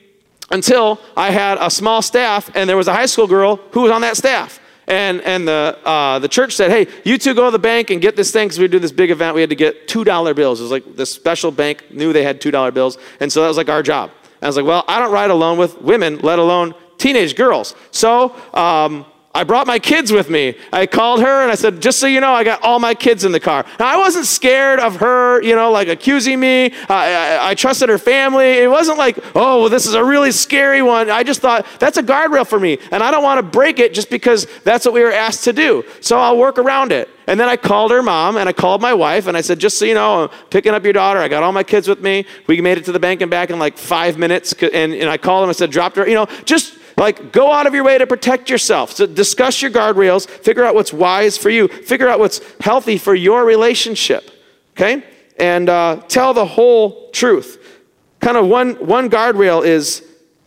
until 0.50 1.00
I 1.15 1.32
had 1.32 1.58
a 1.60 1.69
small 1.69 2.02
staff 2.02 2.50
and 2.56 2.69
there 2.69 2.78
was 2.78 2.88
a 2.88 2.93
high 2.93 3.06
school 3.06 3.28
girl 3.28 3.58
who 3.71 3.82
was 3.82 3.91
on 3.91 4.02
that 4.02 4.17
staff. 4.17 4.60
And, 4.88 5.19
and 5.21 5.45
the, 5.45 5.78
uh, 5.84 6.19
the 6.19 6.30
church 6.30 6.56
said, 6.56 6.71
hey, 6.71 6.88
you 7.04 7.17
two 7.17 7.34
go 7.34 7.45
to 7.45 7.52
the 7.52 7.60
bank 7.60 7.89
and 7.89 8.02
get 8.02 8.15
this 8.15 8.32
thing 8.32 8.47
because 8.47 8.58
we 8.58 8.69
do 8.69 8.80
this 8.80 8.93
big 8.93 9.12
event. 9.12 9.36
We 9.36 9.41
had 9.41 9.50
to 9.50 9.56
get 9.56 9.89
$2 9.89 10.36
bills. 10.36 10.62
It 10.62 10.63
was 10.63 10.71
like 10.71 10.95
this 10.95 11.12
special 11.12 11.52
bank 11.52 11.91
knew 11.91 12.13
they 12.13 12.23
had 12.23 12.39
$2 12.39 12.73
bills. 12.73 12.97
And 13.19 13.32
so 13.32 13.41
that 13.41 13.50
was 13.50 13.58
like 13.58 13.67
our 13.67 13.84
job. 13.84 14.12
And 14.23 14.43
I 14.43 14.47
was 14.47 14.56
like, 14.56 14.65
well, 14.65 14.86
I 14.88 15.00
don't 15.00 15.12
ride 15.12 15.30
alone 15.30 15.58
with 15.58 15.82
women, 15.82 16.19
let 16.19 16.39
alone 16.39 16.73
teenage 16.97 17.36
girls. 17.36 17.76
So 17.91 18.34
um, 18.54 19.06
I 19.38 19.43
brought 19.43 19.67
my 19.67 19.78
kids 19.78 20.12
with 20.12 20.32
me. 20.32 20.56
I 20.73 20.88
called 20.88 21.21
her 21.21 21.43
and 21.43 21.52
I 21.52 21.54
said, 21.54 21.80
just 21.80 22.00
so 22.00 22.08
you 22.08 22.19
know, 22.19 22.34
I 22.34 22.43
got 22.43 22.63
all 22.63 22.80
my 22.80 22.95
kids 22.95 23.23
in 23.23 23.32
the 23.32 23.39
car. 23.39 23.67
Now, 23.80 23.86
I 23.86 23.95
wasn't 23.95 24.26
scared 24.26 24.80
of 24.80 24.95
her, 24.95 25.43
you 25.43 25.56
know, 25.56 25.71
like 25.71 25.89
accusing 25.89 26.39
me. 26.39 26.73
I, 26.89 27.13
I, 27.13 27.50
I 27.50 27.54
trusted 27.54 27.88
her 27.88 28.00
family. 28.00 28.45
It 28.45 28.67
wasn't 28.67 28.97
like, 28.97 29.19
oh, 29.36 29.60
well, 29.62 29.69
this 29.69 29.86
is 29.86 29.93
a 29.93 30.04
really 30.04 30.32
scary 30.32 30.82
one. 30.82 31.12
I 31.12 31.21
just 31.21 31.39
thought, 31.39 31.67
that's 31.80 31.97
a 31.97 32.04
guardrail 32.04 32.47
for 32.47 32.60
me. 32.60 32.80
And 32.91 33.04
I 33.04 33.12
don't 33.12 33.21
want 33.21 33.38
to 33.38 33.43
break 33.43 33.78
it 33.78 33.93
just 33.93 34.10
because 34.10 34.47
that's 34.63 34.86
what 34.86 34.95
we 34.95 35.04
were 35.04 35.12
asked 35.12 35.43
to 35.43 35.54
do. 35.54 35.86
So 36.02 36.17
I'll 36.17 36.39
work 36.39 36.58
around 36.58 36.91
it. 36.91 37.08
And 37.28 37.39
then 37.39 37.47
I 37.47 37.58
called 37.58 37.91
her 37.91 38.02
mom 38.02 38.38
and 38.38 38.50
I 38.50 38.54
called 38.54 38.82
my 38.82 38.95
wife 38.95 39.28
and 39.28 39.38
I 39.38 39.41
said, 39.41 39.60
just 39.60 39.78
so 39.78 39.86
you 39.86 39.93
know, 39.93 40.23
I'm 40.23 40.30
picking 40.50 40.73
up 40.73 40.84
your 40.84 40.93
daughter. 40.93 41.19
I 41.19 41.28
got 41.28 41.43
all 41.43 41.52
my 41.52 41.63
kids 41.63 41.88
with 41.88 42.02
me. 42.02 42.26
We 42.47 42.60
made 42.60 42.80
it 42.80 42.86
to 42.86 42.91
the 42.91 43.00
bank 43.00 43.21
and 43.21 43.30
back 43.30 43.52
in 43.52 43.60
like 43.60 43.78
five 43.78 44.17
minutes. 44.17 44.54
And, 44.54 44.95
and 44.95 45.08
I 45.08 45.17
called 45.17 45.43
them. 45.43 45.50
I 45.50 45.54
said, 45.54 45.69
dropped 45.69 45.97
her, 45.97 46.08
you 46.08 46.15
know, 46.15 46.26
just 46.45 46.77
like, 46.97 47.31
go 47.31 47.51
out 47.51 47.67
of 47.67 47.75
your 47.75 47.83
way 47.83 47.97
to 47.97 48.07
protect 48.07 48.49
yourself. 48.49 48.91
So 48.91 49.05
discuss 49.05 49.62
your 49.62 49.71
guardrails, 49.71 50.27
figure 50.27 50.65
out 50.65 50.73
what's 50.73 50.91
wise 50.91 51.38
for 51.38 51.49
you, 51.49 51.67
figure 51.67 52.10
out 52.10 52.19
what's 52.19 52.41
healthy 52.60 52.97
for 52.97 53.13
your 53.13 53.45
relationship, 53.45 54.31
okay? 54.71 55.03
And 55.38 55.69
uh, 55.69 56.01
tell 56.07 56.33
the 56.33 56.45
whole 56.45 57.12
truth. 57.12 57.63
Kind 58.19 58.36
of 58.36 58.47
one, 58.47 58.73
one 58.86 59.10
guardrail 59.12 59.63
is 59.63 60.03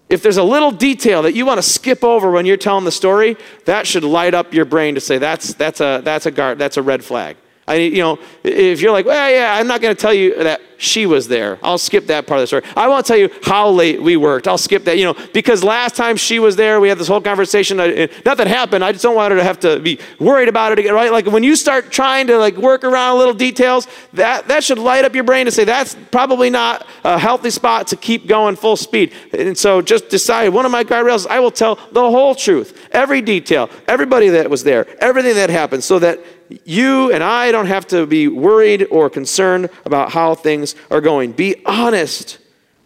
if 0.09 0.23
there's 0.23 0.39
a 0.39 0.43
little 0.43 0.73
detail 0.73 1.23
that 1.23 1.35
you 1.35 1.47
want 1.47 1.59
to 1.59 1.63
skip 1.63 2.03
over 2.03 2.33
when 2.33 2.45
you're 2.45 2.57
telling 2.57 2.85
the 2.85 2.91
story, 2.91 3.37
that 3.65 3.87
should 3.87 4.03
light 4.03 4.35
up 4.35 4.53
your 4.53 4.65
brain 4.65 4.97
to 4.97 5.01
say 5.01 5.19
that's, 5.19 5.55
that's, 5.55 5.81
a, 5.81 6.01
that's, 6.03 6.27
a, 6.27 6.33
guard, 6.33 6.59
that's 6.59 6.77
a 6.77 6.83
red 6.83 7.05
flag. 7.05 7.37
I, 7.67 7.77
you 7.77 7.99
know, 7.99 8.19
if 8.43 8.81
you're 8.81 8.91
like, 8.91 9.07
well, 9.07 9.31
yeah, 9.31 9.55
I'm 9.55 9.67
not 9.69 9.81
going 9.81 9.95
to 9.95 10.01
tell 10.01 10.15
you 10.15 10.35
that 10.43 10.61
she 10.77 11.05
was 11.05 11.29
there. 11.29 11.59
I'll 11.63 11.79
skip 11.79 12.07
that 12.07 12.27
part 12.27 12.39
of 12.39 12.43
the 12.43 12.47
story. 12.47 12.63
I 12.75 12.89
won't 12.89 13.05
tell 13.05 13.19
you 13.19 13.31
how 13.43 13.69
late 13.69 14.03
we 14.03 14.17
worked. 14.17 14.49
I'll 14.49 14.59
skip 14.59 14.85
that, 14.85 14.97
you 14.97 15.05
know, 15.05 15.15
because 15.35 15.63
last 15.63 15.95
time 15.95 16.17
she 16.17 16.39
was 16.39 16.57
there, 16.57 16.81
we 16.81 16.89
had 16.89 16.97
this 16.97 17.07
whole 17.07 17.21
conversation. 17.21 17.79
Uh, 17.79 17.85
uh, 17.85 18.07
Nothing 18.25 18.49
happened. 18.49 18.83
I 18.83 18.91
just 18.91 19.03
don't 19.03 19.15
want 19.15 19.31
her 19.31 19.37
to 19.37 19.45
have 19.45 19.61
to 19.61 19.79
be 19.79 20.01
worried 20.19 20.49
about 20.49 20.73
it 20.73 20.79
again, 20.79 20.95
right? 20.95 21.13
Like 21.13 21.27
when 21.27 21.43
you 21.43 21.55
start 21.55 21.93
trying 21.93 22.27
to 22.29 22.39
like 22.39 22.57
work 22.57 22.83
around 22.83 23.19
little 23.19 23.35
details, 23.35 23.87
that, 24.15 24.49
that 24.49 24.65
should 24.65 24.79
light 24.79 25.05
up 25.05 25.15
your 25.15 25.25
brain 25.25 25.45
to 25.45 25.53
say 25.53 25.65
that's 25.65 25.95
probably 26.11 26.49
not 26.49 26.87
a 27.05 27.19
healthy 27.19 27.51
spot 27.51 27.87
to 27.89 27.97
keep 27.97 28.27
going 28.27 28.57
full 28.57 28.77
speed. 28.77 29.13
And 29.39 29.57
so 29.57 29.83
just 29.83 30.09
decide 30.09 30.49
one 30.49 30.65
of 30.65 30.73
my 30.73 30.83
guardrails, 30.83 31.27
I 31.27 31.41
will 31.41 31.51
tell 31.51 31.79
the 31.93 32.01
whole 32.01 32.35
truth, 32.35 32.89
every 32.91 33.21
detail, 33.21 33.69
everybody 33.87 34.31
that 34.31 34.49
was 34.49 34.65
there, 34.65 34.87
everything 34.99 35.35
that 35.35 35.51
happened, 35.51 35.85
so 35.85 35.99
that 35.99 36.21
you 36.65 37.13
and 37.13 37.23
I 37.23 37.53
don't 37.53 37.67
have 37.67 37.87
to 37.89 38.07
be 38.07 38.29
worried 38.29 38.87
or 38.91 39.11
concerned 39.11 39.71
about 39.85 40.13
how 40.13 40.35
things 40.35 40.75
are 40.91 41.01
going. 41.01 41.33
Be 41.33 41.63
honest 41.65 42.39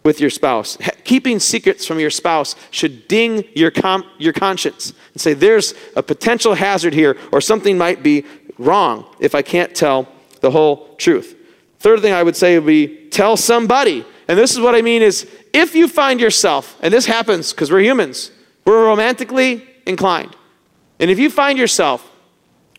with 0.04 0.20
your 0.20 0.30
spouse. 0.30 0.76
Keeping 1.04 1.40
secrets 1.40 1.86
from 1.86 1.98
your 1.98 2.10
spouse 2.10 2.54
should 2.70 3.08
ding 3.08 3.44
your, 3.54 3.70
com- 3.70 4.04
your 4.18 4.34
conscience 4.34 4.92
and 5.12 5.20
say, 5.20 5.32
there's 5.32 5.74
a 5.96 6.02
potential 6.02 6.54
hazard 6.54 6.92
here, 6.92 7.16
or 7.32 7.40
something 7.40 7.78
might 7.78 8.02
be 8.02 8.24
wrong 8.58 9.06
if 9.18 9.34
I 9.34 9.42
can't 9.42 9.74
tell 9.74 10.06
the 10.40 10.50
whole 10.50 10.94
truth. 10.96 11.36
Third 11.78 12.00
thing 12.00 12.12
I 12.12 12.22
would 12.22 12.36
say 12.36 12.58
would 12.58 12.66
be 12.66 13.08
tell 13.08 13.36
somebody. 13.36 14.04
And 14.28 14.38
this 14.38 14.52
is 14.52 14.60
what 14.60 14.74
I 14.74 14.82
mean 14.82 15.02
is 15.02 15.30
if 15.52 15.74
you 15.74 15.88
find 15.88 16.20
yourself, 16.20 16.78
and 16.82 16.92
this 16.92 17.06
happens 17.06 17.52
because 17.52 17.70
we're 17.70 17.80
humans, 17.80 18.30
we're 18.64 18.86
romantically 18.86 19.66
inclined. 19.86 20.36
And 20.98 21.10
if 21.10 21.18
you 21.18 21.30
find 21.30 21.58
yourself 21.58 22.10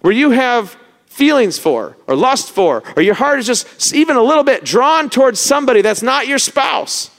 where 0.06 0.14
you 0.14 0.30
have 0.30 0.78
feelings 1.08 1.58
for, 1.58 1.98
or 2.06 2.16
lust 2.16 2.52
for, 2.52 2.84
or 2.96 3.02
your 3.02 3.16
heart 3.16 3.40
is 3.40 3.48
just 3.48 3.92
even 3.92 4.16
a 4.16 4.22
little 4.22 4.44
bit 4.44 4.64
drawn 4.64 5.10
towards 5.10 5.40
somebody 5.40 5.82
that's 5.82 6.04
not 6.04 6.28
your 6.28 6.38
spouse, 6.38 7.10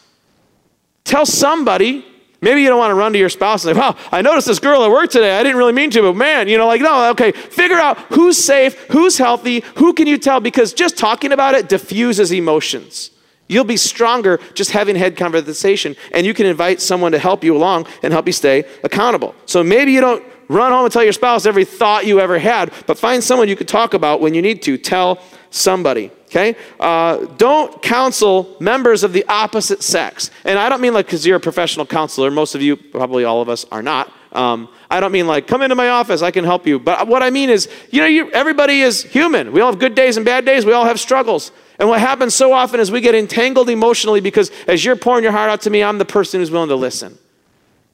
tell 1.02 1.26
somebody. 1.26 2.06
Maybe 2.40 2.62
you 2.62 2.68
don't 2.68 2.78
want 2.78 2.92
to 2.92 2.94
run 2.94 3.12
to 3.12 3.18
your 3.18 3.28
spouse 3.28 3.64
and 3.64 3.74
say, 3.74 3.80
wow, 3.80 3.96
I 4.12 4.22
noticed 4.22 4.46
this 4.46 4.60
girl 4.60 4.84
at 4.84 4.90
work 4.92 5.10
today. 5.10 5.36
I 5.36 5.42
didn't 5.42 5.58
really 5.58 5.72
mean 5.72 5.90
to, 5.90 6.02
but 6.02 6.14
man, 6.14 6.46
you 6.46 6.58
know, 6.58 6.68
like, 6.68 6.80
no, 6.80 7.10
okay, 7.10 7.32
figure 7.32 7.74
out 7.74 7.98
who's 8.12 8.38
safe, 8.38 8.78
who's 8.92 9.18
healthy, 9.18 9.64
who 9.78 9.92
can 9.92 10.06
you 10.06 10.16
tell, 10.16 10.38
because 10.38 10.72
just 10.72 10.96
talking 10.96 11.32
about 11.32 11.56
it 11.56 11.68
diffuses 11.68 12.30
emotions. 12.30 13.10
You'll 13.48 13.64
be 13.64 13.76
stronger 13.76 14.38
just 14.54 14.70
having 14.70 14.94
head 14.94 15.16
conversation, 15.16 15.96
and 16.12 16.24
you 16.24 16.34
can 16.34 16.46
invite 16.46 16.80
someone 16.80 17.10
to 17.10 17.18
help 17.18 17.42
you 17.42 17.56
along 17.56 17.88
and 18.04 18.12
help 18.12 18.28
you 18.28 18.32
stay 18.32 18.64
accountable. 18.84 19.34
So 19.44 19.64
maybe 19.64 19.90
you 19.90 20.00
don't 20.00 20.22
run 20.48 20.72
home 20.72 20.84
and 20.84 20.92
tell 20.92 21.04
your 21.04 21.12
spouse 21.12 21.46
every 21.46 21.64
thought 21.64 22.06
you 22.06 22.20
ever 22.20 22.38
had, 22.38 22.72
but 22.86 22.98
find 22.98 23.22
someone 23.22 23.48
you 23.48 23.56
could 23.56 23.68
talk 23.68 23.94
about 23.94 24.20
when 24.20 24.34
you 24.34 24.42
need 24.42 24.62
to. 24.62 24.76
Tell 24.78 25.20
somebody. 25.50 26.10
Okay? 26.26 26.56
Uh, 26.78 27.26
don't 27.36 27.80
counsel 27.82 28.56
members 28.60 29.04
of 29.04 29.12
the 29.12 29.24
opposite 29.28 29.82
sex. 29.82 30.30
And 30.44 30.58
I 30.58 30.68
don't 30.68 30.80
mean 30.80 30.94
like 30.94 31.06
because 31.06 31.26
you're 31.26 31.36
a 31.36 31.40
professional 31.40 31.86
counselor. 31.86 32.30
Most 32.30 32.54
of 32.54 32.62
you, 32.62 32.76
probably 32.76 33.24
all 33.24 33.40
of 33.40 33.48
us, 33.48 33.64
are 33.70 33.82
not. 33.82 34.12
Um, 34.32 34.68
I 34.90 35.00
don't 35.00 35.12
mean 35.12 35.26
like, 35.26 35.46
come 35.46 35.62
into 35.62 35.74
my 35.74 35.88
office, 35.88 36.20
I 36.20 36.30
can 36.30 36.44
help 36.44 36.66
you. 36.66 36.78
But 36.78 37.08
what 37.08 37.22
I 37.22 37.30
mean 37.30 37.48
is, 37.48 37.68
you 37.90 38.00
know, 38.00 38.06
you, 38.06 38.30
everybody 38.32 38.82
is 38.82 39.02
human. 39.02 39.52
We 39.52 39.60
all 39.60 39.70
have 39.70 39.80
good 39.80 39.94
days 39.94 40.16
and 40.16 40.26
bad 40.26 40.44
days, 40.44 40.66
we 40.66 40.72
all 40.72 40.84
have 40.84 41.00
struggles. 41.00 41.52
And 41.78 41.88
what 41.88 42.00
happens 42.00 42.34
so 42.34 42.52
often 42.52 42.80
is 42.80 42.90
we 42.90 43.00
get 43.00 43.14
entangled 43.14 43.70
emotionally 43.70 44.20
because 44.20 44.50
as 44.66 44.84
you're 44.84 44.96
pouring 44.96 45.22
your 45.22 45.32
heart 45.32 45.50
out 45.50 45.62
to 45.62 45.70
me, 45.70 45.82
I'm 45.82 45.98
the 45.98 46.04
person 46.04 46.40
who's 46.40 46.50
willing 46.50 46.68
to 46.68 46.76
listen. 46.76 47.18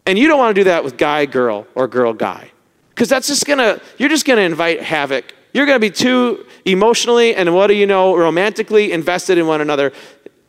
And 0.06 0.18
you 0.18 0.28
don't 0.28 0.38
want 0.38 0.54
to 0.54 0.60
do 0.60 0.64
that 0.64 0.82
with 0.82 0.96
guy, 0.96 1.26
girl, 1.26 1.66
or 1.74 1.86
girl, 1.86 2.12
guy. 2.12 2.50
Because 2.90 3.08
that's 3.08 3.28
just 3.28 3.46
gonna, 3.46 3.80
you're 3.98 4.08
just 4.08 4.26
gonna 4.26 4.42
invite 4.42 4.82
havoc. 4.82 5.34
You're 5.52 5.66
gonna 5.66 5.78
be 5.78 5.90
too 5.90 6.46
emotionally 6.64 7.34
and 7.34 7.54
what 7.54 7.68
do 7.68 7.74
you 7.74 7.86
know, 7.86 8.16
romantically 8.16 8.92
invested 8.92 9.38
in 9.38 9.46
one 9.46 9.60
another. 9.60 9.92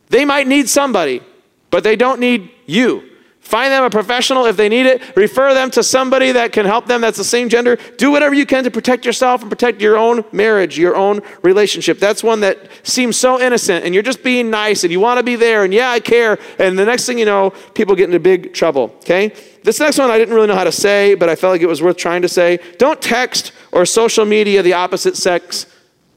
They 0.08 0.24
might 0.24 0.46
need 0.46 0.68
somebody, 0.68 1.22
but 1.70 1.84
they 1.84 1.96
don't 1.96 2.20
need 2.20 2.50
you. 2.66 3.10
Find 3.44 3.70
them 3.70 3.84
a 3.84 3.90
professional 3.90 4.46
if 4.46 4.56
they 4.56 4.70
need 4.70 4.86
it. 4.86 5.02
Refer 5.14 5.52
them 5.52 5.70
to 5.72 5.82
somebody 5.82 6.32
that 6.32 6.50
can 6.50 6.64
help 6.64 6.86
them 6.86 7.02
that's 7.02 7.18
the 7.18 7.24
same 7.24 7.50
gender. 7.50 7.76
Do 7.98 8.10
whatever 8.10 8.34
you 8.34 8.46
can 8.46 8.64
to 8.64 8.70
protect 8.70 9.04
yourself 9.04 9.42
and 9.42 9.50
protect 9.50 9.82
your 9.82 9.98
own 9.98 10.24
marriage, 10.32 10.78
your 10.78 10.96
own 10.96 11.20
relationship. 11.42 11.98
That's 11.98 12.24
one 12.24 12.40
that 12.40 12.58
seems 12.84 13.18
so 13.18 13.38
innocent 13.38 13.84
and 13.84 13.92
you're 13.92 14.02
just 14.02 14.24
being 14.24 14.48
nice 14.48 14.82
and 14.82 14.90
you 14.90 14.98
want 14.98 15.18
to 15.18 15.22
be 15.22 15.36
there 15.36 15.62
and 15.62 15.74
yeah, 15.74 15.90
I 15.90 16.00
care. 16.00 16.38
And 16.58 16.78
the 16.78 16.86
next 16.86 17.04
thing 17.04 17.18
you 17.18 17.26
know, 17.26 17.50
people 17.74 17.94
get 17.94 18.04
into 18.04 18.18
big 18.18 18.54
trouble, 18.54 18.94
okay? 19.02 19.34
This 19.62 19.78
next 19.78 19.98
one 19.98 20.10
I 20.10 20.16
didn't 20.16 20.34
really 20.34 20.46
know 20.46 20.56
how 20.56 20.64
to 20.64 20.72
say, 20.72 21.14
but 21.14 21.28
I 21.28 21.36
felt 21.36 21.52
like 21.52 21.60
it 21.60 21.66
was 21.66 21.82
worth 21.82 21.98
trying 21.98 22.22
to 22.22 22.28
say. 22.28 22.60
Don't 22.78 23.00
text 23.00 23.52
or 23.72 23.84
social 23.84 24.24
media 24.24 24.62
the 24.62 24.72
opposite 24.72 25.18
sex 25.18 25.66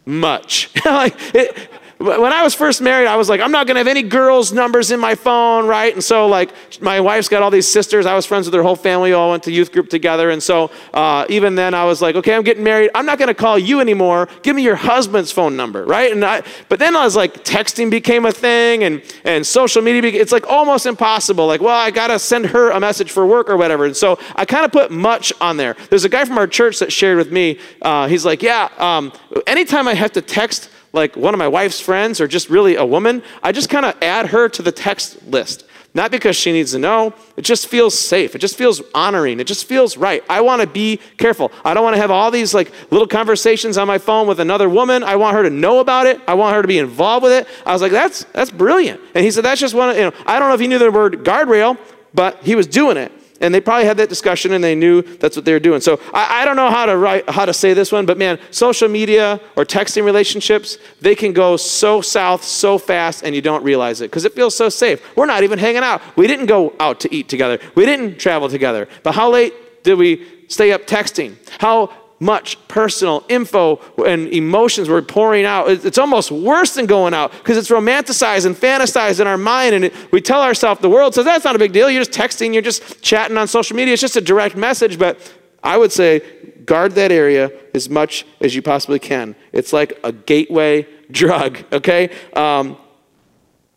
much. 0.05 0.69
like 0.85 1.13
it, 1.35 1.69
when 1.99 2.31
I 2.31 2.43
was 2.43 2.53
first 2.53 2.79
married, 2.79 3.07
I 3.07 3.15
was 3.15 3.27
like, 3.27 3.41
I'm 3.41 3.51
not 3.51 3.65
going 3.65 3.73
to 3.75 3.79
have 3.79 3.87
any 3.87 4.03
girls' 4.03 4.53
numbers 4.53 4.91
in 4.91 4.99
my 4.99 5.15
phone, 5.15 5.65
right? 5.65 5.91
And 5.91 6.03
so, 6.03 6.27
like, 6.27 6.51
my 6.79 6.99
wife's 6.99 7.27
got 7.27 7.41
all 7.41 7.49
these 7.49 7.69
sisters. 7.69 8.05
I 8.05 8.13
was 8.13 8.25
friends 8.25 8.45
with 8.45 8.51
their 8.51 8.61
whole 8.61 8.75
family, 8.75 9.09
We 9.09 9.13
all 9.13 9.31
went 9.31 9.43
to 9.43 9.51
youth 9.51 9.71
group 9.71 9.89
together. 9.89 10.29
And 10.29 10.41
so, 10.41 10.69
uh, 10.93 11.25
even 11.27 11.55
then, 11.55 11.73
I 11.73 11.85
was 11.85 11.99
like, 11.99 12.15
okay, 12.15 12.35
I'm 12.35 12.43
getting 12.43 12.63
married. 12.63 12.91
I'm 12.93 13.07
not 13.07 13.17
going 13.17 13.29
to 13.29 13.33
call 13.33 13.57
you 13.57 13.79
anymore. 13.79 14.29
Give 14.43 14.55
me 14.55 14.61
your 14.61 14.75
husband's 14.75 15.31
phone 15.31 15.57
number, 15.57 15.85
right? 15.85 16.11
And 16.11 16.23
I, 16.23 16.43
but 16.69 16.77
then 16.77 16.95
I 16.95 17.03
was 17.03 17.15
like, 17.15 17.43
texting 17.43 17.89
became 17.89 18.25
a 18.25 18.31
thing, 18.31 18.83
and 18.83 19.01
and 19.23 19.45
social 19.45 19.81
media. 19.81 20.03
Became, 20.03 20.21
it's 20.21 20.31
like 20.31 20.45
almost 20.45 20.85
impossible. 20.85 21.47
Like, 21.47 21.61
well, 21.61 21.77
I 21.77 21.89
got 21.89 22.07
to 22.07 22.19
send 22.19 22.45
her 22.47 22.69
a 22.69 22.79
message 22.79 23.11
for 23.11 23.25
work 23.25 23.49
or 23.49 23.57
whatever. 23.57 23.85
And 23.85 23.97
so, 23.97 24.19
I 24.35 24.45
kind 24.45 24.65
of 24.65 24.71
put 24.71 24.91
much 24.91 25.33
on 25.41 25.57
there. 25.57 25.75
There's 25.89 26.05
a 26.05 26.09
guy 26.09 26.25
from 26.25 26.37
our 26.37 26.47
church 26.47 26.77
that 26.77 26.93
shared 26.93 27.17
with 27.17 27.31
me. 27.31 27.57
Uh, 27.81 28.07
he's 28.07 28.23
like, 28.23 28.43
yeah, 28.43 28.69
um, 28.77 29.11
anytime 29.47 29.87
I 29.87 29.95
have 29.95 30.11
to 30.11 30.21
text 30.21 30.69
like 30.97 31.15
one 31.15 31.33
of 31.33 31.37
my 31.37 31.47
wife's 31.47 31.79
friends 31.79 32.19
or 32.19 32.27
just 32.27 32.49
really 32.49 32.75
a 32.75 32.85
woman, 32.85 33.23
I 33.41 33.51
just 33.51 33.69
kind 33.69 33.85
of 33.85 33.95
add 34.01 34.27
her 34.27 34.49
to 34.49 34.61
the 34.61 34.71
text 34.71 35.23
list. 35.27 35.63
Not 35.93 36.11
because 36.11 36.35
she 36.35 36.51
needs 36.51 36.73
to 36.73 36.79
know, 36.79 37.13
it 37.37 37.41
just 37.41 37.67
feels 37.67 37.97
safe. 37.97 38.35
It 38.35 38.39
just 38.39 38.55
feels 38.55 38.81
honoring. 38.93 39.39
It 39.39 39.47
just 39.47 39.65
feels 39.65 39.97
right. 39.97 40.23
I 40.29 40.41
want 40.41 40.61
to 40.61 40.67
be 40.67 40.99
careful. 41.17 41.51
I 41.65 41.73
don't 41.73 41.83
want 41.83 41.95
to 41.95 42.01
have 42.01 42.11
all 42.11 42.29
these 42.29 42.53
like 42.53 42.71
little 42.91 43.07
conversations 43.07 43.77
on 43.77 43.87
my 43.87 43.97
phone 43.97 44.27
with 44.27 44.39
another 44.39 44.69
woman. 44.69 45.01
I 45.01 45.15
want 45.15 45.35
her 45.37 45.43
to 45.43 45.49
know 45.49 45.79
about 45.79 46.05
it. 46.05 46.21
I 46.27 46.35
want 46.35 46.55
her 46.55 46.61
to 46.61 46.67
be 46.67 46.77
involved 46.77 47.23
with 47.23 47.31
it. 47.31 47.47
I 47.65 47.73
was 47.73 47.81
like, 47.81 47.91
that's 47.91 48.25
that's 48.25 48.51
brilliant. 48.51 49.01
And 49.15 49.23
he 49.23 49.31
said, 49.31 49.45
that's 49.45 49.61
just 49.61 49.73
one, 49.73 49.95
you 49.95 50.01
know, 50.01 50.13
I 50.25 50.37
don't 50.37 50.49
know 50.49 50.53
if 50.53 50.59
he 50.59 50.67
knew 50.67 50.77
the 50.77 50.91
word 50.91 51.23
guardrail, 51.23 51.79
but 52.13 52.43
he 52.43 52.53
was 52.53 52.67
doing 52.67 52.97
it 52.97 53.11
and 53.41 53.53
they 53.53 53.61
probably 53.61 53.85
had 53.85 53.97
that 53.97 54.09
discussion 54.09 54.53
and 54.53 54.63
they 54.63 54.75
knew 54.75 55.01
that's 55.01 55.35
what 55.35 55.45
they 55.45 55.53
were 55.53 55.59
doing. 55.59 55.81
So 55.81 55.99
I, 56.13 56.41
I, 56.41 56.45
don't 56.45 56.55
know 56.55 56.69
how 56.69 56.85
to 56.85 56.97
write, 56.97 57.29
how 57.29 57.45
to 57.45 57.53
say 57.53 57.73
this 57.73 57.91
one, 57.91 58.05
but 58.05 58.17
man, 58.17 58.39
social 58.51 58.87
media 58.87 59.39
or 59.55 59.65
texting 59.65 60.03
relationships, 60.03 60.77
they 61.01 61.15
can 61.15 61.33
go 61.33 61.57
so 61.57 62.01
south 62.01 62.43
so 62.43 62.77
fast 62.77 63.23
and 63.23 63.35
you 63.35 63.41
don't 63.41 63.63
realize 63.63 64.01
it 64.01 64.09
because 64.09 64.25
it 64.25 64.33
feels 64.33 64.55
so 64.55 64.69
safe. 64.69 65.01
We're 65.15 65.25
not 65.25 65.43
even 65.43 65.59
hanging 65.59 65.83
out. 65.83 66.01
We 66.15 66.27
didn't 66.27 66.47
go 66.47 66.73
out 66.79 66.99
to 67.01 67.13
eat 67.13 67.29
together. 67.29 67.59
We 67.75 67.85
didn't 67.85 68.17
travel 68.17 68.49
together. 68.49 68.87
But 69.03 69.13
how 69.13 69.29
late 69.29 69.83
did 69.83 69.97
we 69.97 70.25
stay 70.47 70.71
up 70.71 70.85
texting? 70.87 71.35
How 71.59 71.91
much 72.19 72.57
personal 72.67 73.23
info 73.29 73.79
and 74.05 74.27
emotions 74.29 74.89
we're 74.89 75.01
pouring 75.01 75.45
out. 75.45 75.69
It's 75.69 75.97
almost 75.97 76.31
worse 76.31 76.73
than 76.73 76.85
going 76.85 77.13
out 77.13 77.31
because 77.31 77.57
it's 77.57 77.69
romanticized 77.69 78.45
and 78.45 78.55
fantasized 78.55 79.19
in 79.19 79.27
our 79.27 79.37
mind. 79.37 79.75
And 79.75 79.91
we 80.11 80.21
tell 80.21 80.41
ourselves, 80.41 80.81
the 80.81 80.89
world 80.89 81.13
says, 81.13 81.25
that's 81.25 81.45
not 81.45 81.55
a 81.55 81.59
big 81.59 81.73
deal. 81.73 81.89
You're 81.91 82.03
just 82.03 82.17
texting, 82.17 82.53
you're 82.53 82.63
just 82.63 83.01
chatting 83.01 83.37
on 83.37 83.47
social 83.47 83.75
media. 83.75 83.93
It's 83.93 84.01
just 84.01 84.15
a 84.15 84.21
direct 84.21 84.55
message. 84.55 84.97
But 84.97 85.19
I 85.63 85.77
would 85.77 85.91
say, 85.91 86.21
guard 86.65 86.93
that 86.93 87.11
area 87.11 87.51
as 87.73 87.89
much 87.89 88.25
as 88.41 88.55
you 88.55 88.61
possibly 88.61 88.99
can. 88.99 89.35
It's 89.51 89.71
like 89.71 89.99
a 90.03 90.11
gateway 90.11 90.87
drug, 91.11 91.63
okay? 91.71 92.09
Um, 92.33 92.77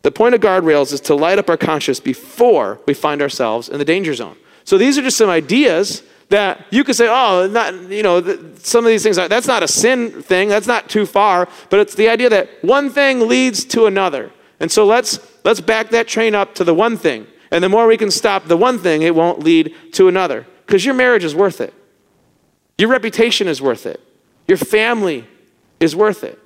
the 0.01 0.11
point 0.11 0.33
of 0.33 0.41
guardrails 0.41 0.91
is 0.91 0.99
to 1.01 1.15
light 1.15 1.37
up 1.37 1.49
our 1.49 1.57
conscience 1.57 1.99
before 1.99 2.81
we 2.87 2.93
find 2.93 3.21
ourselves 3.21 3.69
in 3.69 3.77
the 3.77 3.85
danger 3.85 4.13
zone. 4.13 4.35
So 4.63 4.77
these 4.77 4.97
are 4.97 5.01
just 5.01 5.17
some 5.17 5.29
ideas 5.29 6.03
that 6.31 6.65
you 6.69 6.85
could 6.85 6.95
say, 6.95 7.07
oh, 7.09 7.47
not, 7.47 7.73
you 7.89 8.01
know, 8.01 8.21
some 8.55 8.85
of 8.85 8.89
these 8.89 9.03
things, 9.03 9.17
that's 9.17 9.47
not 9.47 9.63
a 9.63 9.67
sin 9.67 10.21
thing, 10.23 10.47
that's 10.47 10.65
not 10.65 10.89
too 10.89 11.05
far, 11.05 11.47
but 11.69 11.79
it's 11.79 11.93
the 11.93 12.07
idea 12.07 12.29
that 12.29 12.49
one 12.63 12.89
thing 12.89 13.27
leads 13.27 13.65
to 13.65 13.85
another. 13.85 14.31
And 14.61 14.71
so 14.71 14.85
let's, 14.85 15.19
let's 15.43 15.59
back 15.59 15.89
that 15.89 16.07
train 16.07 16.33
up 16.33 16.55
to 16.55 16.63
the 16.63 16.73
one 16.73 16.95
thing. 16.95 17.27
And 17.51 17.61
the 17.61 17.69
more 17.69 17.85
we 17.85 17.97
can 17.97 18.09
stop 18.09 18.45
the 18.45 18.55
one 18.55 18.79
thing, 18.79 19.01
it 19.01 19.13
won't 19.13 19.39
lead 19.39 19.75
to 19.93 20.07
another. 20.07 20.47
Because 20.65 20.85
your 20.85 20.93
marriage 20.93 21.25
is 21.25 21.35
worth 21.35 21.59
it. 21.59 21.73
Your 22.77 22.89
reputation 22.89 23.49
is 23.49 23.61
worth 23.61 23.85
it. 23.85 23.99
Your 24.47 24.57
family 24.57 25.27
is 25.81 25.95
worth 25.95 26.23
it. 26.23 26.39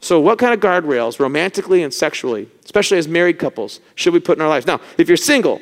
So, 0.00 0.20
what 0.20 0.38
kind 0.38 0.52
of 0.52 0.60
guardrails, 0.60 1.18
romantically 1.18 1.82
and 1.82 1.92
sexually, 1.92 2.48
especially 2.64 2.98
as 2.98 3.08
married 3.08 3.38
couples, 3.38 3.80
should 3.94 4.12
we 4.12 4.20
put 4.20 4.38
in 4.38 4.42
our 4.42 4.48
lives? 4.48 4.66
Now, 4.66 4.80
if 4.96 5.08
you're 5.08 5.16
single, 5.16 5.60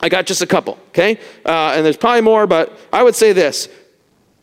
I 0.00 0.08
got 0.08 0.26
just 0.26 0.42
a 0.42 0.46
couple, 0.46 0.78
okay? 0.88 1.18
Uh, 1.44 1.72
and 1.74 1.84
there's 1.84 1.96
probably 1.96 2.20
more, 2.20 2.46
but 2.46 2.78
I 2.92 3.02
would 3.02 3.16
say 3.16 3.32
this 3.32 3.68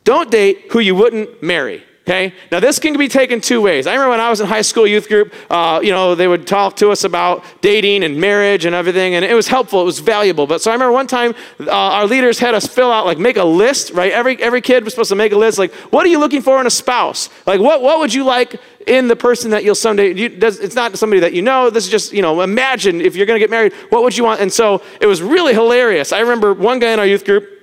don't 0.03 0.29
date 0.29 0.71
who 0.71 0.79
you 0.79 0.95
wouldn't 0.95 1.41
marry. 1.41 1.83
Okay? 2.05 2.35
Now, 2.51 2.59
this 2.59 2.77
can 2.77 2.95
be 2.99 3.07
taken 3.07 3.41
two 3.41 3.61
ways. 3.61 3.87
I 3.87 3.93
remember 3.93 4.11
when 4.11 4.19
I 4.19 4.29
was 4.29 4.39
in 4.39 4.45
high 4.45 4.61
school 4.61 4.85
youth 4.85 5.07
group, 5.07 5.33
uh, 5.49 5.79
you 5.81 5.89
know, 5.89 6.13
they 6.13 6.27
would 6.27 6.45
talk 6.45 6.75
to 6.77 6.91
us 6.91 7.03
about 7.03 7.43
dating 7.61 8.03
and 8.03 8.21
marriage 8.21 8.65
and 8.65 8.75
everything, 8.75 9.15
and 9.15 9.25
it 9.25 9.33
was 9.33 9.47
helpful, 9.47 9.81
it 9.81 9.85
was 9.85 9.97
valuable. 9.97 10.45
But 10.45 10.61
so 10.61 10.69
I 10.69 10.75
remember 10.75 10.91
one 10.91 11.07
time 11.07 11.33
uh, 11.61 11.71
our 11.71 12.05
leaders 12.05 12.37
had 12.37 12.53
us 12.53 12.67
fill 12.67 12.91
out, 12.91 13.07
like, 13.07 13.17
make 13.17 13.37
a 13.37 13.43
list, 13.43 13.91
right? 13.93 14.11
Every, 14.11 14.39
every 14.39 14.61
kid 14.61 14.83
was 14.83 14.93
supposed 14.93 15.09
to 15.09 15.15
make 15.15 15.31
a 15.31 15.35
list, 15.35 15.57
like, 15.57 15.73
what 15.91 16.05
are 16.05 16.09
you 16.09 16.19
looking 16.19 16.43
for 16.43 16.61
in 16.61 16.67
a 16.67 16.69
spouse? 16.71 17.29
Like, 17.47 17.59
what, 17.59 17.81
what 17.81 17.97
would 17.97 18.13
you 18.13 18.23
like 18.23 18.61
in 18.85 19.07
the 19.07 19.15
person 19.15 19.49
that 19.49 19.63
you'll 19.63 19.73
someday, 19.73 20.13
you, 20.13 20.29
does, 20.29 20.59
it's 20.59 20.75
not 20.75 20.95
somebody 20.99 21.21
that 21.21 21.33
you 21.33 21.41
know, 21.41 21.71
this 21.71 21.85
is 21.85 21.89
just, 21.89 22.13
you 22.13 22.21
know, 22.21 22.41
imagine 22.41 23.01
if 23.01 23.15
you're 23.15 23.25
going 23.25 23.39
to 23.39 23.43
get 23.43 23.49
married, 23.49 23.73
what 23.89 24.03
would 24.03 24.15
you 24.15 24.25
want? 24.25 24.41
And 24.41 24.53
so 24.53 24.83
it 25.01 25.07
was 25.07 25.23
really 25.23 25.53
hilarious. 25.53 26.11
I 26.11 26.19
remember 26.19 26.53
one 26.53 26.77
guy 26.77 26.91
in 26.91 26.99
our 26.99 27.05
youth 27.07 27.25
group, 27.25 27.54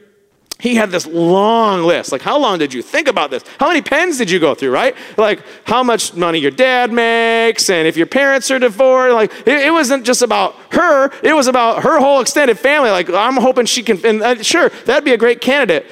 he 0.62 0.76
had 0.76 0.92
this 0.92 1.08
long 1.08 1.82
list. 1.82 2.12
Like, 2.12 2.22
how 2.22 2.38
long 2.38 2.56
did 2.56 2.72
you 2.72 2.82
think 2.82 3.08
about 3.08 3.32
this? 3.32 3.42
How 3.58 3.66
many 3.66 3.82
pens 3.82 4.16
did 4.16 4.30
you 4.30 4.38
go 4.38 4.54
through, 4.54 4.70
right? 4.70 4.94
Like, 5.16 5.42
how 5.64 5.82
much 5.82 6.14
money 6.14 6.38
your 6.38 6.52
dad 6.52 6.92
makes, 6.92 7.68
and 7.68 7.88
if 7.88 7.96
your 7.96 8.06
parents 8.06 8.48
are 8.48 8.60
divorced. 8.60 9.12
Like, 9.12 9.32
it, 9.40 9.66
it 9.66 9.72
wasn't 9.72 10.06
just 10.06 10.22
about 10.22 10.54
her, 10.70 11.10
it 11.24 11.32
was 11.32 11.48
about 11.48 11.82
her 11.82 11.98
whole 11.98 12.20
extended 12.20 12.60
family. 12.60 12.90
Like, 12.90 13.10
I'm 13.10 13.38
hoping 13.38 13.66
she 13.66 13.82
can, 13.82 14.06
and 14.06 14.22
uh, 14.22 14.40
sure, 14.40 14.68
that'd 14.86 15.04
be 15.04 15.12
a 15.12 15.18
great 15.18 15.40
candidate. 15.40 15.84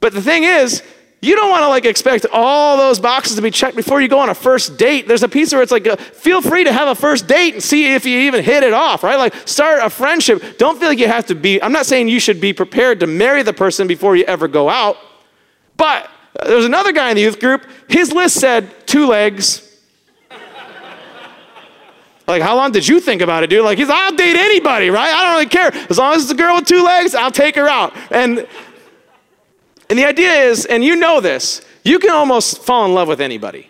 But 0.00 0.12
the 0.12 0.20
thing 0.20 0.44
is, 0.44 0.82
you 1.22 1.36
don't 1.36 1.50
want 1.50 1.62
to 1.64 1.68
like 1.68 1.84
expect 1.84 2.24
all 2.32 2.78
those 2.78 2.98
boxes 2.98 3.36
to 3.36 3.42
be 3.42 3.50
checked 3.50 3.76
before 3.76 4.00
you 4.00 4.08
go 4.08 4.18
on 4.18 4.30
a 4.30 4.34
first 4.34 4.78
date. 4.78 5.06
There's 5.06 5.22
a 5.22 5.28
piece 5.28 5.52
where 5.52 5.60
it's 5.60 5.70
like, 5.70 5.86
uh, 5.86 5.96
feel 5.96 6.40
free 6.40 6.64
to 6.64 6.72
have 6.72 6.88
a 6.88 6.94
first 6.94 7.26
date 7.26 7.52
and 7.52 7.62
see 7.62 7.92
if 7.92 8.06
you 8.06 8.20
even 8.20 8.42
hit 8.42 8.62
it 8.62 8.72
off, 8.72 9.02
right? 9.02 9.16
Like, 9.16 9.34
start 9.46 9.80
a 9.82 9.90
friendship. 9.90 10.56
Don't 10.56 10.78
feel 10.78 10.88
like 10.88 10.98
you 10.98 11.08
have 11.08 11.26
to 11.26 11.34
be, 11.34 11.62
I'm 11.62 11.72
not 11.72 11.84
saying 11.84 12.08
you 12.08 12.20
should 12.20 12.40
be 12.40 12.54
prepared 12.54 13.00
to 13.00 13.06
marry 13.06 13.42
the 13.42 13.52
person 13.52 13.86
before 13.86 14.16
you 14.16 14.24
ever 14.24 14.48
go 14.48 14.70
out, 14.70 14.96
but 15.76 16.08
There 16.44 16.56
was 16.56 16.64
another 16.64 16.92
guy 16.92 17.10
in 17.10 17.16
the 17.16 17.22
youth 17.22 17.40
group. 17.40 17.66
His 17.88 18.12
list 18.12 18.36
said 18.36 18.86
two 18.86 19.06
legs. 19.06 19.66
Like, 22.26 22.42
how 22.42 22.54
long 22.54 22.70
did 22.70 22.86
you 22.86 23.00
think 23.00 23.22
about 23.22 23.42
it, 23.42 23.50
dude? 23.50 23.64
Like, 23.64 23.78
he's, 23.78 23.90
I'll 23.90 24.14
date 24.14 24.36
anybody, 24.36 24.88
right? 24.88 25.12
I 25.12 25.24
don't 25.24 25.32
really 25.32 25.46
care. 25.46 25.72
As 25.90 25.98
long 25.98 26.14
as 26.14 26.22
it's 26.22 26.30
a 26.30 26.36
girl 26.36 26.54
with 26.54 26.66
two 26.66 26.84
legs, 26.84 27.14
I'll 27.14 27.32
take 27.32 27.56
her 27.56 27.68
out. 27.68 27.92
And, 28.12 28.46
and 29.90 29.98
the 29.98 30.06
idea 30.06 30.32
is, 30.32 30.64
and 30.64 30.82
you 30.82 30.96
know 30.96 31.20
this, 31.20 31.60
you 31.84 31.98
can 31.98 32.10
almost 32.10 32.62
fall 32.62 32.84
in 32.86 32.94
love 32.94 33.08
with 33.08 33.20
anybody. 33.20 33.68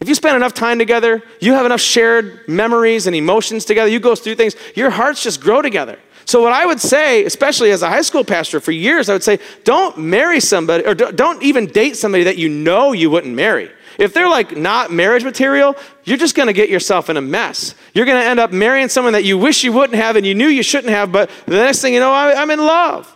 If 0.00 0.08
you 0.08 0.14
spend 0.14 0.34
enough 0.34 0.52
time 0.52 0.78
together, 0.78 1.22
you 1.40 1.52
have 1.52 1.64
enough 1.64 1.80
shared 1.80 2.48
memories 2.48 3.06
and 3.06 3.14
emotions 3.14 3.64
together, 3.64 3.88
you 3.88 4.00
go 4.00 4.16
through 4.16 4.34
things, 4.34 4.56
your 4.74 4.90
hearts 4.90 5.22
just 5.22 5.40
grow 5.40 5.62
together. 5.62 5.98
So, 6.24 6.42
what 6.42 6.52
I 6.52 6.66
would 6.66 6.80
say, 6.80 7.24
especially 7.24 7.70
as 7.70 7.82
a 7.82 7.88
high 7.88 8.02
school 8.02 8.24
pastor 8.24 8.60
for 8.60 8.72
years, 8.72 9.08
I 9.08 9.12
would 9.12 9.22
say, 9.22 9.38
don't 9.64 9.96
marry 9.98 10.40
somebody, 10.40 10.84
or 10.84 10.94
don't 10.94 11.42
even 11.42 11.66
date 11.66 11.96
somebody 11.96 12.24
that 12.24 12.36
you 12.36 12.48
know 12.48 12.92
you 12.92 13.10
wouldn't 13.10 13.34
marry. 13.34 13.70
If 13.98 14.14
they're 14.14 14.28
like 14.28 14.56
not 14.56 14.90
marriage 14.90 15.24
material, 15.24 15.76
you're 16.04 16.18
just 16.18 16.34
gonna 16.34 16.52
get 16.52 16.70
yourself 16.70 17.10
in 17.10 17.16
a 17.16 17.20
mess. 17.20 17.74
You're 17.94 18.06
gonna 18.06 18.20
end 18.20 18.40
up 18.40 18.52
marrying 18.52 18.88
someone 18.88 19.12
that 19.12 19.24
you 19.24 19.38
wish 19.38 19.62
you 19.62 19.72
wouldn't 19.72 20.00
have 20.00 20.16
and 20.16 20.24
you 20.24 20.34
knew 20.34 20.48
you 20.48 20.62
shouldn't 20.62 20.92
have, 20.92 21.12
but 21.12 21.30
the 21.46 21.56
next 21.56 21.80
thing 21.80 21.94
you 21.94 22.00
know, 22.00 22.12
I'm 22.12 22.50
in 22.50 22.60
love. 22.60 23.14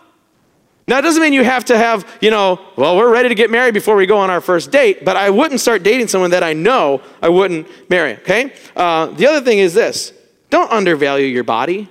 Now, 0.87 0.99
it 0.99 1.01
doesn't 1.01 1.21
mean 1.21 1.33
you 1.33 1.43
have 1.43 1.65
to 1.65 1.77
have, 1.77 2.07
you 2.21 2.29
know, 2.29 2.61
well, 2.75 2.95
we're 2.95 3.11
ready 3.11 3.29
to 3.29 3.35
get 3.35 3.49
married 3.49 3.73
before 3.73 3.95
we 3.95 4.05
go 4.05 4.17
on 4.17 4.29
our 4.29 4.41
first 4.41 4.71
date, 4.71 5.03
but 5.03 5.15
I 5.15 5.31
wouldn't 5.31 5.59
start 5.59 5.81
dating 5.81 6.09
someone 6.09 6.29
that 6.31 6.43
I 6.43 6.53
know 6.53 7.01
I 7.21 7.29
wouldn't 7.29 7.67
marry, 7.89 8.13
okay? 8.17 8.53
Uh, 8.75 9.07
the 9.07 9.25
other 9.25 9.41
thing 9.41 9.57
is 9.57 9.73
this 9.73 10.13
don't 10.51 10.71
undervalue 10.71 11.25
your 11.25 11.43
body. 11.43 11.89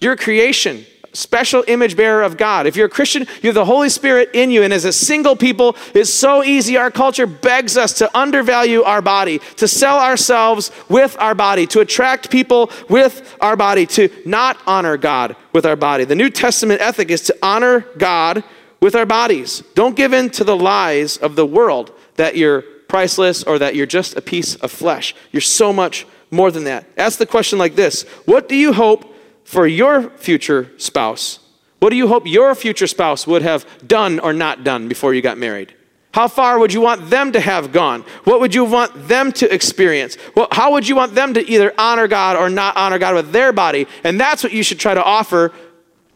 You're 0.00 0.12
a 0.12 0.16
creation 0.16 0.86
special 1.14 1.64
image 1.66 1.96
bearer 1.96 2.22
of 2.22 2.36
God. 2.36 2.66
If 2.66 2.76
you're 2.76 2.86
a 2.86 2.90
Christian, 2.90 3.26
you 3.42 3.48
have 3.48 3.54
the 3.54 3.64
Holy 3.64 3.88
Spirit 3.88 4.30
in 4.34 4.50
you. 4.50 4.62
And 4.62 4.72
as 4.72 4.84
a 4.84 4.92
single 4.92 5.36
people, 5.36 5.76
it's 5.94 6.12
so 6.12 6.44
easy. 6.44 6.76
Our 6.76 6.90
culture 6.90 7.26
begs 7.26 7.76
us 7.76 7.94
to 7.94 8.16
undervalue 8.16 8.82
our 8.82 9.00
body, 9.00 9.38
to 9.56 9.66
sell 9.66 9.98
ourselves 9.98 10.70
with 10.88 11.16
our 11.18 11.34
body, 11.34 11.66
to 11.68 11.80
attract 11.80 12.30
people 12.30 12.70
with 12.88 13.36
our 13.40 13.56
body, 13.56 13.86
to 13.86 14.10
not 14.26 14.58
honor 14.66 14.96
God 14.96 15.36
with 15.52 15.64
our 15.64 15.76
body. 15.76 16.04
The 16.04 16.14
New 16.14 16.30
Testament 16.30 16.80
ethic 16.80 17.10
is 17.10 17.22
to 17.22 17.36
honor 17.42 17.80
God 17.96 18.44
with 18.80 18.94
our 18.94 19.06
bodies. 19.06 19.62
Don't 19.74 19.96
give 19.96 20.12
in 20.12 20.30
to 20.30 20.44
the 20.44 20.56
lies 20.56 21.16
of 21.16 21.36
the 21.36 21.46
world 21.46 21.92
that 22.16 22.36
you're 22.36 22.62
priceless 22.88 23.42
or 23.42 23.58
that 23.58 23.74
you're 23.74 23.86
just 23.86 24.16
a 24.16 24.20
piece 24.20 24.56
of 24.56 24.70
flesh. 24.70 25.14
You're 25.32 25.40
so 25.40 25.72
much 25.72 26.06
more 26.30 26.50
than 26.50 26.64
that. 26.64 26.86
Ask 26.96 27.18
the 27.18 27.26
question 27.26 27.58
like 27.58 27.76
this 27.76 28.02
What 28.24 28.48
do 28.48 28.56
you 28.56 28.72
hope? 28.72 29.13
For 29.44 29.66
your 29.66 30.10
future 30.10 30.70
spouse? 30.76 31.38
What 31.78 31.90
do 31.90 31.96
you 31.96 32.08
hope 32.08 32.26
your 32.26 32.54
future 32.54 32.86
spouse 32.86 33.26
would 33.26 33.42
have 33.42 33.66
done 33.86 34.18
or 34.18 34.32
not 34.32 34.64
done 34.64 34.88
before 34.88 35.14
you 35.14 35.20
got 35.22 35.38
married? 35.38 35.74
How 36.12 36.28
far 36.28 36.58
would 36.58 36.72
you 36.72 36.80
want 36.80 37.10
them 37.10 37.32
to 37.32 37.40
have 37.40 37.72
gone? 37.72 38.02
What 38.22 38.40
would 38.40 38.54
you 38.54 38.64
want 38.64 39.08
them 39.08 39.32
to 39.32 39.52
experience? 39.52 40.16
Well, 40.36 40.46
how 40.52 40.72
would 40.72 40.88
you 40.88 40.94
want 40.94 41.14
them 41.14 41.34
to 41.34 41.44
either 41.50 41.74
honor 41.76 42.06
God 42.06 42.36
or 42.36 42.48
not 42.48 42.76
honor 42.76 42.98
God 42.98 43.16
with 43.16 43.32
their 43.32 43.52
body? 43.52 43.88
And 44.04 44.18
that's 44.18 44.44
what 44.44 44.52
you 44.52 44.62
should 44.62 44.78
try 44.78 44.94
to 44.94 45.02
offer 45.02 45.52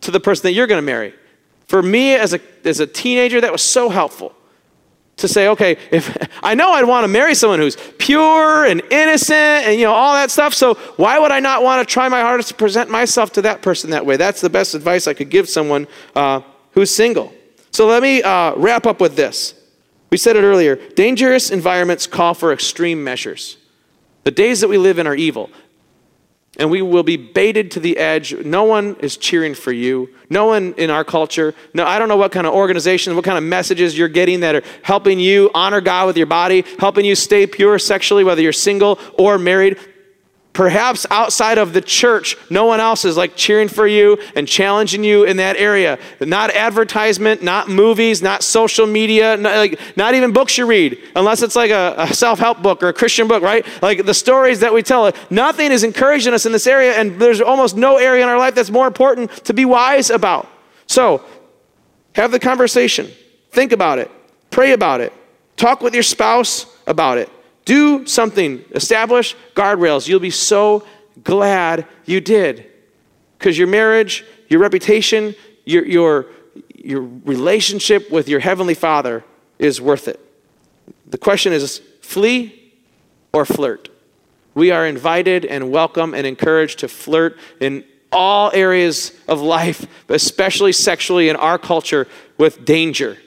to 0.03 0.11
the 0.13 0.21
person 0.21 0.45
that 0.45 0.53
you're 0.53 0.69
going 0.69 0.79
to 0.79 0.87
marry. 0.87 1.15
For 1.67 1.83
me 1.83 2.15
as 2.15 2.33
a, 2.33 2.41
as 2.65 2.79
a 2.79 2.87
teenager, 2.87 3.41
that 3.41 3.51
was 3.51 3.61
so 3.61 3.89
helpful 3.89 4.35
to 5.19 5.29
say, 5.29 5.49
okay, 5.49 5.77
if 5.91 6.17
I 6.43 6.55
know 6.55 6.73
I'd 6.73 6.85
want 6.85 7.05
to 7.05 7.09
marry 7.09 7.35
someone 7.35 7.59
who's 7.59 7.77
pure 7.99 8.65
and 8.65 8.83
innocent 8.91 9.67
and 9.67 9.79
you 9.79 9.85
know 9.85 9.93
all 9.93 10.15
that 10.15 10.31
stuff, 10.31 10.55
so 10.55 10.75
why 10.97 11.19
would 11.19 11.31
I 11.31 11.41
not 11.41 11.63
want 11.63 11.87
to 11.87 11.93
try 11.93 12.09
my 12.09 12.21
hardest 12.21 12.49
to 12.49 12.55
present 12.55 12.91
myself 12.91 13.33
to 13.35 13.43
that 13.43 13.63
person 13.63 13.91
that 13.91 14.07
way? 14.07 14.17
That's 14.17 14.41
the 14.41 14.51
best 14.51 14.75
advice 14.75 15.07
I 15.07 15.15
could 15.15 15.31
give 15.31 15.49
someone 15.49 15.87
uh, 16.15 16.41
who's 16.73 16.95
single. 16.95 17.33
So 17.71 17.87
let 17.87 18.03
me 18.03 18.23
uh, 18.23 18.55
wrap 18.57 18.87
up 18.87 19.01
with 19.01 19.17
this. 19.17 19.55
We 20.11 20.17
said 20.17 20.37
it 20.37 20.43
earlier 20.43 20.77
dangerous 20.95 21.51
environments 21.51 22.07
call 22.07 22.35
for 22.35 22.53
extreme 22.53 23.05
measures. 23.05 23.59
The 24.25 24.31
days 24.31 24.61
that 24.61 24.69
we 24.69 24.79
live 24.79 24.99
in 24.99 25.07
are 25.07 25.15
evil 25.15 25.51
and 26.59 26.71
we 26.71 26.83
will 26.83 27.05
be 27.05 27.17
baited 27.17 27.71
to 27.73 27.81
the 27.81 27.97
edge. 27.99 28.35
No 28.35 28.65
one 28.65 28.97
is 29.01 29.17
cheering 29.17 29.55
for 29.55 29.73
you. 29.73 30.11
No 30.29 30.47
one 30.47 30.75
in 30.77 30.91
our 30.91 31.05
culture. 31.05 31.55
No, 31.73 31.87
I 31.87 31.99
don't 31.99 32.09
know 32.09 32.17
what 32.17 32.33
kind 32.33 32.47
of 32.47 32.53
organizations, 32.53 33.15
what 33.15 33.25
kind 33.25 33.39
of 33.39 33.45
messages 33.45 33.97
you're 33.97 34.09
getting 34.09 34.41
that 34.41 34.57
are 34.57 34.63
helping 34.83 35.21
you 35.21 35.51
honor 35.55 35.81
God 35.81 36.09
with 36.09 36.17
your 36.17 36.27
body, 36.27 36.65
helping 36.79 37.05
you 37.05 37.15
stay 37.15 37.47
pure 37.47 37.79
sexually, 37.79 38.25
whether 38.25 38.43
you're 38.43 38.53
single 38.53 38.99
or 39.17 39.39
married. 39.39 39.79
Perhaps 40.59 41.07
outside 41.13 41.57
of 41.57 41.73
the 41.73 41.81
church, 41.81 42.37
no 42.51 42.67
one 42.67 42.81
else 42.81 43.05
is 43.05 43.17
like 43.17 43.37
cheering 43.37 43.69
for 43.69 43.87
you 43.87 44.19
and 44.35 44.49
challenging 44.49 45.05
you 45.05 45.23
in 45.23 45.37
that 45.37 45.57
area. 45.57 46.01
Not 46.19 46.51
advertisement, 46.51 47.45
not 47.45 47.69
movies, 47.69 48.23
not 48.23 48.43
social 48.43 48.85
media, 48.85 49.37
not, 49.37 49.57
like, 49.57 49.79
not 49.97 50.15
even 50.15 50.33
books 50.33 50.59
you 50.59 50.67
read, 50.67 50.99
unless 51.15 51.43
it's 51.43 51.55
like 51.55 51.71
a, 51.71 51.95
a 51.97 52.13
self 52.13 52.41
help 52.41 52.61
book 52.61 52.83
or 52.83 52.89
a 52.89 52.93
Christian 52.93 53.29
book, 53.29 53.41
right? 53.41 53.65
Like 53.81 54.05
the 54.05 54.13
stories 54.13 54.59
that 54.59 54.75
we 54.75 54.83
tell, 54.83 55.13
nothing 55.31 55.71
is 55.71 55.85
encouraging 55.85 56.35
us 56.35 56.45
in 56.45 56.51
this 56.51 56.67
area, 56.67 56.95
and 56.95 57.21
there's 57.21 57.41
almost 57.41 57.77
no 57.77 57.99
area 57.99 58.25
in 58.25 58.29
our 58.29 58.37
life 58.37 58.57
that's 58.57 58.69
more 58.69 58.89
important 58.89 59.31
to 59.45 59.55
be 59.55 59.65
wise 59.65 60.11
about. 60.11 60.49
So, 60.89 61.25
have 62.17 62.33
the 62.33 62.41
conversation, 62.41 63.07
think 63.53 63.71
about 63.71 64.01
it, 64.01 64.11
pray 64.51 64.73
about 64.73 65.03
it, 65.03 65.13
talk 65.55 65.83
with 65.83 65.95
your 65.95 66.03
spouse 66.03 66.67
about 66.85 67.17
it. 67.17 67.31
Do 67.69 68.07
something, 68.07 68.65
establish 68.71 69.37
guardrails. 69.55 70.09
You'll 70.09 70.21
be 70.21 70.31
so 70.31 70.87
glad 71.23 71.87
you 72.07 72.19
did. 72.19 72.67
Because 73.39 73.59
your 73.59 73.67
marriage, 73.67 74.25
your 74.49 74.61
reputation, 74.61 75.35
your, 75.67 75.85
your, 75.85 76.27
your 76.75 77.03
relationship 77.03 78.11
with 78.11 78.27
your 78.27 78.41
Heavenly 78.41 78.73
Father 78.73 79.23
is 79.59 79.83
worth 79.83 80.09
it. 80.09 80.19
The 81.09 81.19
question 81.19 81.53
is 81.53 81.83
flee 82.01 82.73
or 83.35 83.45
flirt? 83.45 83.91
We 84.55 84.71
are 84.71 84.87
invited 84.87 85.45
and 85.45 85.71
welcome 85.71 86.15
and 86.15 86.27
encouraged 86.27 86.79
to 86.79 86.89
flirt 86.89 87.37
in 87.61 87.85
all 88.11 88.51
areas 88.55 89.13
of 89.29 89.43
life, 89.43 89.87
especially 90.09 90.73
sexually 90.73 91.29
in 91.29 91.37
our 91.37 91.59
culture, 91.59 92.09
with 92.39 92.65
danger. 92.65 93.19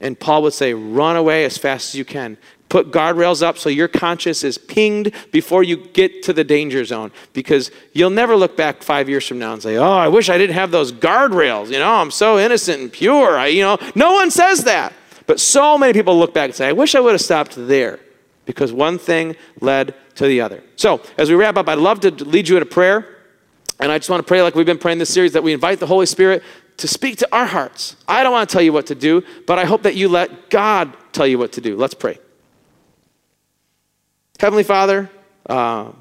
And 0.00 0.18
Paul 0.18 0.42
would 0.42 0.52
say, 0.52 0.74
run 0.74 1.14
away 1.14 1.44
as 1.44 1.56
fast 1.56 1.90
as 1.90 1.94
you 1.94 2.04
can. 2.04 2.38
Put 2.74 2.90
guardrails 2.90 3.40
up 3.40 3.56
so 3.56 3.68
your 3.68 3.86
conscience 3.86 4.42
is 4.42 4.58
pinged 4.58 5.12
before 5.30 5.62
you 5.62 5.76
get 5.76 6.24
to 6.24 6.32
the 6.32 6.42
danger 6.42 6.84
zone 6.84 7.12
because 7.32 7.70
you'll 7.92 8.10
never 8.10 8.34
look 8.34 8.56
back 8.56 8.82
five 8.82 9.08
years 9.08 9.24
from 9.28 9.38
now 9.38 9.52
and 9.52 9.62
say, 9.62 9.76
Oh, 9.76 9.92
I 9.92 10.08
wish 10.08 10.28
I 10.28 10.36
didn't 10.38 10.56
have 10.56 10.72
those 10.72 10.90
guardrails. 10.90 11.70
You 11.70 11.78
know, 11.78 11.92
I'm 11.92 12.10
so 12.10 12.36
innocent 12.36 12.82
and 12.82 12.92
pure. 12.92 13.38
I, 13.38 13.46
you 13.46 13.62
know, 13.62 13.78
no 13.94 14.14
one 14.14 14.28
says 14.32 14.64
that. 14.64 14.92
But 15.28 15.38
so 15.38 15.78
many 15.78 15.92
people 15.92 16.18
look 16.18 16.34
back 16.34 16.46
and 16.46 16.54
say, 16.56 16.66
I 16.66 16.72
wish 16.72 16.96
I 16.96 17.00
would 17.00 17.12
have 17.12 17.20
stopped 17.20 17.54
there 17.54 18.00
because 18.44 18.72
one 18.72 18.98
thing 18.98 19.36
led 19.60 19.94
to 20.16 20.26
the 20.26 20.40
other. 20.40 20.60
So, 20.74 21.00
as 21.16 21.30
we 21.30 21.36
wrap 21.36 21.56
up, 21.56 21.68
I'd 21.68 21.78
love 21.78 22.00
to 22.00 22.10
lead 22.10 22.48
you 22.48 22.56
in 22.56 22.64
a 22.64 22.66
prayer. 22.66 23.06
And 23.78 23.92
I 23.92 23.98
just 23.98 24.10
want 24.10 24.18
to 24.18 24.26
pray, 24.26 24.42
like 24.42 24.56
we've 24.56 24.66
been 24.66 24.78
praying 24.78 24.98
this 24.98 25.14
series, 25.14 25.34
that 25.34 25.44
we 25.44 25.52
invite 25.52 25.78
the 25.78 25.86
Holy 25.86 26.06
Spirit 26.06 26.42
to 26.78 26.88
speak 26.88 27.18
to 27.18 27.28
our 27.32 27.46
hearts. 27.46 27.94
I 28.08 28.24
don't 28.24 28.32
want 28.32 28.50
to 28.50 28.52
tell 28.52 28.62
you 28.62 28.72
what 28.72 28.86
to 28.88 28.96
do, 28.96 29.22
but 29.46 29.60
I 29.60 29.64
hope 29.64 29.84
that 29.84 29.94
you 29.94 30.08
let 30.08 30.50
God 30.50 30.92
tell 31.12 31.28
you 31.28 31.38
what 31.38 31.52
to 31.52 31.60
do. 31.60 31.76
Let's 31.76 31.94
pray. 31.94 32.18
Heavenly 34.40 34.64
Father, 34.64 35.10
uh, 35.48 35.92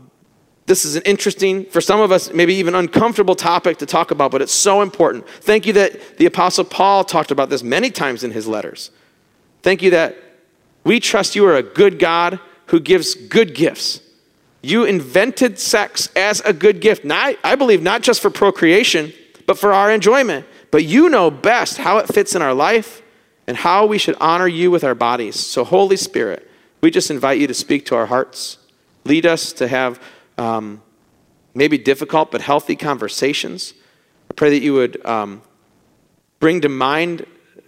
this 0.65 0.85
is 0.85 0.95
an 0.95 1.03
interesting, 1.03 1.65
for 1.65 1.81
some 1.81 1.99
of 1.99 2.11
us, 2.11 2.33
maybe 2.33 2.55
even 2.55 2.73
uncomfortable 2.73 3.35
topic 3.35 3.77
to 3.77 3.85
talk 3.85 4.11
about, 4.11 4.31
but 4.31 4.41
it's 4.41 4.53
so 4.53 4.81
important. 4.81 5.27
Thank 5.27 5.65
you 5.65 5.73
that 5.73 6.17
the 6.17 6.25
Apostle 6.25 6.63
Paul 6.63 7.03
talked 7.03 7.31
about 7.31 7.49
this 7.49 7.63
many 7.63 7.91
times 7.91 8.23
in 8.23 8.31
his 8.31 8.47
letters. 8.47 8.89
Thank 9.61 9.81
you 9.81 9.91
that 9.91 10.15
we 10.83 10.99
trust 10.99 11.35
you 11.35 11.45
are 11.45 11.55
a 11.55 11.63
good 11.63 11.99
God 11.99 12.39
who 12.67 12.79
gives 12.79 13.13
good 13.13 13.53
gifts. 13.53 14.01
You 14.61 14.85
invented 14.85 15.59
sex 15.59 16.09
as 16.15 16.39
a 16.41 16.53
good 16.53 16.79
gift, 16.79 17.03
not, 17.03 17.35
I 17.43 17.55
believe, 17.55 17.81
not 17.81 18.01
just 18.01 18.21
for 18.21 18.29
procreation, 18.29 19.11
but 19.45 19.57
for 19.57 19.73
our 19.73 19.91
enjoyment. 19.91 20.45
But 20.71 20.85
you 20.85 21.09
know 21.09 21.29
best 21.29 21.77
how 21.77 21.97
it 21.97 22.07
fits 22.07 22.35
in 22.35 22.41
our 22.41 22.53
life 22.53 23.01
and 23.45 23.57
how 23.57 23.85
we 23.85 23.97
should 23.97 24.15
honor 24.21 24.47
you 24.47 24.71
with 24.71 24.85
our 24.85 24.95
bodies. 24.95 25.37
So, 25.37 25.65
Holy 25.65 25.97
Spirit, 25.97 26.49
we 26.83 26.91
just 26.91 27.09
invite 27.09 27.39
you 27.39 27.47
to 27.47 27.53
speak 27.53 27.85
to 27.85 27.95
our 27.95 28.05
hearts. 28.05 28.57
Lead 29.05 29.25
us 29.25 29.53
to 29.53 29.69
have 29.69 30.01
um, 30.37 30.81
maybe 31.55 31.77
difficult 31.77 32.29
but 32.29 32.41
healthy 32.41 32.75
conversations. 32.75 33.73
I 34.29 34.33
pray 34.33 34.49
that 34.49 34.61
you 34.61 34.73
would 34.73 35.03
um, 35.05 35.41
bring 36.41 36.59
to 36.59 36.67
mind 36.67 37.25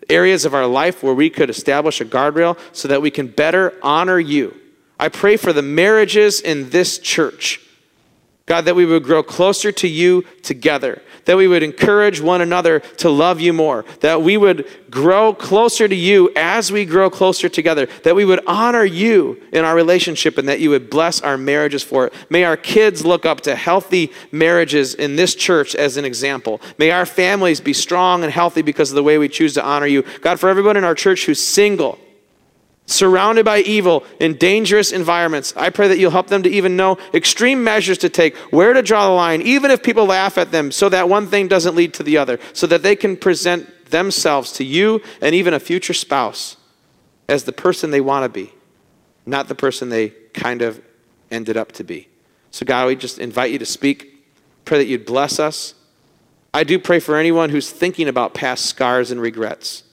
areas 0.10 0.44
of 0.44 0.54
our 0.54 0.68
life 0.68 1.02
where 1.02 1.14
we 1.14 1.30
could 1.30 1.50
establish 1.50 2.02
a 2.02 2.06
guardrail 2.06 2.60
so 2.74 2.90
that 2.90 3.02
we 3.02 3.10
can 3.10 3.28
better 3.28 3.74
honor 3.82 4.20
you. 4.20 4.54
I 5.00 5.08
pray 5.08 5.38
for 5.38 5.54
the 5.54 5.62
marriages 5.62 6.42
in 6.42 6.72
this 6.72 7.00
church. 7.00 7.65
God, 8.48 8.66
that 8.66 8.76
we 8.76 8.86
would 8.86 9.04
grow 9.04 9.24
closer 9.24 9.72
to 9.72 9.88
you 9.88 10.24
together, 10.44 11.02
that 11.26 11.36
we 11.36 11.48
would 11.48 11.64
encourage 11.64 12.22
one 12.22 12.42
another 12.42 12.80
to 12.80 13.10
love 13.10 13.42
you 13.42 13.52
more, 13.52 13.86
that 14.02 14.22
we 14.22 14.38
would 14.38 14.70
grow 14.92 15.34
closer 15.34 15.88
to 15.88 15.96
you 15.96 16.32
as 16.36 16.72
we 16.72 16.86
grow 16.86 17.10
closer 17.10 17.50
together, 17.50 17.88
that 18.04 18.16
we 18.16 18.24
would 18.24 18.40
honor 18.46 18.84
you 18.84 19.42
in 19.52 19.66
our 19.66 19.76
relationship, 19.76 20.38
and 20.38 20.48
that 20.48 20.60
you 20.60 20.70
would 20.70 20.92
bless 20.92 21.22
our 21.22 21.40
marriages 21.40 21.82
for 21.82 22.06
it. 22.06 22.14
May 22.30 22.44
our 22.44 22.56
kids 22.56 23.04
look 23.04 23.26
up 23.26 23.42
to 23.42 23.56
healthy 23.56 24.12
marriages 24.32 24.94
in 24.94 25.16
this 25.16 25.34
church 25.34 25.74
as 25.74 25.98
an 25.98 26.06
example. 26.06 26.62
May 26.78 26.92
our 26.92 27.08
families 27.08 27.60
be 27.60 27.74
strong 27.74 28.24
and 28.24 28.32
healthy 28.32 28.62
because 28.62 28.92
of 28.92 28.96
the 28.96 29.04
way 29.04 29.18
we 29.18 29.28
choose 29.28 29.56
to 29.56 29.66
honor 29.66 29.88
you. 29.88 30.04
God, 30.22 30.40
for 30.40 30.50
everyone 30.50 30.78
in 30.78 30.84
our 30.84 30.96
church 30.96 31.26
who's 31.26 31.44
single, 31.44 31.98
surrounded 32.86 33.46
by 33.46 33.60
evil 33.60 34.04
in 34.20 34.36
dangerous 34.38 34.92
environments. 34.92 35.56
I 35.58 35.70
pray 35.70 35.88
that 35.88 35.98
you'll 35.98 36.12
help 36.12 36.28
them 36.28 36.44
to 36.44 36.50
even 36.50 36.76
know 36.76 36.98
extreme 37.14 37.64
measures 37.64 37.98
to 38.00 38.10
take, 38.10 38.36
where 38.52 38.74
to 38.74 38.82
draw 38.82 39.08
the 39.08 39.14
line, 39.14 39.42
even 39.42 39.72
if 39.72 39.82
people 39.82 40.06
laugh 40.06 40.38
at 40.38 40.52
them, 40.52 40.72
so 40.72 40.90
that 40.90 41.10
one 41.10 41.28
thing 41.28 41.48
doesn't 41.48 41.76
lead 41.76 41.94
to 41.96 42.04
the 42.04 42.18
other, 42.18 42.40
so 42.54 42.68
that 42.68 42.84
they 42.84 42.96
can 42.96 43.18
present 43.18 43.90
themselves 43.90 44.52
to 44.54 44.64
you 44.64 45.02
and 45.22 45.34
even 45.34 45.54
a 45.54 45.60
future 45.60 45.94
spouse 45.94 46.58
as 47.28 47.44
the 47.46 47.52
person 47.52 47.92
they 47.92 48.02
want 48.02 48.24
to 48.24 48.30
be, 48.30 48.52
not 49.26 49.48
the 49.48 49.56
person 49.56 49.90
they 49.90 50.10
kind 50.34 50.62
of 50.62 50.82
ended 51.32 51.58
up 51.58 51.72
to 51.72 51.84
be. 51.84 52.08
So, 52.52 52.66
God, 52.66 52.88
we 52.88 52.96
just 52.96 53.20
invite 53.20 53.52
you 53.52 53.60
to 53.60 53.66
speak. 53.66 54.26
Pray 54.64 54.78
that 54.78 54.86
you'd 54.86 55.06
bless 55.06 55.40
us. 55.40 55.74
I 56.54 56.64
do 56.64 56.80
pray 56.80 57.00
for 57.00 57.18
anyone 57.18 57.50
who's 57.50 57.70
thinking 57.70 58.08
about 58.08 58.34
past 58.34 58.66
scars 58.68 59.12
and 59.12 59.20
regrets. 59.20 59.84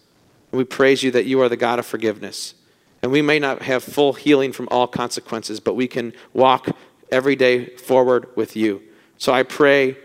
And 0.52 0.58
we 0.58 0.64
praise 0.64 1.02
you 1.02 1.10
that 1.12 1.24
you 1.24 1.40
are 1.40 1.48
the 1.48 1.56
God 1.56 1.78
of 1.78 1.86
forgiveness. 1.86 2.54
And 3.02 3.10
we 3.10 3.22
may 3.22 3.38
not 3.38 3.62
have 3.62 3.82
full 3.82 4.12
healing 4.12 4.52
from 4.52 4.68
all 4.70 4.86
consequences, 4.86 5.58
but 5.60 5.74
we 5.74 5.88
can 5.88 6.12
walk 6.32 6.68
every 7.10 7.36
day 7.36 7.66
forward 7.76 8.28
with 8.36 8.56
you. 8.56 8.82
So 9.18 9.32
I 9.32 9.42
pray 9.42 9.96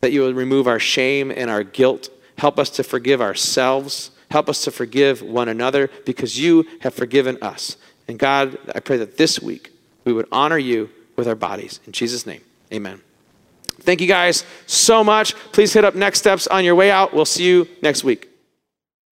that 0.00 0.12
you 0.12 0.22
will 0.22 0.34
remove 0.34 0.66
our 0.66 0.78
shame 0.78 1.30
and 1.30 1.50
our 1.50 1.62
guilt. 1.62 2.10
Help 2.38 2.58
us 2.58 2.70
to 2.70 2.82
forgive 2.82 3.20
ourselves. 3.20 4.10
Help 4.30 4.48
us 4.48 4.64
to 4.64 4.70
forgive 4.70 5.22
one 5.22 5.48
another 5.48 5.90
because 6.04 6.38
you 6.38 6.66
have 6.80 6.94
forgiven 6.94 7.38
us. 7.42 7.76
And 8.06 8.18
God, 8.18 8.58
I 8.74 8.80
pray 8.80 8.96
that 8.98 9.16
this 9.16 9.40
week 9.40 9.72
we 10.04 10.12
would 10.12 10.28
honor 10.32 10.58
you 10.58 10.90
with 11.16 11.28
our 11.28 11.34
bodies. 11.34 11.80
In 11.86 11.92
Jesus' 11.92 12.26
name, 12.26 12.42
amen. 12.72 13.00
Thank 13.80 14.00
you 14.00 14.06
guys 14.06 14.44
so 14.66 15.04
much. 15.04 15.34
Please 15.52 15.72
hit 15.72 15.84
up 15.84 15.94
Next 15.94 16.18
Steps 16.20 16.46
on 16.46 16.64
your 16.64 16.74
way 16.74 16.90
out. 16.90 17.14
We'll 17.14 17.24
see 17.24 17.46
you 17.46 17.68
next 17.82 18.04
week. 18.04 18.28